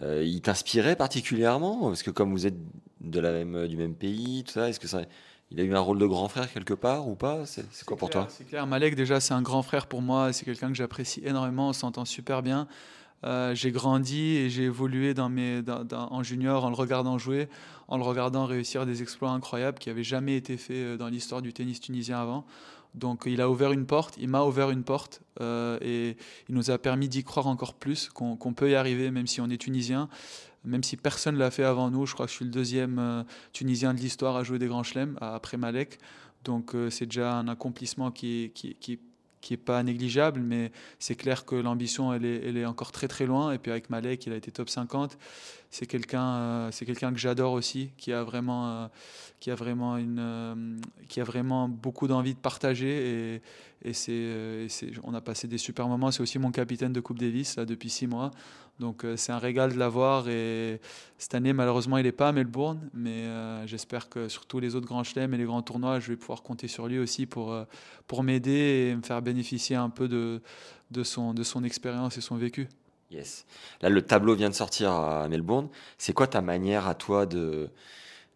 il 0.00 0.40
t'inspirait 0.40 0.96
particulièrement 0.96 1.82
Parce 1.82 2.02
que 2.02 2.10
comme 2.10 2.32
vous 2.32 2.46
êtes 2.46 2.56
de 3.00 3.20
la 3.20 3.32
même, 3.32 3.68
du 3.68 3.76
même 3.76 3.94
pays, 3.94 4.42
tout 4.44 4.52
ça, 4.52 4.68
est-ce 4.68 4.80
que 4.80 4.88
ça, 4.88 5.02
il 5.50 5.60
a 5.60 5.62
eu 5.62 5.74
un 5.74 5.80
rôle 5.80 5.98
de 5.98 6.06
grand 6.06 6.28
frère 6.28 6.52
quelque 6.52 6.74
part 6.74 7.06
ou 7.08 7.14
pas? 7.14 7.44
C'est 7.46 7.84
quoi 7.84 7.96
pour 7.96 8.10
toi? 8.10 8.26
C'est 8.28 8.48
clair, 8.48 8.66
Malek 8.66 8.96
déjà 8.96 9.20
c'est 9.20 9.34
un 9.34 9.42
grand 9.42 9.62
frère 9.62 9.86
pour 9.86 10.02
moi, 10.02 10.32
c'est 10.32 10.44
quelqu'un 10.44 10.68
que 10.68 10.74
j'apprécie 10.74 11.22
énormément, 11.24 11.68
on 11.68 11.72
s'entend 11.72 12.04
super 12.04 12.42
bien. 12.42 12.66
Euh, 13.24 13.54
j'ai 13.54 13.70
grandi 13.70 14.36
et 14.36 14.50
j'ai 14.50 14.64
évolué 14.64 15.14
en 15.18 16.22
junior 16.22 16.64
en 16.64 16.68
le 16.70 16.74
regardant 16.74 17.18
jouer, 17.18 17.48
en 17.88 17.96
le 17.96 18.02
regardant 18.02 18.46
réussir 18.46 18.84
des 18.84 19.02
exploits 19.02 19.30
incroyables 19.30 19.78
qui 19.78 19.88
n'avaient 19.88 20.02
jamais 20.02 20.36
été 20.36 20.56
faits 20.56 20.76
euh, 20.76 20.96
dans 20.96 21.08
l'histoire 21.08 21.40
du 21.42 21.52
tennis 21.52 21.80
tunisien 21.80 22.20
avant. 22.20 22.44
Donc 22.94 23.22
il 23.26 23.40
a 23.40 23.48
ouvert 23.48 23.72
une 23.72 23.86
porte, 23.86 24.16
il 24.18 24.28
m'a 24.28 24.42
ouvert 24.42 24.70
une 24.70 24.82
porte 24.82 25.22
euh, 25.40 25.78
et 25.80 26.16
il 26.48 26.54
nous 26.54 26.70
a 26.70 26.78
permis 26.78 27.08
d'y 27.08 27.24
croire 27.24 27.46
encore 27.46 27.74
plus, 27.74 28.10
qu'on 28.10 28.36
peut 28.36 28.70
y 28.70 28.74
arriver 28.74 29.10
même 29.10 29.26
si 29.26 29.40
on 29.40 29.48
est 29.48 29.58
tunisien 29.58 30.08
même 30.64 30.84
si 30.84 30.96
personne 30.96 31.34
ne 31.34 31.40
l'a 31.40 31.50
fait 31.50 31.64
avant 31.64 31.90
nous. 31.90 32.06
Je 32.06 32.14
crois 32.14 32.26
que 32.26 32.30
je 32.30 32.36
suis 32.36 32.44
le 32.44 32.52
deuxième 32.52 33.24
Tunisien 33.52 33.94
de 33.94 33.98
l'histoire 33.98 34.36
à 34.36 34.44
jouer 34.44 34.60
des 34.60 34.68
grands 34.68 34.84
chelems, 34.84 35.18
après 35.20 35.56
Malek. 35.56 35.98
Donc 36.44 36.76
c'est 36.88 37.06
déjà 37.06 37.34
un 37.34 37.48
accomplissement 37.48 38.12
qui, 38.12 38.52
qui 39.42 39.52
est 39.52 39.58
pas 39.58 39.82
négligeable, 39.82 40.40
mais 40.40 40.72
c'est 40.98 41.16
clair 41.16 41.44
que 41.44 41.54
l'ambition, 41.54 42.14
elle 42.14 42.24
est, 42.24 42.46
elle 42.46 42.56
est, 42.56 42.64
encore 42.64 42.92
très 42.92 43.08
très 43.08 43.26
loin. 43.26 43.52
Et 43.52 43.58
puis 43.58 43.70
avec 43.70 43.90
Malek, 43.90 44.24
il 44.26 44.32
a 44.32 44.36
été 44.36 44.50
top 44.50 44.70
50. 44.70 45.18
C'est 45.70 45.86
quelqu'un, 45.86 46.24
euh, 46.24 46.68
c'est 46.70 46.86
que 46.86 46.92
j'adore 47.16 47.52
aussi, 47.52 47.90
qui 47.98 48.12
a 48.12 48.22
vraiment, 48.22 48.90
qui 49.40 49.50
a 49.50 49.54
vraiment 49.54 49.98
une, 49.98 50.80
qui 51.08 51.20
a 51.20 51.24
vraiment 51.24 51.68
beaucoup 51.68 52.06
d'envie 52.08 52.34
de 52.34 52.38
partager. 52.38 53.34
Et, 53.34 53.42
et 53.84 53.92
c'est, 53.92 54.68
on 55.02 55.12
a 55.14 55.20
passé 55.20 55.48
des 55.48 55.58
super 55.58 55.88
moments. 55.88 56.10
C'est 56.10 56.22
aussi 56.22 56.38
mon 56.38 56.52
capitaine 56.52 56.92
de 56.92 57.00
Coupe 57.00 57.18
Davis 57.18 57.56
là, 57.56 57.64
depuis 57.64 57.90
six 57.90 58.06
mois. 58.06 58.30
Donc 58.78 59.04
euh, 59.04 59.16
c'est 59.16 59.32
un 59.32 59.38
régal 59.38 59.72
de 59.72 59.78
l'avoir. 59.78 60.28
Et 60.28 60.80
cette 61.18 61.34
année, 61.34 61.52
malheureusement, 61.52 61.98
il 61.98 62.04
n'est 62.04 62.12
pas 62.12 62.28
à 62.28 62.32
Melbourne. 62.32 62.90
Mais 62.94 63.24
euh, 63.24 63.66
j'espère 63.66 64.08
que 64.08 64.28
sur 64.28 64.46
tous 64.46 64.60
les 64.60 64.74
autres 64.74 64.86
grands 64.86 65.04
chelems 65.04 65.32
et 65.34 65.36
les 65.38 65.44
grands 65.44 65.62
tournois, 65.62 66.00
je 66.00 66.08
vais 66.08 66.16
pouvoir 66.16 66.42
compter 66.42 66.68
sur 66.68 66.88
lui 66.88 66.98
aussi 66.98 67.26
pour, 67.26 67.52
euh, 67.52 67.64
pour 68.06 68.22
m'aider 68.22 68.90
et 68.90 68.96
me 68.96 69.02
faire 69.02 69.22
bénéficier 69.22 69.76
un 69.76 69.90
peu 69.90 70.08
de, 70.08 70.42
de, 70.90 71.02
son, 71.02 71.34
de 71.34 71.42
son 71.42 71.64
expérience 71.64 72.16
et 72.18 72.20
son 72.20 72.36
vécu. 72.36 72.68
Yes. 73.10 73.44
Là, 73.82 73.90
le 73.90 74.02
tableau 74.02 74.34
vient 74.34 74.48
de 74.48 74.54
sortir 74.54 74.90
à 74.90 75.28
Melbourne. 75.28 75.68
C'est 75.98 76.14
quoi 76.14 76.26
ta 76.26 76.40
manière 76.40 76.88
à 76.88 76.94
toi 76.94 77.26
de 77.26 77.68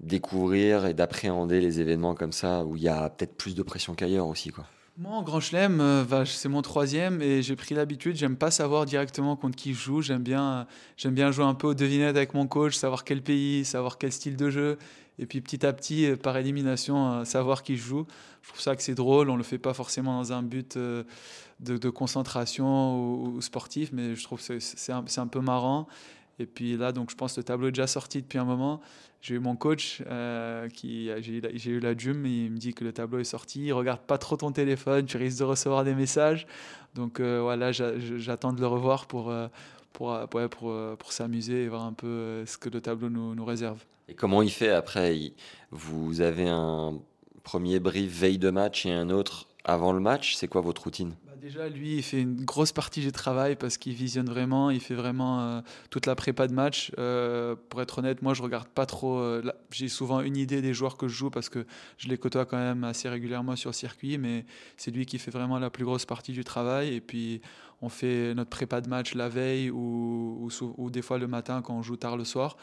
découvrir 0.01 0.85
et 0.85 0.93
d'appréhender 0.93 1.61
les 1.61 1.81
événements 1.81 2.15
comme 2.15 2.33
ça, 2.33 2.65
où 2.65 2.77
il 2.77 2.83
y 2.83 2.89
a 2.89 3.09
peut-être 3.09 3.35
plus 3.37 3.55
de 3.55 3.63
pression 3.63 3.95
qu'ailleurs 3.95 4.27
aussi 4.27 4.51
quoi? 4.51 4.67
Moi, 4.99 5.13
en 5.13 5.23
Grand 5.23 5.41
Chelem, 5.41 5.81
euh, 5.81 6.25
c'est 6.25 6.49
mon 6.49 6.63
troisième 6.63 7.21
et 7.21 7.43
j'ai 7.43 7.55
pris 7.55 7.75
l'habitude. 7.75 8.17
J'aime 8.17 8.37
pas 8.37 8.51
savoir 8.51 8.87
directement 8.87 9.37
contre 9.37 9.57
qui 9.57 9.75
je 9.75 9.79
joue. 9.79 10.01
J'aime 10.01 10.23
bien, 10.23 10.67
j'aime 10.97 11.15
bien 11.15 11.31
jouer 11.31 11.45
un 11.45 11.55
peu 11.55 11.67
aux 11.67 11.75
devinettes 11.75 12.17
avec 12.17 12.33
mon 12.33 12.47
coach, 12.47 12.75
savoir 12.75 13.05
quel 13.05 13.23
pays, 13.23 13.67
savoir 13.67 13.99
quel 13.99 14.11
style 14.11 14.37
de 14.37 14.49
jeu. 14.49 14.79
Et 15.19 15.27
puis 15.27 15.43
petit 15.43 15.67
à 15.67 15.73
petit, 15.75 16.07
euh, 16.07 16.17
par 16.17 16.39
élimination, 16.39 17.13
euh, 17.13 17.25
savoir 17.25 17.63
qui 17.63 17.77
je 17.77 17.83
joue. 17.83 18.07
Je 18.41 18.49
trouve 18.49 18.61
ça 18.61 18.75
que 18.75 18.83
c'est 18.83 18.95
drôle. 18.95 19.29
On 19.29 19.37
le 19.37 19.43
fait 19.43 19.59
pas 19.59 19.75
forcément 19.75 20.17
dans 20.19 20.33
un 20.33 20.43
but 20.43 20.79
de, 20.79 21.89
concentration 21.91 23.23
ou, 23.25 23.41
sportif, 23.43 23.91
mais 23.93 24.15
je 24.15 24.25
trouve 24.25 24.47
que 24.47 24.59
c'est 24.61 24.93
un, 24.93 25.05
un, 25.17 25.27
peu 25.27 25.41
marrant. 25.41 25.89
Et 26.39 26.47
puis 26.47 26.77
là, 26.77 26.93
donc, 26.93 27.11
je 27.11 27.17
pense 27.17 27.35
que 27.35 27.41
le 27.41 27.45
tableau 27.45 27.69
est 27.69 27.73
déjà 27.73 27.87
sorti 27.87 28.23
depuis 28.23 28.39
un 28.39 28.45
moment. 28.45 28.81
J'ai 29.23 29.35
eu 29.35 29.39
mon 29.39 29.57
coach, 29.57 30.03
euh, 30.07 30.69
j'ai 30.75 31.71
eu 31.71 31.81
la 31.81 31.97
Jum, 31.97 32.27
il 32.27 32.51
me 32.51 32.59
dit 32.59 32.75
que 32.75 32.85
le 32.85 32.93
tableau 32.93 33.19
est 33.19 33.25
sorti. 33.25 33.73
Regarde 33.73 34.01
pas 34.01 34.19
trop 34.19 34.37
ton 34.37 34.53
téléphone, 34.53 35.07
tu 35.07 35.17
risques 35.17 35.39
de 35.39 35.45
recevoir 35.45 35.85
des 35.85 35.95
messages. 35.95 36.47
Donc 36.95 37.19
euh, 37.19 37.41
voilà, 37.43 37.73
j'attends 37.73 38.53
de 38.53 38.61
le 38.61 38.67
revoir 38.67 39.07
pour, 39.07 39.31
euh, 39.31 39.49
pour, 39.93 40.17
pour, 40.29 40.49
pour, 40.49 40.97
pour 40.99 41.13
s'amuser 41.13 41.65
et 41.65 41.69
voir 41.69 41.85
un 41.85 41.93
peu 41.93 42.45
ce 42.47 42.57
que 42.59 42.69
le 42.69 42.81
tableau 42.81 43.09
nous 43.09 43.45
réserve. 43.45 43.85
Et 44.09 44.15
comment 44.15 44.43
il 44.43 44.51
fait 44.51 44.71
après? 44.71 45.33
Vous 45.71 46.21
avez 46.21 46.49
un 46.49 47.01
premier 47.43 47.81
brief 47.81 48.21
veille 48.21 48.39
de 48.39 48.51
match 48.51 48.87
et 48.87 48.93
un 48.93 49.11
autre 49.11 49.49
avant 49.67 49.93
le 49.93 50.01
match. 50.01 50.37
C'est 50.37 50.49
quoi 50.49 50.63
votre 50.63 50.85
routine? 50.85 51.15
Déjà, 51.41 51.69
lui, 51.69 51.97
il 51.97 52.03
fait 52.03 52.23
une 52.23 52.45
grosse 52.45 52.73
partie 52.73 53.01
du 53.01 53.13
travail 53.13 53.57
parce 53.57 53.77
qu'il 53.77 53.93
visionne 53.93 54.29
vraiment, 54.29 54.71
il 54.71 54.81
fait 54.81 54.95
vraiment 54.95 55.43
euh, 55.43 55.61
toute 55.91 56.07
la 56.07 56.17
prépa 56.17 56.49
de 56.49 56.53
match. 56.53 56.91
Euh, 56.99 57.55
pour 57.69 57.83
être 57.83 57.99
honnête, 57.99 58.23
moi, 58.23 58.35
je 58.35 58.43
regarde 58.43 58.67
pas 58.69 58.87
trop. 58.87 59.19
Euh, 59.19 59.43
j'ai 59.71 59.89
souvent 59.89 60.23
une 60.23 60.37
idée 60.37 60.63
des 60.63 60.73
joueurs 60.73 60.97
que 60.97 61.07
je 61.07 61.15
joue 61.15 61.31
parce 61.31 61.49
que 61.49 61.67
je 61.99 62.09
les 62.09 62.17
côtoie 62.17 62.47
quand 62.47 62.57
même 62.57 62.83
assez 62.85 63.09
régulièrement 63.09 63.55
sur 63.55 63.71
le 63.71 63.75
circuit, 63.75 64.19
mais 64.19 64.45
c'est 64.77 64.91
lui 64.91 65.07
qui 65.07 65.19
fait 65.19 65.31
vraiment 65.31 65.59
la 65.59 65.71
plus 65.71 65.85
grosse 65.85 66.07
partie 66.07 66.33
du 66.33 66.43
travail. 66.43 66.95
Et 66.95 67.01
puis, 67.01 67.43
on 67.83 67.89
fait 67.89 68.35
notre 68.35 68.51
prépa 68.51 68.81
de 68.81 68.89
match 68.89 69.15
la 69.15 69.29
veille 69.29 69.71
ou 69.71 70.49
des 70.91 71.03
fois 71.03 71.19
le 71.19 71.29
matin 71.29 71.61
quand 71.63 71.75
on 71.75 71.83
joue 71.83 71.97
tard 71.97 72.17
le 72.17 72.25
soir. 72.25 72.57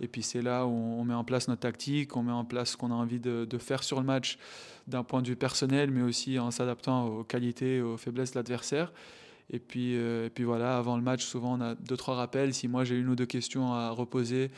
Et 0.00 0.08
puis 0.08 0.22
c'est 0.22 0.42
là 0.42 0.66
où 0.66 0.70
on 0.70 1.04
met 1.04 1.14
en 1.14 1.24
place 1.24 1.48
notre 1.48 1.60
tactique, 1.60 2.16
on 2.16 2.22
met 2.22 2.32
en 2.32 2.44
place 2.44 2.70
ce 2.70 2.76
qu'on 2.76 2.90
a 2.90 2.94
envie 2.94 3.20
de, 3.20 3.46
faire 3.58 3.82
sur 3.82 4.00
le 4.00 4.06
match 4.06 4.38
d'un 4.86 5.02
point 5.04 5.22
de 5.22 5.28
vue 5.28 5.36
personnel, 5.36 5.90
mais 5.90 6.02
aussi 6.02 6.38
en 6.38 6.50
s'adaptant 6.50 7.06
aux 7.06 7.24
qualités 7.24 7.76
et 7.76 7.82
aux 7.82 7.96
faiblesses 7.96 8.32
de 8.32 8.38
l'adversaire. 8.38 8.92
Et 9.50 9.58
puis, 9.58 9.96
euh, 9.96 10.26
et 10.26 10.30
puis 10.30 10.44
voilà, 10.44 10.78
avant 10.78 10.96
le 10.96 11.02
match, 11.02 11.24
souvent 11.24 11.58
on 11.58 11.60
a 11.60 11.74
deux, 11.74 11.96
trois 11.96 12.14
rappels. 12.14 12.54
Si 12.54 12.66
moi 12.66 12.84
j'ai 12.84 12.96
une 12.96 13.08
ou 13.08 13.14
deux 13.14 13.26
questions 13.26 13.72
à 13.72 13.90
reposer, 13.90 14.50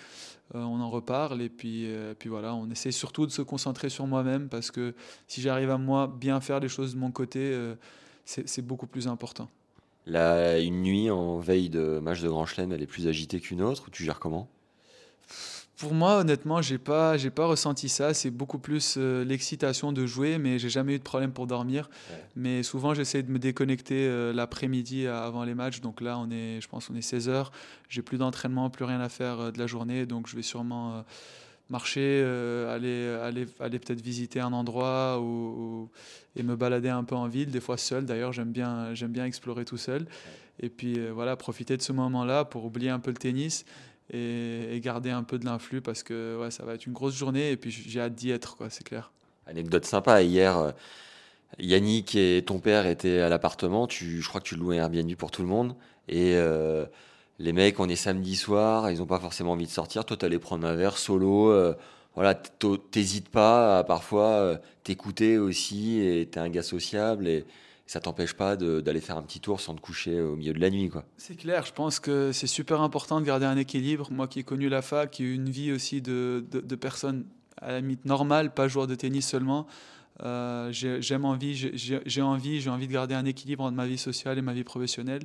euh, 0.54 0.60
on 0.60 0.80
en 0.80 0.90
reparle. 0.90 1.42
Et 1.42 1.48
puis, 1.48 1.86
euh, 1.86 2.14
puis 2.16 2.28
voilà, 2.28 2.54
on 2.54 2.70
essaie 2.70 2.92
surtout 2.92 3.26
de 3.26 3.32
se 3.32 3.42
concentrer 3.42 3.88
sur 3.88 4.06
moi-même 4.06 4.48
parce 4.48 4.70
que 4.70 4.94
si 5.26 5.40
j'arrive 5.40 5.70
à 5.70 5.78
moi 5.78 6.06
bien 6.06 6.40
faire 6.40 6.60
les 6.60 6.68
choses 6.68 6.94
de 6.94 7.00
mon 7.00 7.10
côté, 7.10 7.56
c'est 8.24 8.62
beaucoup 8.62 8.86
plus 8.86 9.08
important. 9.08 9.48
La, 10.06 10.60
une 10.60 10.82
nuit 10.82 11.10
en 11.10 11.40
veille 11.40 11.68
de 11.68 11.98
match 11.98 12.22
de 12.22 12.28
Grand 12.28 12.46
Chelem, 12.46 12.70
elle 12.70 12.82
est 12.82 12.86
plus 12.86 13.08
agitée 13.08 13.40
qu'une 13.40 13.60
autre 13.60 13.90
Tu 13.90 14.04
gères 14.04 14.20
comment? 14.20 14.48
Pour 15.76 15.92
moi, 15.92 16.16
honnêtement, 16.20 16.62
j'ai 16.62 16.78
pas, 16.78 17.18
j'ai 17.18 17.30
pas 17.30 17.46
ressenti 17.46 17.90
ça. 17.90 18.14
C'est 18.14 18.30
beaucoup 18.30 18.58
plus 18.58 18.94
euh, 18.96 19.24
l'excitation 19.24 19.92
de 19.92 20.06
jouer, 20.06 20.38
mais 20.38 20.58
j'ai 20.58 20.70
jamais 20.70 20.94
eu 20.94 20.98
de 20.98 21.02
problème 21.02 21.32
pour 21.32 21.46
dormir. 21.46 21.90
Mais 22.34 22.62
souvent, 22.62 22.94
j'essaie 22.94 23.22
de 23.22 23.30
me 23.30 23.38
déconnecter 23.38 24.06
euh, 24.06 24.32
l'après-midi 24.32 25.06
avant 25.06 25.44
les 25.44 25.54
matchs. 25.54 25.80
Donc 25.80 26.00
là, 26.00 26.18
on 26.18 26.30
est, 26.30 26.60
je 26.62 26.68
pense, 26.68 26.88
on 26.88 26.94
est 26.94 27.02
16 27.02 27.28
heures. 27.28 27.52
J'ai 27.90 28.00
plus 28.00 28.16
d'entraînement, 28.16 28.70
plus 28.70 28.86
rien 28.86 29.00
à 29.00 29.10
faire 29.10 29.38
euh, 29.38 29.50
de 29.50 29.58
la 29.58 29.66
journée. 29.66 30.06
Donc 30.06 30.28
je 30.28 30.36
vais 30.36 30.42
sûrement 30.42 31.04
marcher, 31.68 32.22
aller, 32.70 33.08
aller, 33.22 33.46
aller 33.58 33.78
peut-être 33.80 34.00
visiter 34.00 34.38
un 34.40 34.52
endroit 34.52 35.20
ou, 35.20 35.90
et 36.36 36.44
me 36.44 36.54
balader 36.54 36.88
un 36.88 37.04
peu 37.04 37.16
en 37.16 37.26
ville. 37.26 37.50
Des 37.50 37.60
fois 37.60 37.76
seul. 37.76 38.06
D'ailleurs, 38.06 38.32
j'aime 38.32 38.52
bien, 38.52 38.94
j'aime 38.94 39.12
bien 39.12 39.26
explorer 39.26 39.64
tout 39.66 39.76
seul. 39.76 40.06
Et 40.60 40.70
puis 40.70 40.98
voilà, 41.10 41.36
profiter 41.36 41.76
de 41.76 41.82
ce 41.82 41.92
moment-là 41.92 42.46
pour 42.46 42.64
oublier 42.64 42.88
un 42.88 43.00
peu 43.00 43.10
le 43.10 43.18
tennis 43.18 43.66
et, 44.10 44.80
garder 44.82 45.10
un 45.10 45.22
peu 45.22 45.38
de 45.38 45.44
l'influx 45.44 45.80
parce 45.80 46.02
que 46.02 46.38
ouais, 46.40 46.50
ça 46.50 46.64
va 46.64 46.74
être 46.74 46.86
une 46.86 46.92
grosse 46.92 47.14
journée 47.14 47.50
et 47.50 47.56
puis 47.56 47.70
j'ai 47.70 48.00
hâte 48.00 48.14
d'y 48.14 48.30
être, 48.30 48.56
quoi, 48.56 48.70
c'est 48.70 48.84
clair. 48.84 49.12
Anecdote 49.46 49.84
sympa, 49.84 50.22
hier, 50.22 50.58
euh, 50.58 50.70
Yannick 51.58 52.14
et 52.14 52.42
ton 52.44 52.58
père 52.58 52.86
étaient 52.86 53.20
à 53.20 53.28
l'appartement, 53.28 53.86
tu, 53.86 54.20
je 54.20 54.28
crois 54.28 54.40
que 54.40 54.46
tu 54.46 54.56
louais 54.56 54.78
un 54.78 54.82
Airbnb 54.92 55.14
pour 55.16 55.30
tout 55.30 55.42
le 55.42 55.48
monde 55.48 55.74
et 56.08 56.34
euh, 56.34 56.84
les 57.38 57.52
mecs, 57.52 57.80
on 57.80 57.88
est 57.88 57.96
samedi 57.96 58.36
soir, 58.36 58.90
ils 58.90 58.98
n'ont 58.98 59.06
pas 59.06 59.20
forcément 59.20 59.52
envie 59.52 59.66
de 59.66 59.70
sortir, 59.70 60.04
toi 60.04 60.16
tu 60.16 60.24
allais 60.24 60.38
prendre 60.38 60.66
un 60.66 60.74
verre 60.74 60.98
solo. 60.98 61.50
Euh, 61.50 61.74
voilà, 62.14 62.34
t'hésites 62.34 63.28
pas 63.28 63.80
à 63.80 63.84
parfois 63.84 64.58
t'écouter 64.84 65.36
aussi 65.36 66.00
et 66.00 66.26
t'es 66.26 66.40
un 66.40 66.48
gars 66.48 66.62
sociable 66.62 67.28
et, 67.28 67.44
ça 67.86 68.00
t'empêche 68.00 68.34
pas 68.34 68.56
d'aller 68.56 69.00
faire 69.00 69.16
un 69.16 69.22
petit 69.22 69.40
tour 69.40 69.60
sans 69.60 69.74
te 69.74 69.80
coucher 69.80 70.20
au 70.20 70.36
milieu 70.36 70.52
de 70.52 70.60
la 70.60 70.70
nuit. 70.70 70.88
quoi. 70.88 71.04
C'est 71.16 71.36
clair, 71.36 71.64
je 71.64 71.72
pense 71.72 72.00
que 72.00 72.32
c'est 72.32 72.48
super 72.48 72.80
important 72.80 73.20
de 73.20 73.26
garder 73.26 73.46
un 73.46 73.56
équilibre. 73.56 74.08
Moi 74.10 74.26
qui 74.26 74.40
ai 74.40 74.42
connu 74.42 74.68
la 74.68 74.82
fac, 74.82 75.10
qui 75.10 75.22
ai 75.22 75.26
eu 75.26 75.34
une 75.34 75.48
vie 75.48 75.72
aussi 75.72 76.02
de, 76.02 76.44
personnes 76.80 77.26
à 77.58 77.72
la 77.72 77.80
limite 77.80 78.04
normale, 78.04 78.52
pas 78.52 78.68
joueur 78.68 78.86
de 78.86 78.94
tennis 78.94 79.26
seulement, 79.26 79.66
euh, 80.22 80.72
j'ai 80.72 81.16
envie, 81.16 81.54
j'ai 81.54 82.22
envie, 82.22 82.60
j'ai 82.60 82.70
envie 82.70 82.88
de 82.88 82.92
garder 82.92 83.14
un 83.14 83.24
équilibre 83.24 83.64
entre 83.64 83.76
ma 83.76 83.86
vie 83.86 83.98
sociale 83.98 84.36
et 84.36 84.42
ma 84.42 84.52
vie 84.52 84.64
professionnelle. 84.64 85.22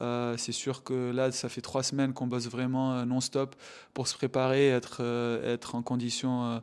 Euh, 0.00 0.36
c'est 0.38 0.52
sûr 0.52 0.82
que 0.82 1.12
là, 1.12 1.30
ça 1.32 1.50
fait 1.50 1.60
trois 1.60 1.82
semaines 1.82 2.14
qu'on 2.14 2.26
bosse 2.26 2.48
vraiment 2.48 2.94
euh, 2.94 3.04
non-stop 3.04 3.54
pour 3.92 4.08
se 4.08 4.14
préparer, 4.14 4.68
être, 4.68 5.02
être 5.44 5.74
en 5.74 5.82
condition 5.82 6.62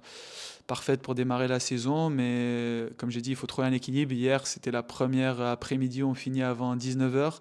parfaite 0.69 1.01
pour 1.01 1.15
démarrer 1.15 1.49
la 1.49 1.60
saison. 1.60 2.10
Mais 2.10 2.86
comme 2.95 3.12
j'ai 3.12 3.19
dit, 3.19 3.32
il 3.32 3.36
faut 3.36 3.47
trouver 3.47 3.67
un 3.67 3.73
équilibre. 3.73 4.13
Hier, 4.13 4.47
c'était 4.47 4.71
la 4.71 4.84
première 4.84 5.41
après-midi, 5.41 6.03
on 6.03 6.13
finit 6.13 6.43
avant 6.43 6.77
19h. 6.77 7.39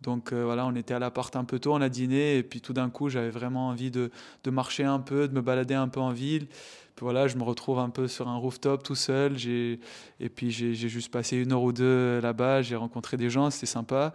Donc 0.00 0.32
voilà, 0.32 0.64
on 0.64 0.74
était 0.76 0.94
à 0.94 1.00
la 1.00 1.10
porte 1.10 1.34
un 1.34 1.44
peu 1.44 1.58
tôt, 1.58 1.74
on 1.74 1.80
a 1.80 1.88
dîné, 1.88 2.38
et 2.38 2.44
puis 2.44 2.60
tout 2.60 2.72
d'un 2.72 2.88
coup, 2.88 3.08
j'avais 3.08 3.30
vraiment 3.30 3.68
envie 3.68 3.90
de, 3.90 4.12
de, 4.44 4.50
marcher 4.50 4.84
un 4.84 5.00
peu, 5.00 5.26
de 5.26 5.34
me 5.34 5.40
balader 5.40 5.74
un 5.74 5.88
peu 5.88 5.98
en 5.98 6.12
ville. 6.12 6.46
Puis 6.46 7.04
voilà, 7.04 7.28
je 7.28 7.36
me 7.36 7.44
retrouve 7.44 7.78
un 7.78 7.90
peu 7.90 8.08
sur 8.08 8.26
un 8.26 8.36
rooftop 8.36 8.82
tout 8.82 8.96
seul, 8.96 9.36
et 9.46 10.28
puis 10.28 10.50
j'ai 10.50 10.74
juste 10.74 11.12
passé 11.12 11.36
une 11.36 11.52
heure 11.52 11.62
ou 11.62 11.72
deux 11.72 12.20
là-bas, 12.20 12.62
j'ai 12.62 12.74
rencontré 12.74 13.16
des 13.16 13.30
gens, 13.30 13.50
c'était 13.50 13.66
sympa. 13.66 14.12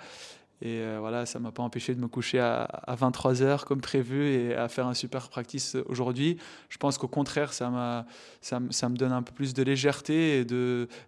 Et 0.63 0.80
euh, 0.80 0.97
voilà, 1.02 1.26
ça 1.26 1.39
ne 1.39 1.43
m'a 1.43 1.52
pas 1.52 1.62
empêché 1.62 1.93
de 1.93 1.99
me 1.99 2.08
coucher 2.08 2.39
à, 2.39 2.69
23h 2.88 3.65
comme 3.65 3.82
prévu 3.82 4.30
et 4.30 4.56
à 4.56 4.69
faire 4.69 4.88
un 4.88 4.93
super 4.93 5.28
practice 5.28 5.76
aujourd'hui. 5.88 6.38
Je 6.69 6.78
pense 6.78 6.97
qu'au 6.97 7.10
contraire, 7.10 7.52
ça, 7.52 8.06
ça, 8.39 8.62
ça, 8.69 8.88
me 8.88 8.95
donne 8.95 9.12
un 9.12 9.23
peu 9.23 9.34
plus 9.34 9.54
de 9.54 9.62
légèreté 9.62 10.39
et 10.39 10.45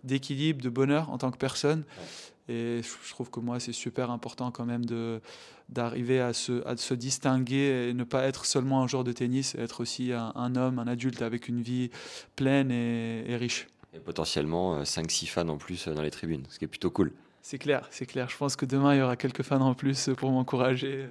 d'équilibre, 0.03 0.61
de, 0.61 0.67
bonheur 0.67 1.09
en 1.09 1.17
tant 1.17 1.31
que 1.31 1.37
personne. 1.37 1.85
Et 2.49 2.81
je 2.83 3.09
trouve 3.11 3.29
que 3.31 3.39
moi, 3.39 3.61
c'est 3.61 3.71
super 3.71 4.11
important 4.11 4.51
quand 4.51 4.65
même 4.65 4.83
d'arriver 5.69 6.19
à 6.19 6.33
se, 6.33 6.67
à 6.67 6.75
se 6.75 6.93
distinguer 6.93 7.87
et 7.87 7.93
ne 7.93 8.03
pas 8.03 8.23
être 8.23 8.45
seulement 8.45 8.83
un 8.83 8.87
joueur 8.87 9.05
de 9.05 9.13
tennis, 9.13 9.55
être 9.55 9.79
aussi 9.79 10.11
un, 10.11 10.55
homme, 10.57 10.79
un 10.79 10.87
adulte 10.87 11.21
avec 11.21 11.47
une 11.47 11.61
vie 11.61 11.91
pleine 12.35 12.71
et 12.71 13.37
riche. 13.37 13.67
Et 13.93 13.99
potentiellement 13.99 14.81
5-6 14.81 15.27
fans 15.27 15.47
en 15.47 15.55
plus 15.55 15.87
dans 15.87 16.01
les 16.01 16.11
tribunes, 16.11 16.43
ce 16.49 16.59
qui 16.59 16.65
est 16.65 16.67
plutôt 16.67 16.91
cool. 16.91 17.13
C'est 17.47 17.59
clair, 17.59 17.87
c'est 17.91 18.07
clair. 18.07 18.27
Je 18.27 18.37
pense 18.37 18.55
que 18.55 18.65
demain, 18.65 18.95
il 18.95 18.97
y 18.97 19.01
aura 19.03 19.15
quelques 19.15 19.43
fans 19.43 19.61
en 19.61 19.75
plus 19.75 20.09
pour 20.17 20.31
m'encourager, 20.31 21.07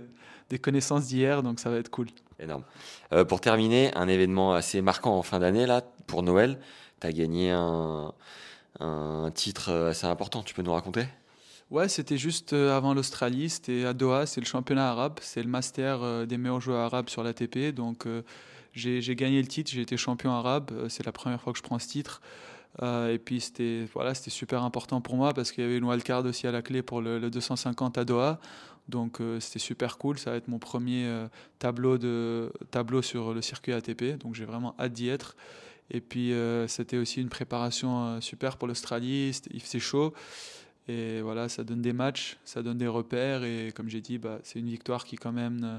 des 0.51 0.59
connaissances 0.59 1.07
d'hier, 1.07 1.45
donc 1.45 1.61
ça 1.61 1.71
va 1.71 1.77
être 1.77 1.91
cool. 1.91 2.09
Énorme. 2.41 2.65
pour 3.29 3.41
terminer, 3.41 3.95
un 3.95 4.09
événement 4.09 4.53
assez 4.53 4.83
marquant 4.83 5.17
en 5.17 5.23
fin 5.23 5.39
d'année, 5.39 5.65
là, 5.65 5.83
pour 6.09 6.25
Noël, 6.25 6.59
tu 7.01 7.07
as 7.07 7.13
gagné 7.13 7.53
un, 7.53 8.13
un 8.81 9.31
titre 9.33 9.71
assez 9.91 10.09
important, 10.09 10.43
tu 10.43 10.55
peux 10.55 10.63
nous 10.63 10.73
raconter? 10.73 11.07
Ouais, 11.71 11.89
c'était 11.89 12.19
juste 12.19 12.53
euh, 12.53 12.77
avant 12.77 12.95
l'Australie, 12.95 13.49
c'était 13.49 13.85
à 13.85 13.95
Doha, 13.95 14.27
c'est 14.27 14.41
le 14.41 14.47
championnat 14.47 14.91
arabe, 14.91 15.19
c'est 15.21 15.43
le 15.43 15.49
master 15.49 16.03
euh, 16.03 16.27
des 16.27 16.37
meilleurs 16.37 16.61
joueurs 16.61 16.81
arabes 16.81 17.09
sur 17.09 17.23
l'ATP. 17.23 17.75
Donc 17.75 18.07
euh, 18.07 18.23
j'ai 18.75 19.17
gagné 19.17 19.41
le 19.41 19.49
titre, 19.49 19.71
j'ai 19.73 19.83
été 19.83 19.97
champion 19.97 20.33
arabe, 20.33 20.71
c'est 20.89 21.05
la 21.07 21.13
première 21.13 21.41
fois 21.41 21.53
que 21.53 21.59
je 21.59 21.63
prends 21.63 21.79
ce 21.79 21.89
titre. 21.89 22.21
et 22.83 23.19
puis 23.25 23.41
c'était 23.41 23.87
voilà, 23.93 24.15
super 24.15 24.63
important 24.63 25.01
pour 25.01 25.17
moi 25.17 25.33
parce 25.33 25.53
qu'il 25.53 25.63
y 25.63 25.67
avait 25.67 25.79
une 25.79 25.85
wildcard 25.85 26.25
aussi 26.25 26.47
à 26.47 26.53
la 26.53 26.63
clé 26.63 26.83
pour 26.83 27.01
le, 27.01 27.31
250 27.31 27.99
à 27.99 28.05
Doha. 28.05 28.41
Donc 28.89 29.19
c'était 29.41 29.59
super 29.59 29.97
cool, 29.97 30.19
ça 30.19 30.33
va 30.33 30.37
être 30.37 30.49
mon 30.49 30.59
premier 30.59 31.09
tableau, 31.59 31.99
de, 31.99 32.53
tableau 32.71 33.01
sur 33.01 33.33
le 33.33 33.43
circuit 33.43 33.73
ATP, 33.73 34.19
donc 34.19 34.35
j'ai 34.35 34.45
vraiment 34.45 34.75
hâte 34.79 34.93
d'y 34.93 35.09
être. 35.09 35.37
Et 35.91 36.01
puis 36.01 36.33
c'était 36.67 36.99
aussi 36.99 37.21
une 37.21 37.29
préparation 37.29 38.21
super 38.21 38.57
pour 38.57 38.69
l'Australie, 38.69 39.41
il 39.51 39.61
faisait 39.61 39.81
chaud. 39.81 40.13
Et 40.87 41.23
voilà, 41.23 41.49
ça 41.49 41.65
donne 41.65 41.81
des 41.81 41.93
matchs, 41.93 42.37
ça 42.45 42.63
donne 42.63 42.79
des 42.79 42.87
repères. 42.87 43.45
Et 43.45 43.73
comme 43.75 43.89
j'ai 43.89 44.01
dit, 44.01 44.19
bah, 44.19 44.39
c'est 44.43 44.59
une 44.59 44.69
victoire 44.69 45.05
qui, 45.05 45.17
quand 45.17 45.33
même, 45.33 45.63
euh, 45.65 45.79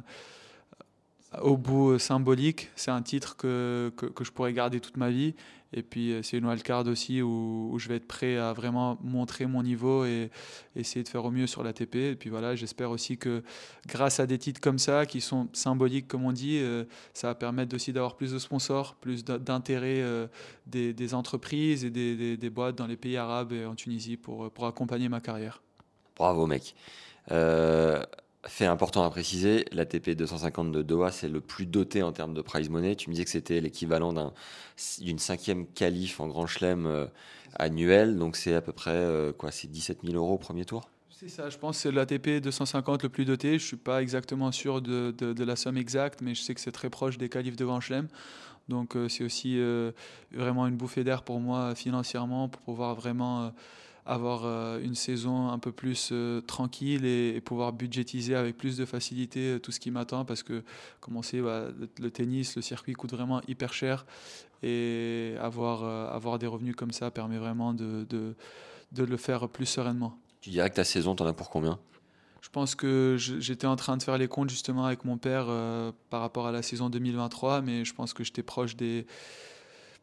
au 1.41 1.57
bout 1.57 1.91
euh, 1.91 1.99
symbolique, 1.99 2.69
c'est 2.75 2.91
un 2.91 3.01
titre 3.01 3.35
que, 3.37 3.91
que, 3.95 4.23
je 4.23 4.31
pourrais 4.31 4.53
garder 4.53 4.79
toute 4.79 4.97
ma 4.97 5.09
vie. 5.09 5.35
Et 5.73 5.83
puis 5.83 6.13
euh, 6.13 6.21
c'est 6.23 6.37
une 6.37 6.45
wildcard 6.45 6.87
aussi 6.87 7.21
où, 7.21 7.75
je 7.77 7.89
vais 7.89 7.95
être 7.95 8.07
prêt 8.07 8.37
à 8.37 8.53
vraiment 8.53 8.97
montrer 9.01 9.45
mon 9.45 9.61
niveau 9.63 10.05
et 10.05 10.29
essayer 10.75 11.03
de 11.03 11.09
faire 11.09 11.25
au 11.25 11.31
mieux 11.31 11.47
sur 11.47 11.63
l'ATP. 11.63 11.95
Et 11.95 12.15
puis 12.15 12.29
voilà, 12.29 12.55
j'espère 12.55 12.91
aussi 12.91 13.17
que 13.17 13.43
grâce 13.87 14.19
à 14.19 14.25
des 14.25 14.37
titres 14.37 14.61
comme 14.61 14.79
ça, 14.79 15.05
qui 15.05 15.21
sont 15.21 15.47
symboliques 15.53 16.07
comme 16.07 16.25
on 16.25 16.31
dit, 16.31 16.59
euh, 16.59 16.85
ça 17.13 17.27
va 17.27 17.35
permettre 17.35 17.75
aussi 17.75 17.91
d'avoir 17.91 18.15
plus 18.15 18.31
de 18.31 18.39
sponsors, 18.39 18.95
plus 18.95 19.25
d'intérêt 19.25 20.03
des, 20.67 21.13
entreprises 21.13 21.83
et 21.83 21.89
des, 21.89 22.49
boîtes 22.49 22.75
dans 22.75 22.87
les 22.87 22.97
pays 22.97 23.17
arabes 23.17 23.51
et 23.51 23.65
en 23.65 23.75
Tunisie 23.75 24.17
pour, 24.17 24.51
pour 24.51 24.65
accompagner 24.67 25.09
ma 25.09 25.19
carrière. 25.19 25.61
Bravo 26.15 26.47
mec. 26.47 26.75
Fait 28.47 28.65
important 28.65 29.03
à 29.03 29.09
préciser, 29.09 29.65
l'ATP 29.71 30.11
250 30.11 30.71
de 30.71 30.83
Doha, 30.83 31.11
c'est 31.11 31.27
le 31.27 31.41
plus 31.41 31.65
doté 31.65 32.03
en 32.03 32.11
termes 32.11 32.35
de 32.35 32.41
prize 32.41 32.69
money. 32.69 32.95
Tu 32.95 33.09
me 33.09 33.15
disais 33.15 33.25
que 33.25 33.31
c'était 33.31 33.59
l'équivalent 33.59 34.33
d'une 34.99 35.17
cinquième 35.17 35.65
qualif 35.65 36.19
en 36.19 36.27
Grand 36.27 36.45
Chelem 36.45 36.85
euh, 36.85 37.07
annuel, 37.57 38.17
donc 38.17 38.35
c'est 38.35 38.53
à 38.53 38.61
peu 38.61 38.71
près 38.71 38.91
euh, 38.91 39.33
quoi, 39.33 39.49
c'est 39.49 39.67
17 39.67 39.99
000 40.03 40.15
euros 40.15 40.35
au 40.35 40.37
premier 40.37 40.63
tour? 40.63 40.89
C'est 41.09 41.29
ça, 41.29 41.49
je 41.49 41.57
pense 41.57 41.77
que 41.77 41.81
c'est 41.83 41.91
l'ATP 41.91 42.39
250 42.41 43.01
le 43.01 43.09
plus 43.09 43.25
doté. 43.25 43.49
Je 43.49 43.53
ne 43.53 43.59
suis 43.59 43.77
pas 43.77 44.01
exactement 44.01 44.51
sûr 44.51 44.79
de, 44.81 45.43
la 45.43 45.55
somme 45.55 45.77
exacte, 45.77 46.21
mais 46.21 46.35
je 46.35 46.41
sais 46.41 46.53
que 46.53 46.61
c'est 46.61 46.71
très 46.73 46.91
proche 46.91 47.17
des 47.17 47.29
qualifs 47.29 47.55
de 47.55 47.65
Grand 47.65 47.79
Chelem. 47.79 48.07
Donc 48.67 48.95
euh, 48.95 49.09
c'est 49.09 49.23
aussi 49.23 49.59
vraiment 50.31 50.67
une 50.67 50.75
bouffée 50.75 51.03
d'air 51.03 51.23
pour 51.23 51.39
moi 51.39 51.73
financièrement, 51.73 52.47
pour 52.49 52.61
pouvoir 52.61 52.93
vraiment 52.93 53.53
avoir 54.05 54.45
euh, 54.45 54.79
une 54.79 54.95
saison 54.95 55.49
un 55.49 55.57
peu 55.57 55.71
plus 55.71 56.09
euh, 56.11 56.41
tranquille 56.41 57.05
et, 57.05 57.41
pouvoir 57.41 57.73
budgétiser 57.73 58.35
avec 58.35 58.57
plus 58.57 58.77
de 58.77 58.85
facilité 58.85 59.53
euh, 59.53 59.59
tout 59.59 59.71
ce 59.71 59.79
qui 59.79 59.91
m'attend 59.91 60.25
parce 60.25 60.43
que, 60.43 60.63
comme 60.99 61.17
on 61.17 61.21
sait, 61.21 61.41
bah, 61.41 61.65
le, 61.99 62.11
tennis, 62.11 62.55
le 62.55 62.61
circuit 62.61 62.93
coûte 62.93 63.11
vraiment 63.11 63.41
hyper 63.47 63.73
cher 63.73 64.05
et 64.63 65.35
avoir, 65.39 65.83
avoir 65.83 66.39
des 66.39 66.47
revenus 66.47 66.75
comme 66.75 66.91
ça 66.91 67.11
permet 67.11 67.37
vraiment 67.37 67.73
de, 67.73 68.05
de, 68.09 68.35
de 68.93 69.03
le 69.03 69.17
faire 69.17 69.47
plus 69.49 69.65
sereinement. 69.65 70.17
Tu 70.41 70.49
dirais 70.49 70.69
que 70.69 70.75
ta 70.75 70.83
saison, 70.83 71.15
tu 71.15 71.23
en 71.23 71.27
as 71.27 71.33
pour 71.33 71.49
combien? 71.49 71.79
Je 72.41 72.49
pense 72.49 72.73
que 72.73 73.15
j'étais 73.17 73.67
en 73.67 73.75
train 73.75 73.97
de 73.97 74.03
faire 74.03 74.17
les 74.17 74.27
comptes 74.27 74.49
justement 74.49 74.85
avec 74.85 75.03
mon 75.03 75.17
père 75.17 75.47
par 76.09 76.21
rapport 76.21 76.47
à 76.47 76.51
la 76.51 76.61
saison 76.61 76.89
2023, 76.89 77.61
mais 77.61 77.85
je 77.85 77.93
pense 77.93 78.13
que 78.13 78.23
j'étais 78.23 78.43
proche 78.43 78.75
des, 78.75 79.05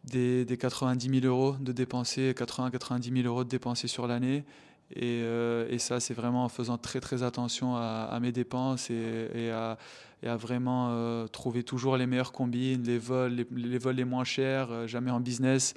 des, 0.05 0.47
90 0.59 1.21
000 1.21 1.27
euros 1.27 1.57
de 1.61 1.73
dépenser, 1.73 2.33
80-90 2.33 3.23
000 3.23 3.27
euros 3.27 3.45
de 3.45 3.49
dépenser 3.49 3.89
sur 3.89 4.07
l'année. 4.07 4.45
Et, 4.95 5.23
euh, 5.23 5.67
et, 5.71 5.79
ça, 5.79 6.01
c'est 6.01 6.15
vraiment 6.15 6.45
en 6.45 6.49
faisant 6.49 6.77
très 6.77 7.01
très 7.01 7.23
attention 7.23 7.77
à, 7.77 8.19
mes 8.21 8.33
dépenses 8.33 8.91
et, 8.91 9.51
à, 9.51 9.79
et 10.23 10.29
à, 10.29 10.37
vraiment 10.37 10.89
euh, 10.91 11.27
trouver 11.27 11.63
toujours 11.63 11.97
les 11.97 12.07
meilleures 12.07 12.33
combines, 12.33 12.83
les 12.83 12.99
vols 12.99 13.33
les, 13.33 13.47
les 13.57 13.79
vols 13.79 13.97
les 13.97 14.05
moins 14.05 14.25
chers, 14.25 14.71
euh, 14.71 14.87
jamais 14.87 15.11
en 15.11 15.21
business. 15.21 15.75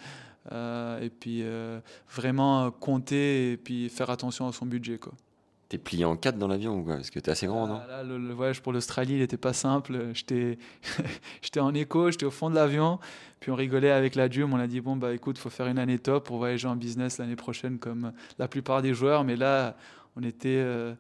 et 0.52 1.10
puis 1.10 1.44
vraiment 2.10 2.72
compter 2.72 3.54
et 3.54 3.58
puis 3.58 3.90
faire 3.90 4.10
attention 4.10 4.48
à 4.48 4.52
son 4.52 4.66
budget. 4.66 4.98
Quoi. 4.98 5.14
T'es 5.76 5.80
plié 5.80 6.06
en 6.06 6.16
quatre 6.16 6.38
dans 6.38 6.48
l'avion 6.48 6.80
ou 6.80 6.84
quoi 6.84 6.96
Parce 6.96 7.10
que 7.10 7.20
t'es 7.20 7.30
assez 7.30 7.48
grand, 7.48 7.68
non 7.68 7.82
ah, 7.92 8.02
le, 8.02 8.34
voyage 8.34 8.62
pour 8.62 8.72
l'Australie, 8.72 9.16
il 9.16 9.20
n'était 9.20 9.36
pas 9.36 9.52
simple. 9.52 10.08
J'étais, 10.14 11.60
en 11.60 11.74
écho, 11.74 12.10
j'étais 12.12 12.26
au 12.26 12.32
fond 12.32 12.50
de 12.50 12.56
l'avion. 12.56 12.98
Puis 13.42 13.52
on 13.52 13.56
rigolait 13.56 13.92
avec 13.92 14.16
la 14.16 14.30
Dum. 14.30 14.54
On 14.54 14.58
a 14.58 14.68
dit 14.68 14.80
bon 14.80 14.96
bah 14.96 15.14
écoute, 15.14 15.38
faut 15.38 15.50
faire 15.50 15.68
une 15.68 15.78
année 15.78 16.00
top 16.00 16.28
pour 16.28 16.38
voyager 16.38 16.70
en 16.70 16.78
business 16.78 17.18
l'année 17.18 17.36
prochaine 17.36 17.78
comme 17.78 18.14
la 18.40 18.48
plupart 18.48 18.82
des 18.82 18.94
joueurs. 18.94 19.26
Mais 19.26 19.36
là, 19.36 19.76
on 20.16 20.24
était, 20.24 20.62
euh, 20.64 20.94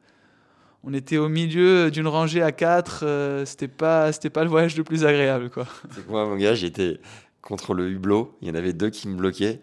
on 0.83 0.93
était 0.93 1.15
au 1.15 1.29
milieu 1.29 1.89
d'une 1.89 2.07
rangée 2.07 2.41
à 2.41 2.51
quatre. 2.51 3.05
Euh, 3.05 3.45
c'était 3.45 3.69
pas, 3.69 4.11
c'était 4.11 4.29
pas 4.29 4.43
le 4.43 4.49
voyage 4.49 4.75
le 4.75 4.83
plus 4.83 5.05
agréable, 5.05 5.51
quoi. 5.51 5.67
C'est 5.91 6.05
moi, 6.09 6.25
mon 6.25 6.35
gars, 6.35 6.53
j'étais 6.53 6.99
contre 7.41 7.73
le 7.73 7.89
hublot. 7.89 8.37
Il 8.41 8.49
y 8.49 8.51
en 8.51 8.55
avait 8.55 8.73
deux 8.73 8.89
qui 8.89 9.07
me 9.07 9.15
bloquaient. 9.15 9.61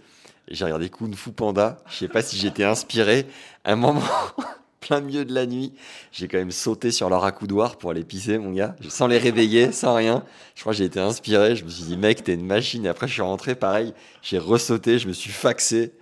J'ai 0.49 0.65
regardé 0.65 0.89
Kung 0.89 1.15
Fu 1.15 1.33
Panda. 1.33 1.77
Je 1.87 1.97
sais 1.97 2.09
pas 2.09 2.23
si 2.23 2.39
j'étais 2.39 2.65
inspiré. 2.65 3.27
À 3.63 3.73
un 3.73 3.77
moment 3.77 4.01
plein 4.83 5.01
milieu 5.01 5.25
de 5.25 5.33
la 5.33 5.47
nuit. 5.47 5.73
J'ai 6.11 6.29
quand 6.29 6.37
même 6.37 6.51
sauté 6.51 6.91
sur 6.91 7.09
leur 7.09 7.25
accoudoir 7.25 7.77
pour 7.77 7.91
aller 7.91 8.05
pisser, 8.05 8.37
mon 8.37 8.53
gars, 8.53 8.77
sans 8.89 9.07
les 9.07 9.17
réveiller, 9.17 9.73
sans 9.73 9.95
rien. 9.95 10.25
Je 10.55 10.61
crois 10.61 10.75
que 10.75 10.79
j'ai 10.79 10.85
été 10.85 11.01
inspiré. 11.01 11.57
Je 11.57 11.65
me 11.65 11.71
suis 11.71 11.85
dit, 11.85 11.97
mec, 11.97 12.23
t'es 12.25 12.35
une 12.35 12.45
machine. 12.45 12.85
Et 12.85 12.89
après, 12.89 13.09
je 13.09 13.15
suis 13.15 13.23
rentré, 13.23 13.55
pareil. 13.55 13.95
J'ai 14.21 14.39
ressauté, 14.39 14.99
je 14.99 15.09
me 15.09 15.15
suis 15.15 15.31
faxé. 15.31 15.93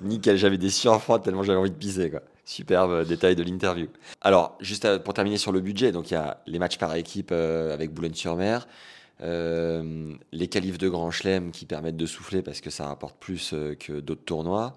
Nickel, 0.00 0.38
j'avais 0.38 0.58
des 0.58 0.70
sueurs 0.70 1.02
froides 1.02 1.22
tellement 1.22 1.42
j'avais 1.42 1.58
envie 1.58 1.70
de 1.70 1.76
pisser, 1.76 2.10
quoi. 2.10 2.22
Superbe 2.48 2.92
euh, 2.92 3.04
détail 3.04 3.36
de 3.36 3.42
l'interview. 3.42 3.88
Alors, 4.22 4.56
juste 4.60 4.86
euh, 4.86 4.98
pour 4.98 5.12
terminer 5.12 5.36
sur 5.36 5.52
le 5.52 5.60
budget, 5.60 5.92
donc 5.92 6.10
il 6.10 6.14
y 6.14 6.16
a 6.16 6.40
les 6.46 6.58
matchs 6.58 6.78
par 6.78 6.94
équipe 6.94 7.28
euh, 7.30 7.74
avec 7.74 7.92
Boulogne-sur-Mer. 7.92 8.66
les 9.20 10.48
qualifs 10.48 10.78
de 10.78 10.88
Grand 10.88 11.10
Chelem 11.10 11.50
qui 11.50 11.66
permettent 11.66 11.98
de 11.98 12.06
souffler 12.06 12.40
parce 12.40 12.62
que 12.62 12.70
ça 12.70 12.86
rapporte 12.86 13.18
plus 13.18 13.54
que 13.78 14.00
d'autres 14.00 14.24
tournois. 14.24 14.74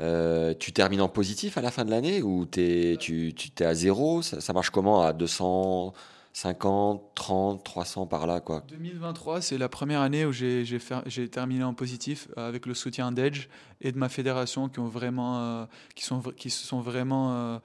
Euh, 0.00 0.54
tu 0.58 0.72
termines 0.72 1.00
en 1.00 1.08
positif 1.08 1.56
à 1.56 1.62
la 1.62 1.70
fin 1.70 1.84
de 1.84 1.90
l'année 1.90 2.22
ou 2.22 2.46
es, 2.56 2.96
tu, 2.98 3.32
tu 3.34 3.50
es 3.58 3.64
à 3.64 3.74
zéro? 3.74 4.22
Ça, 4.22 4.40
ça, 4.40 4.52
marche 4.52 4.70
comment 4.70 5.02
à 5.02 5.12
200 5.12 5.94
50, 6.36 7.14
30, 7.14 7.64
300 7.64 8.06
par 8.06 8.26
là 8.26 8.40
quoi? 8.40 8.62
2023, 8.68 9.40
c'est 9.40 9.56
la 9.56 9.70
première 9.70 10.02
année 10.02 10.26
où 10.26 10.32
j'ai 10.32 11.28
terminé 11.30 11.64
en 11.64 11.72
positif 11.72 12.28
euh, 12.36 12.46
avec 12.46 12.66
le 12.66 12.74
soutien 12.74 13.10
d'Edge 13.10 13.48
et 13.80 13.90
de 13.90 13.96
ma 13.96 14.10
fédération 14.10 14.68
qui 14.68 14.78
ont 14.78 14.86
vraiment 14.86 15.40
euh, 15.40 15.64
qui 15.94 16.04
sont 16.04 16.20
qui 16.20 16.50
se 16.50 16.66
sont 16.66 16.82
vraiment 16.82 17.32
euh, 17.32 17.58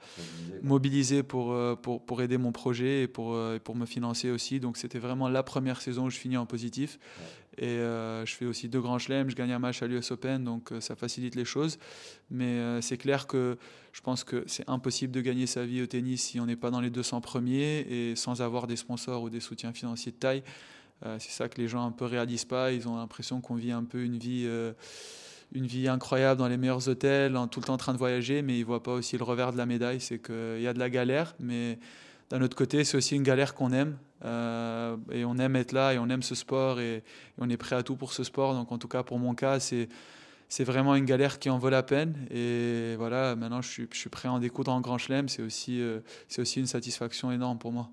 mobilisés 0.62 1.22
pour, 1.22 1.54
pour, 1.82 2.02
pour 2.02 2.22
aider 2.22 2.38
mon 2.38 2.50
projet 2.50 3.02
et 3.02 3.08
pour 3.08 3.38
pour 3.62 3.76
me 3.76 3.84
financer 3.84 4.30
aussi. 4.30 4.58
Donc 4.58 4.78
c'était 4.78 4.98
vraiment 4.98 5.28
la 5.28 5.42
première 5.42 5.82
saison 5.82 6.06
où 6.06 6.10
je 6.10 6.16
finis 6.16 6.38
en 6.38 6.46
positif. 6.46 6.98
Et 7.58 7.78
je 7.78 8.32
fais 8.34 8.46
aussi 8.46 8.68
deux 8.68 8.80
grands 8.80 8.98
chelems, 8.98 9.28
je 9.28 9.36
gagne 9.36 9.52
un 9.52 9.58
match 9.58 9.82
à 9.82 9.86
l'US 9.86 10.10
Open, 10.10 10.42
donc 10.42 10.72
ça 10.80 10.96
facilite 10.96 11.34
les 11.34 11.44
choses. 11.44 11.78
Mais 12.30 12.80
c'est 12.80 12.96
clair 12.96 13.26
que 13.26 13.58
je 13.92 14.00
pense 14.00 14.24
que 14.24 14.44
c'est 14.46 14.68
impossible 14.68 15.12
de 15.12 15.20
gagner 15.20 15.46
sa 15.46 15.64
vie 15.66 15.82
au 15.82 15.86
tennis 15.86 16.22
si 16.22 16.40
on 16.40 16.46
n'est 16.46 16.56
pas 16.56 16.70
dans 16.70 16.80
les 16.80 16.88
200 16.88 17.20
premiers 17.20 17.80
et 17.80 18.16
sans 18.16 18.40
avoir 18.40 18.66
des 18.66 18.76
sponsors 18.76 19.22
ou 19.22 19.28
des 19.30 19.40
soutiens 19.40 19.72
financiers 19.72 20.12
de 20.12 20.16
taille. 20.16 20.42
Euh, 21.04 21.16
c'est 21.18 21.30
ça 21.30 21.48
que 21.48 21.60
les 21.60 21.68
gens 21.68 21.84
un 21.84 21.90
peu 21.90 22.04
réalisent 22.04 22.44
pas. 22.44 22.72
Ils 22.72 22.88
ont 22.88 22.96
l'impression 22.96 23.40
qu'on 23.40 23.54
vit 23.54 23.72
un 23.72 23.84
peu 23.84 24.02
une 24.02 24.18
vie, 24.18 24.44
euh, 24.46 24.72
une 25.52 25.66
vie 25.66 25.88
incroyable 25.88 26.38
dans 26.38 26.48
les 26.48 26.56
meilleurs 26.56 26.88
hôtels, 26.88 27.36
en 27.36 27.48
tout 27.48 27.60
le 27.60 27.66
temps 27.66 27.74
en 27.74 27.78
train 27.78 27.92
de 27.92 27.98
voyager, 27.98 28.42
mais 28.42 28.58
ils 28.58 28.64
voient 28.64 28.82
pas 28.82 28.92
aussi 28.92 29.18
le 29.18 29.24
revers 29.24 29.52
de 29.52 29.58
la 29.58 29.66
médaille. 29.66 30.00
C'est 30.00 30.20
qu'il 30.20 30.60
y 30.60 30.66
a 30.66 30.72
de 30.72 30.78
la 30.78 30.90
galère, 30.90 31.34
mais 31.40 31.78
d'un 32.30 32.40
autre 32.40 32.56
côté, 32.56 32.84
c'est 32.84 32.96
aussi 32.96 33.16
une 33.16 33.24
galère 33.24 33.54
qu'on 33.54 33.72
aime. 33.72 33.96
Euh, 34.24 34.96
et 35.10 35.24
on 35.24 35.36
aime 35.38 35.56
être 35.56 35.72
là 35.72 35.94
et 35.94 35.98
on 35.98 36.08
aime 36.08 36.22
ce 36.22 36.34
sport 36.34 36.80
et, 36.80 37.02
on 37.38 37.50
est 37.50 37.56
prêt 37.56 37.76
à 37.76 37.82
tout 37.82 37.96
pour 37.96 38.12
ce 38.12 38.24
sport. 38.24 38.54
Donc 38.54 38.72
en 38.72 38.78
tout 38.78 38.88
cas, 38.88 39.02
pour 39.02 39.18
mon 39.18 39.34
cas, 39.34 39.60
c'est 39.60 39.88
c'est 40.48 40.64
vraiment 40.64 40.94
une 40.96 41.06
galère 41.06 41.38
qui 41.38 41.48
en 41.48 41.56
vaut 41.56 41.70
la 41.70 41.82
peine. 41.82 42.26
Et 42.30 42.94
voilà, 42.96 43.34
maintenant 43.36 43.62
je 43.62 43.70
suis, 43.70 43.88
je 43.90 43.98
suis 43.98 44.10
prêt 44.10 44.28
à 44.28 44.32
en 44.32 44.38
découdre 44.38 44.70
en 44.70 44.82
Grand 44.82 44.98
Chelem. 44.98 45.30
C'est 45.30 45.42
aussi, 45.42 45.80
euh, 45.80 46.00
c'est 46.28 46.42
aussi 46.42 46.60
une 46.60 46.66
satisfaction 46.66 47.32
énorme 47.32 47.58
pour 47.58 47.72
moi. 47.72 47.88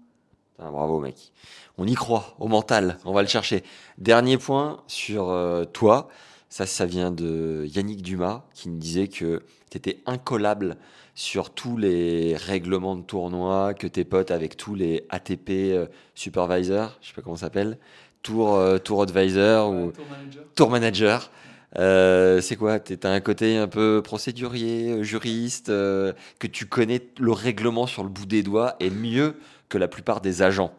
Bravo 0.58 1.00
mec. 1.00 1.32
On 1.78 1.88
y 1.88 1.94
croit, 1.94 2.36
au 2.38 2.50
mental, 2.50 2.98
on 3.06 3.14
va 3.14 3.22
le 3.22 3.30
chercher. 3.30 3.64
Dernier 3.98 4.38
point 4.38 4.84
sur 4.88 5.30
euh, 5.30 5.64
toi, 5.64 6.10
ça, 6.50 6.66
ça 6.66 6.86
vient 6.86 7.12
de 7.12 7.66
Yannick 7.74 8.02
Dumas 8.02 8.44
qui 8.54 8.70
me 8.70 8.80
disait 8.80 9.08
que 9.08 9.44
tu 9.70 9.78
étais 9.78 10.00
incollable 10.06 10.78
sur 11.16 11.50
tous 11.50 11.78
les 11.78 12.36
règlements 12.36 12.96
de 12.96 13.04
tournoi, 13.04 13.74
que 13.74 13.88
tes 13.88 14.04
potes 14.04 14.32
avec 14.32 14.58
tous 14.58 14.76
les 14.76 15.06
ATP 15.10 15.50
euh, 15.50 15.86
supervisors, 16.16 16.98
je 17.02 17.10
sais 17.10 17.14
pas 17.14 17.22
comment 17.22 17.36
ça 17.36 17.48
s'appelle, 17.48 17.78
Tour, 18.22 18.62
tour 18.84 19.04
Advisor 19.04 19.72
ou 19.72 19.94
Tour 19.94 20.06
Manager. 20.10 20.44
Tour 20.56 20.70
Manager 20.70 21.32
Euh, 21.78 22.42
c'est 22.42 22.56
quoi 22.56 22.80
Tu 22.80 22.98
as 23.04 23.10
un 23.10 23.20
côté 23.20 23.58
un 23.58 23.68
peu 23.68 24.02
procédurier, 24.04 24.92
euh, 24.92 25.04
juriste, 25.04 25.70
euh, 25.70 26.14
que 26.40 26.48
tu 26.48 26.66
connais 26.66 27.02
le 27.20 27.32
règlement 27.32 27.86
sur 27.86 28.04
le 28.04 28.10
bout 28.10 28.26
des 28.26 28.42
doigts 28.44 28.76
et 28.80 28.90
mieux 28.90 29.36
que 29.70 29.78
la 29.78 29.88
plupart 29.88 30.22
des 30.22 30.42
agents. 30.42 30.74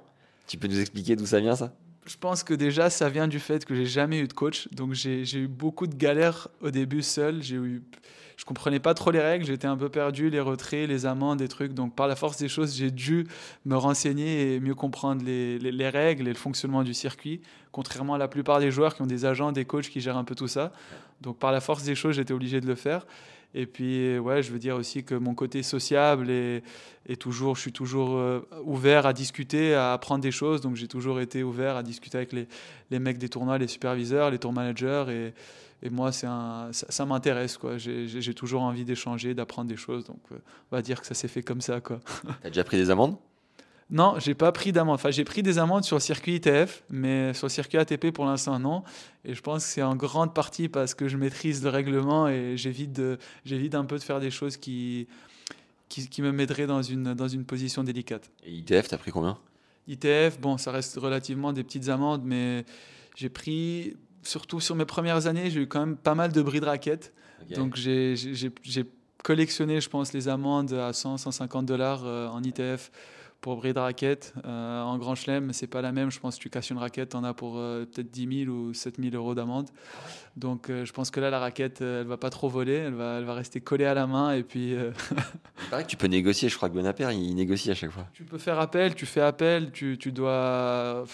Tu 0.49 0.57
peux 0.57 0.67
nous 0.67 0.81
expliquer 0.81 1.15
d'où 1.15 1.27
ça 1.27 1.39
vient 1.41 1.55
ça? 1.55 1.73
Je 2.07 2.17
pense 2.17 2.43
que 2.43 2.55
déjà 2.55 2.91
ça 2.91 3.09
vient 3.09 3.29
du 3.29 3.39
fait 3.39 3.65
que 3.65 3.75
j'ai 3.75 3.87
jamais 3.87 4.19
eu 4.19 4.27
de 4.27 4.33
coach, 4.33 4.69
donc 4.73 4.95
j'ai 4.95 5.23
eu 5.37 5.49
beaucoup 5.49 5.87
de 5.87 5.95
galères 5.95 6.49
au 6.61 6.71
début 6.71 7.03
seul. 7.03 7.43
J'ai 7.43 7.57
eu 7.57 7.83
je 8.41 8.47
comprenais 8.47 8.81
pas 8.81 8.95
trop 8.95 9.11
les 9.11 9.21
règles, 9.21 9.45
j'étais 9.45 9.67
un 9.67 9.77
peu 9.77 9.91
perdu, 9.91 10.31
les 10.31 10.41
retraits, 10.41 10.89
les 10.89 11.05
amendes, 11.05 11.41
des 11.41 11.49
trucs. 11.49 11.75
Donc 11.75 11.95
par 11.95 12.09
la 12.09 12.17
force 12.17 12.39
des 12.39 12.49
choses, 12.49 12.75
j'ai 12.75 12.91
dû 12.91 13.27
me 13.67 13.77
renseigner 13.77 14.55
et 14.55 14.61
mieux 14.61 14.75
comprendre 14.75 15.23
les, 15.23 15.59
les, 15.59 15.89
règles 15.91 16.27
et 16.27 16.31
le 16.31 16.39
fonctionnement 16.39 16.83
du 16.83 16.95
circuit, 16.95 17.43
contrairement 17.71 18.15
à 18.15 18.19
la 18.19 18.29
plupart 18.29 18.59
des 18.59 18.71
joueurs 18.71 18.95
qui 18.95 19.03
ont 19.03 19.07
des 19.07 19.27
agents, 19.27 19.53
des 19.53 19.67
coachs 19.67 19.91
qui 19.91 20.01
gèrent 20.01 20.17
un 20.17 20.25
peu 20.25 20.35
tout 20.35 20.49
ça. 20.49 20.73
Donc 21.21 21.39
par 21.39 21.53
la 21.53 21.61
force 21.61 21.83
des 21.83 21.95
choses, 21.95 22.17
j'étais 22.17 22.33
obligé 22.33 22.63
de 22.63 22.67
le 22.67 22.77
faire. 22.77 23.07
Et 23.55 23.67
puis, 23.67 24.19
ouais, 24.19 24.43
je 24.43 24.53
veux 24.53 24.59
dire 24.59 24.77
aussi 24.77 25.03
que 25.03 25.15
mon 25.15 25.35
côté 25.35 25.63
sociable 25.63 26.31
est 26.31 26.63
toujours, 27.19 27.57
je 27.57 27.63
suis 27.63 27.73
toujours 27.73 28.17
euh, 28.17 28.41
ouvert 28.65 29.07
à 29.07 29.13
discuter, 29.13 29.75
à 29.75 29.93
apprendre 29.93 30.23
des 30.23 30.31
choses. 30.31 30.61
Donc, 30.61 30.77
j'ai 30.77 30.87
toujours 30.87 31.21
été 31.21 31.43
ouvert 31.43 31.77
à 31.77 31.83
discuter 31.83 32.19
avec 32.19 32.33
les, 32.33 32.47
les 32.91 32.99
mecs 33.01 33.19
des 33.19 33.29
tournois, 33.29 33.59
les 33.59 33.67
superviseurs, 33.67 34.31
les 34.31 34.39
tour 34.39 34.53
managers. 34.53 35.07
Et, 35.09 35.87
et 35.87 35.91
moi, 35.91 36.13
c'est 36.13 36.27
un, 36.29 36.69
ça, 36.73 37.07
m'intéresse. 37.07 37.57
quoi. 37.57 37.79
J'ai 37.79 38.35
toujours 38.35 38.63
envie 38.63 38.85
d'échanger, 38.85 39.35
d'apprendre 39.35 39.69
des 39.69 39.77
choses. 39.77 40.05
Donc, 40.05 40.21
euh, 40.31 40.37
on 40.71 40.77
va 40.77 40.83
dire 40.83 41.01
que 41.01 41.07
ça 41.07 41.15
s'est 41.15 41.29
fait 41.29 41.43
comme 41.43 41.61
ça. 41.61 41.81
quoi. 41.81 42.01
T'as 42.43 42.51
déjà 42.51 42.65
pris 42.65 42.77
des 42.77 42.91
amendes? 42.91 43.17
Non, 43.91 44.15
j'ai 44.19 44.35
pas 44.35 44.53
pris 44.53 44.71
d'amende. 44.71 44.95
Enfin, 44.95 45.11
j'ai 45.11 45.25
pris 45.25 45.43
des 45.43 45.59
amendes 45.59 45.85
sur 45.85 45.97
le 45.97 46.01
circuit 46.01 46.37
ITF, 46.37 46.85
mais 46.91 47.35
sur 47.35 47.47
le 47.47 47.51
circuit 47.51 47.77
ATP, 47.77 48.13
pour 48.13 48.25
l'instant, 48.25 48.59
non. 48.59 48.85
Et 49.25 49.35
je 49.35 49.41
pense 49.43 49.65
que 49.65 49.71
c'est 49.71 49.83
en 49.83 49.97
grande 49.97 50.33
partie 50.33 50.69
parce 50.69 50.95
que 50.95 51.09
je 51.09 51.17
maîtrise 51.17 51.63
le 51.65 51.71
règlement 51.71 52.29
et 52.29 52.57
j'évite 52.57 53.01
un 53.75 53.85
peu 53.85 53.99
de 53.99 54.03
faire 54.03 54.21
des 54.21 54.31
choses 54.31 54.57
qui, 54.57 55.09
qui, 55.89 56.09
qui 56.09 56.23
me 56.23 56.31
mettraient 56.31 56.69
dans 56.69 56.83
une, 56.83 57.15
dans 57.15 57.29
une 57.29 57.45
position 57.45 57.83
délicate. 57.83 58.31
Et 58.45 58.53
ITF, 58.53 58.89
t'as 58.89 58.99
pris 58.99 59.11
combien? 59.11 59.39
ITF, 59.89 60.41
bon, 60.41 60.57
ça 60.57 60.71
reste 60.71 60.97
relativement 60.97 61.53
des 61.53 61.65
petites 61.65 61.89
amendes, 61.89 62.23
mais 62.25 62.65
j'ai 63.17 63.29
pris 63.29 63.97
surtout 64.23 64.61
sur 64.61 64.77
mes 64.77 64.85
premières 64.85 65.27
années, 65.27 65.51
j'ai 65.51 65.63
eu 65.63 65.67
quand 65.67 65.81
même 65.81 65.97
pas 65.97 66.15
mal 66.15 66.31
de 66.31 66.43
bris 66.43 66.61
de 66.61 66.67
raquettes. 66.67 67.13
Donc 67.57 67.75
j'ai 67.75 68.15
collectionné, 69.25 69.81
je 69.81 69.89
pense, 69.89 70.13
les 70.13 70.29
amendes 70.29 70.73
à 70.73 70.93
100, 70.93 71.17
150 71.19 71.67
dollars 71.67 72.05
euh, 72.05 72.29
en 72.29 72.43
ITF 72.43 72.91
pour 73.41 73.57
bris 73.57 73.73
de 73.73 73.79
raquettes. 73.79 74.35
Euh, 74.45 74.83
en 74.83 74.99
Grand 74.99 75.15
Chelem, 75.15 75.53
c'est 75.53 75.67
pas 75.67 75.83
la 75.83 75.93
même. 75.93 76.11
Je 76.11 76.21
pense 76.21 76.37
que 76.37 76.43
tu 76.43 76.51
casses 76.51 76.71
une 76.71 76.79
raquette, 76.79 77.15
en 77.15 77.25
as 77.25 77.35
pour 77.35 77.59
euh, 77.59 77.85
peut-être 77.85 78.11
10 78.11 78.45
000 78.45 78.51
ou 78.55 78.75
7 78.75 78.97
000 79.01 79.15
euros 79.15 79.35
d'amende. 79.35 79.69
Donc 80.37 80.69
je 80.69 80.93
pense 80.93 81.11
que 81.11 81.21
là, 81.21 81.29
la 81.29 81.39
raquette, 81.39 81.81
elle 81.81 82.07
va 82.07 82.17
pas 82.17 82.31
trop 82.31 82.49
voler. 82.49 82.75
Elle 82.75 82.95
va, 82.95 83.19
elle 83.19 83.25
va 83.25 83.35
rester 83.35 83.61
collée 83.61 83.85
à 83.85 83.95
la 83.95 84.07
main. 84.07 84.33
Et 84.33 84.43
puis. 84.43 84.77
que 85.71 85.87
tu 85.87 85.97
peux 85.97 86.07
négocier. 86.07 86.49
Je 86.49 86.57
crois 86.57 86.69
que 86.69 86.75
Bonaparte, 86.75 87.13
il 87.15 87.35
négocie 87.35 87.71
à 87.71 87.75
chaque 87.75 87.91
fois. 87.91 88.07
Tu 88.13 88.25
peux 88.25 88.39
faire 88.39 88.59
appel, 88.61 88.95
tu 88.95 89.07
fais 89.07 89.21
appel, 89.21 89.73
tu, 89.73 89.99
tu 89.99 90.13
dois 90.13 91.05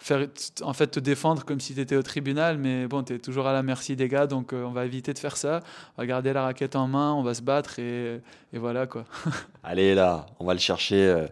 faire, 0.00 0.26
en 0.62 0.72
fait, 0.72 0.88
te 0.88 1.00
défendre 1.00 1.44
comme 1.44 1.60
si 1.60 1.74
tu 1.74 1.80
étais 1.80 1.96
au 1.96 2.02
tribunal, 2.02 2.58
mais 2.58 2.86
bon, 2.86 3.02
tu 3.02 3.14
es 3.14 3.18
toujours 3.18 3.46
à 3.46 3.52
la 3.52 3.62
merci 3.62 3.96
des 3.96 4.08
gars, 4.08 4.26
donc 4.26 4.52
euh, 4.52 4.64
on 4.64 4.72
va 4.72 4.86
éviter 4.86 5.12
de 5.12 5.18
faire 5.18 5.36
ça. 5.36 5.60
On 5.96 6.02
va 6.02 6.06
garder 6.06 6.32
la 6.32 6.42
raquette 6.42 6.74
en 6.74 6.88
main, 6.88 7.12
on 7.12 7.22
va 7.22 7.34
se 7.34 7.42
battre 7.42 7.78
et, 7.78 8.20
voilà 8.52 8.86
quoi. 8.86 9.04
Allez 9.62 9.94
là, 9.94 10.26
on 10.38 10.46
va 10.46 10.54
le 10.54 10.60
chercher. 10.60 11.04
Euh, 11.06 11.26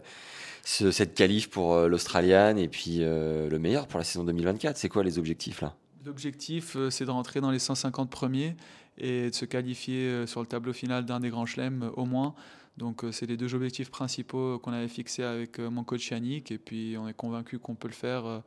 ce, 0.63 0.91
cette 0.91 1.15
qualif 1.15 1.49
pour 1.49 1.73
euh, 1.73 1.87
l'Australian 1.87 2.55
et 2.57 2.67
puis 2.67 2.99
le 2.99 3.57
meilleur 3.57 3.87
pour 3.87 3.97
la 3.97 4.03
saison 4.03 4.23
2024. 4.23 4.77
C'est 4.77 4.89
quoi 4.89 5.03
les 5.03 5.17
objectifs 5.17 5.61
là? 5.61 5.73
L'objectif, 6.05 6.77
c'est 6.89 7.05
de 7.05 7.11
rentrer 7.11 7.41
dans 7.41 7.51
les 7.51 7.59
150 7.59 8.09
premiers 8.09 8.55
et 8.97 9.29
de 9.29 9.35
se 9.35 9.45
qualifier 9.45 10.25
sur 10.27 10.41
le 10.41 10.47
tableau 10.47 10.73
final 10.73 11.05
d'un 11.05 11.19
des 11.19 11.29
grands 11.29 11.45
chelems 11.45 11.91
au 11.95 12.05
moins. 12.05 12.35
Donc 12.77 13.03
c'est 13.11 13.25
les 13.25 13.35
deux 13.35 13.53
objectifs 13.53 13.89
principaux 13.91 14.59
qu'on 14.59 14.71
avait 14.71 14.87
fixés 14.87 15.23
avec 15.23 15.59
mon 15.59 15.83
coach 15.83 16.09
Yannick 16.11 16.51
et 16.51 16.57
puis 16.57 16.95
on 16.97 17.07
est 17.07 17.13
convaincu 17.13 17.59
qu'on 17.59 17.75
peut 17.75 17.89
le 17.89 17.93
faire 17.93 18.41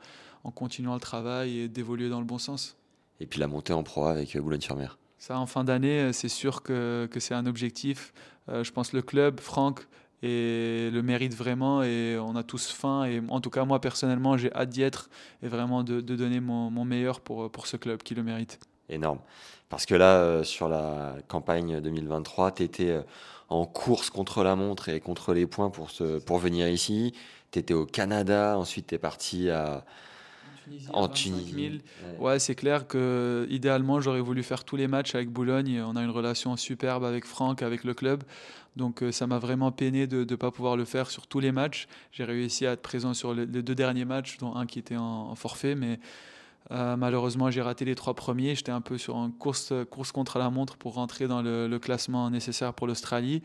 en 0.45 0.51
continuant 0.51 0.95
le 0.95 1.01
travail 1.01 1.59
et 1.59 1.69
d'évoluer 1.69 2.09
dans 2.09 2.21
le 2.21 2.27
bon 2.27 2.39
sens. 2.39 2.77
Et 3.21 3.27
puis 3.27 3.39
la 3.39 3.49
montée 3.49 3.75
en 3.75 3.83
pro 3.83 4.07
avec 4.07 4.37
Boulogne-sur-Mer. 4.37 4.99
Ça 5.19 5.39
en 5.39 5.47
fin 5.47 5.65
d'année, 5.65 6.13
c'est 6.13 6.31
sûr 6.31 6.63
que, 6.63 7.07
que 7.11 7.21
c'est 7.21 7.35
un 7.35 7.45
objectif. 7.45 8.15
je 8.49 8.71
pense 8.71 8.95
le 8.95 9.03
club, 9.03 9.41
Franck, 9.41 9.87
et 10.23 10.91
le 10.93 11.03
mérite 11.03 11.35
vraiment 11.35 11.83
et 11.83 12.17
on 12.19 12.37
a 12.37 12.43
tous 12.43 12.71
faim 12.71 13.05
et 13.05 13.21
en 13.29 13.41
tout 13.41 13.51
cas 13.51 13.65
moi 13.65 13.81
personnellement 13.81 14.37
j'ai 14.37 14.53
hâte 14.53 14.69
d'y 14.69 14.83
être 14.83 15.11
et 15.43 15.49
vraiment 15.49 15.83
de, 15.83 16.01
de 16.01 16.17
donner 16.17 16.41
mon, 16.41 16.71
mon, 16.71 16.85
meilleur 16.85 17.21
pour, 17.21 17.51
pour 17.51 17.67
ce 17.67 17.77
club 17.77 18.03
qui 18.03 18.15
le 18.15 18.23
mérite. 18.23 18.61
Énorme. 18.89 19.19
Parce 19.69 19.87
que 19.87 19.95
là, 19.95 20.45
sur 20.45 20.69
la 20.69 21.15
campagne 21.29 21.81
2023, 21.81 22.53
tu 22.53 22.63
étais 22.63 23.03
en 23.49 23.65
course 23.65 24.11
contre 24.11 24.43
la 24.45 24.57
montre 24.57 24.89
et 24.89 25.01
contre 25.01 25.33
les 25.33 25.47
points 25.47 25.71
pour, 25.71 25.91
se, 25.91 26.19
pour 26.19 26.39
venir 26.39 26.69
ici. 26.69 27.15
Tu 27.51 27.59
étais 27.59 27.75
au 27.75 27.87
Canada, 27.87 28.59
ensuite 28.59 28.89
tu 28.89 28.95
es 28.95 28.99
parti 28.99 29.51
à, 29.51 29.85
en 30.93 31.09
Tunisie. 31.09 31.83
Ouais, 32.19 32.39
c'est 32.39 32.55
clair 32.55 32.87
que 32.87 33.47
idéalement 33.51 34.01
j'aurais 34.01 34.21
voulu 34.21 34.43
faire 34.43 34.65
tous 34.65 34.77
les 34.77 34.89
matchs 34.89 35.15
avec 35.15 35.31
Boulogne. 35.31 35.83
On 35.87 35.97
a 35.97 36.03
une 36.03 36.11
relation 36.11 36.57
superbe 36.57 37.05
avec 37.05 37.25
Franck, 37.27 37.63
avec 37.63 37.85
le 37.85 37.95
club. 37.95 38.23
Donc 38.77 39.03
euh, 39.03 39.13
ça 39.13 39.27
m'a 39.27 39.39
vraiment 39.39 39.71
peiné 39.71 40.07
de 40.07 40.25
ne 40.29 40.37
pas 40.37 40.51
pouvoir 40.51 40.77
le 40.77 40.85
faire 40.85 41.11
sur 41.11 41.27
tous 41.27 41.41
les 41.41 41.53
matchs. 41.53 41.87
J'ai 42.11 42.25
réussi 42.25 42.67
à 42.67 42.73
être 42.73 42.83
présent 42.83 43.15
sur 43.15 43.35
les, 43.35 43.47
deux 43.47 43.75
derniers 43.75 44.05
matchs, 44.05 44.39
dont 44.39 44.55
un 44.55 44.67
qui 44.67 44.79
était 44.79 44.97
en 44.97 45.35
forfait, 45.35 45.75
mais 45.75 46.01
euh, 46.71 46.97
malheureusement, 46.97 47.51
j'ai 47.51 47.61
raté 47.61 47.85
les 47.85 47.95
trois 47.95 48.15
premiers. 48.15 48.55
J'étais 48.55 48.73
un 48.73 48.81
peu 48.81 48.97
sur 48.97 49.17
une 49.17 49.33
course, 49.33 49.73
course 49.91 50.13
contre 50.13 50.39
la 50.39 50.49
montre 50.49 50.77
pour 50.77 50.95
rentrer 50.95 51.27
dans 51.27 51.43
le, 51.43 51.79
classement 51.79 52.31
nécessaire 52.31 52.73
pour 52.73 52.87
l'Australie. 52.87 53.43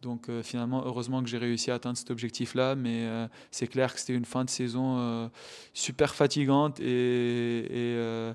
Donc 0.00 0.28
euh, 0.28 0.42
finalement, 0.42 0.82
heureusement 0.84 1.22
que 1.22 1.28
j'ai 1.28 1.38
réussi 1.38 1.70
à 1.70 1.74
atteindre 1.74 1.98
cet 1.98 2.10
objectif-là, 2.10 2.74
mais 2.74 3.06
c'est 3.50 3.66
clair 3.66 3.92
que 3.92 4.00
c'était 4.00 4.14
une 4.14 4.24
fin 4.24 4.44
de 4.44 4.50
saison 4.50 5.30
super 5.74 6.14
fatigante 6.14 6.80
et, 6.80 8.32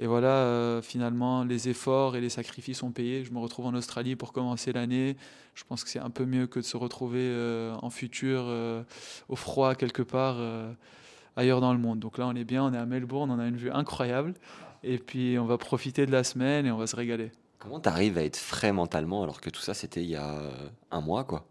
voilà, 0.00 0.80
finalement, 0.82 1.44
les 1.44 1.68
efforts 1.68 2.16
et 2.16 2.20
les 2.20 2.28
sacrifices 2.28 2.82
ont 2.82 2.90
payé. 2.90 3.24
Je 3.24 3.32
me 3.32 3.38
retrouve 3.38 3.66
en 3.66 3.74
Australie 3.74 4.16
pour 4.16 4.32
commencer 4.32 4.72
l'année. 4.72 5.16
Je 5.54 5.64
pense 5.64 5.84
que 5.84 5.90
c'est 5.90 5.98
un 5.98 6.10
peu 6.10 6.24
mieux 6.24 6.46
que 6.46 6.58
de 6.58 6.64
se 6.64 6.76
retrouver 6.76 7.32
en 7.80 7.90
futur 7.90 8.52
au 9.28 9.36
froid 9.36 9.74
quelque 9.74 10.02
part 10.02 10.38
ailleurs 11.36 11.60
dans 11.60 11.72
le 11.72 11.78
monde. 11.78 11.98
Donc 11.98 12.18
là, 12.18 12.26
on 12.26 12.34
est 12.34 12.44
bien, 12.44 12.64
on 12.64 12.72
est 12.72 12.78
à 12.78 12.86
Melbourne, 12.86 13.30
on 13.30 13.38
a 13.38 13.46
une 13.46 13.56
vue 13.56 13.70
incroyable. 13.70 14.34
Et 14.82 14.98
puis, 14.98 15.38
on 15.38 15.44
va 15.44 15.58
profiter 15.58 16.06
de 16.06 16.12
la 16.12 16.24
semaine 16.24 16.66
et 16.66 16.70
on 16.70 16.76
va 16.76 16.86
se 16.86 16.96
régaler. 16.96 17.30
Comment 17.58 17.80
tu 17.80 17.88
arrives 17.88 18.18
à 18.18 18.24
être 18.24 18.36
frais 18.36 18.72
mentalement 18.72 19.22
alors 19.22 19.40
que 19.40 19.48
tout 19.48 19.60
ça, 19.60 19.74
c'était 19.74 20.02
il 20.02 20.10
y 20.10 20.16
a 20.16 20.30
euh, 20.30 20.50
un 20.90 21.00
mois, 21.00 21.24
quoi? 21.24 21.46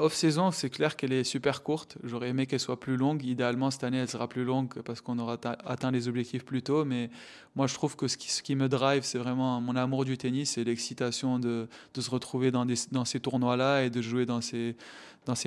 Off-saison, 0.00 0.50
c'est 0.50 0.70
clair 0.70 0.96
qu'elle 0.96 1.12
est 1.12 1.24
super 1.24 1.62
courte. 1.62 1.98
J'aurais 2.02 2.28
aimé 2.28 2.46
qu'elle 2.46 2.60
soit 2.60 2.80
plus 2.80 2.96
longue. 2.96 3.24
Idéalement, 3.24 3.70
cette 3.70 3.84
année, 3.84 3.98
elle 3.98 4.08
sera 4.08 4.28
plus 4.28 4.44
longue 4.44 4.82
parce 4.82 5.00
qu'on 5.00 5.18
aura 5.18 5.38
atteint 5.64 5.90
les 5.90 6.08
objectifs 6.08 6.44
plus 6.44 6.62
tôt. 6.62 6.84
Mais 6.84 7.10
moi, 7.54 7.66
je 7.66 7.74
trouve 7.74 7.96
que 7.96 8.08
ce 8.08 8.16
qui, 8.16 8.54
me 8.56 8.68
drive, 8.68 9.04
c'est 9.04 9.18
vraiment 9.18 9.60
mon 9.60 9.76
amour 9.76 10.04
du 10.04 10.16
tennis 10.16 10.58
et 10.58 10.64
l'excitation 10.64 11.38
de, 11.38 11.68
se 11.98 12.10
retrouver 12.10 12.50
dans, 12.50 12.66
ces 13.04 13.20
tournois-là 13.20 13.84
et 13.84 13.90
de 13.90 14.00
jouer 14.00 14.26
dans 14.26 14.40
ces, 14.40 14.76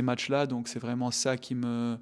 matchs-là. 0.01 0.45
Donc, 0.45 0.67
c'est 0.67 0.79
vraiment 0.79 1.11
ça 1.11 1.35
qui 1.37 1.55
me, 1.55 1.97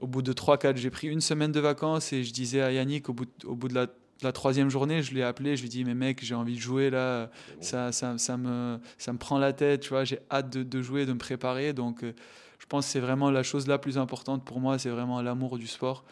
au 0.00 0.06
bout 0.06 0.22
de 0.22 0.32
3-4, 0.32 0.76
j'ai 0.76 0.90
pris 0.90 1.08
une 1.08 1.20
semaine 1.20 1.52
de 1.52 1.60
vacances 1.60 2.12
et 2.12 2.24
je 2.24 2.32
disais 2.32 2.62
à 2.62 2.72
Yannick, 2.72 3.08
au 3.08 3.12
bout 3.12 3.68
de 3.68 3.74
la, 3.74 3.86
troisième 4.32 4.70
journée, 4.70 5.02
je 5.02 5.14
l'ai 5.14 5.22
appelé, 5.22 5.56
je 5.56 5.62
lui 5.62 5.68
ai 5.68 5.70
dit, 5.70 5.84
mais 5.84 5.94
mec, 5.94 6.22
j'ai 6.22 6.34
envie 6.34 6.54
de 6.54 6.60
jouer 6.60 6.90
là, 6.90 7.30
ça, 7.60 7.92
ça, 7.92 8.18
ça, 8.18 8.36
me, 8.36 8.78
ça 8.98 9.12
me 9.12 9.18
prend 9.18 9.38
la 9.38 9.52
tête, 9.52 9.80
tu 9.80 9.90
vois, 9.90 10.04
j'ai 10.04 10.18
hâte 10.30 10.50
de, 10.50 10.62
de, 10.62 10.82
jouer, 10.82 11.06
de 11.06 11.12
me 11.12 11.18
préparer. 11.18 11.72
Donc, 11.72 12.04
euh, 12.04 12.12
je 12.58 12.66
pense 12.66 12.86
que 12.86 12.92
c'est 12.92 13.00
vraiment 13.00 13.30
la 13.30 13.42
chose 13.42 13.66
la 13.66 13.78
plus 13.78 13.98
importante 13.98 14.44
pour 14.44 14.60
moi, 14.60 14.78
c'est 14.78 14.90
vraiment 14.90 15.22
l'amour 15.22 15.58
du 15.58 15.66
sport, 15.66 16.04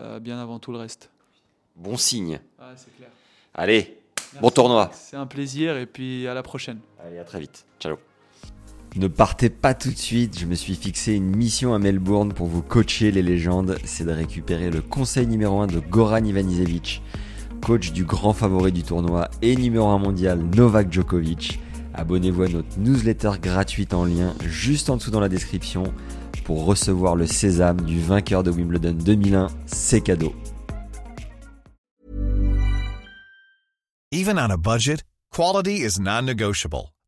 euh, 0.00 0.20
bien 0.20 0.38
avant 0.38 0.58
tout 0.58 0.72
le 0.72 0.78
reste. 0.78 1.10
Bon 1.76 1.96
signe. 1.96 2.40
Ah, 2.58 2.72
c'est 2.76 2.94
clair. 2.96 3.10
Allez, 3.54 3.98
bon 4.40 4.50
tournoi. 4.50 4.90
C'est 4.92 5.16
un 5.16 5.26
plaisir 5.26 5.76
et 5.76 5.86
puis 5.86 6.26
à 6.26 6.34
la 6.34 6.42
prochaine. 6.42 6.78
Allez, 7.04 7.18
à 7.18 7.24
très 7.24 7.40
vite. 7.40 7.66
Ciao. 7.80 7.98
Ne 8.96 9.06
partez 9.06 9.50
pas 9.50 9.74
tout 9.74 9.90
de 9.90 9.98
suite, 9.98 10.38
je 10.38 10.46
me 10.46 10.54
suis 10.54 10.74
fixé 10.74 11.12
une 11.12 11.36
mission 11.36 11.74
à 11.74 11.78
Melbourne 11.78 12.32
pour 12.32 12.46
vous 12.46 12.62
coacher 12.62 13.10
les 13.10 13.22
légendes, 13.22 13.78
c'est 13.84 14.04
de 14.04 14.10
récupérer 14.10 14.70
le 14.70 14.80
conseil 14.80 15.26
numéro 15.26 15.60
1 15.60 15.66
de 15.66 15.78
Goran 15.78 16.24
Ivanisevic, 16.24 17.02
coach 17.60 17.92
du 17.92 18.04
grand 18.04 18.32
favori 18.32 18.72
du 18.72 18.82
tournoi 18.82 19.28
et 19.42 19.56
numéro 19.56 19.88
1 19.88 19.98
mondial 19.98 20.38
Novak 20.56 20.92
Djokovic. 20.92 21.60
Abonnez-vous 21.94 22.42
à 22.42 22.48
notre 22.48 22.78
newsletter 22.78 23.32
gratuite 23.42 23.94
en 23.94 24.04
lien 24.04 24.34
juste 24.46 24.90
en 24.90 24.96
dessous 24.96 25.10
dans 25.10 25.20
la 25.20 25.28
description 25.28 25.84
pour 26.48 26.64
recevoir 26.64 27.14
le 27.14 27.26
sésame 27.26 27.82
du 27.82 28.00
vainqueur 28.00 28.42
de 28.42 28.50
Wimbledon 28.50 28.92
2001, 28.92 29.48
c'est 29.66 30.00
cadeau. 30.00 30.32
Even 34.10 34.38
on 34.38 34.50
a 34.50 34.56
budget, 34.56 35.04
quality 35.30 35.82
is 35.84 36.00
non-negotiable. 36.00 36.88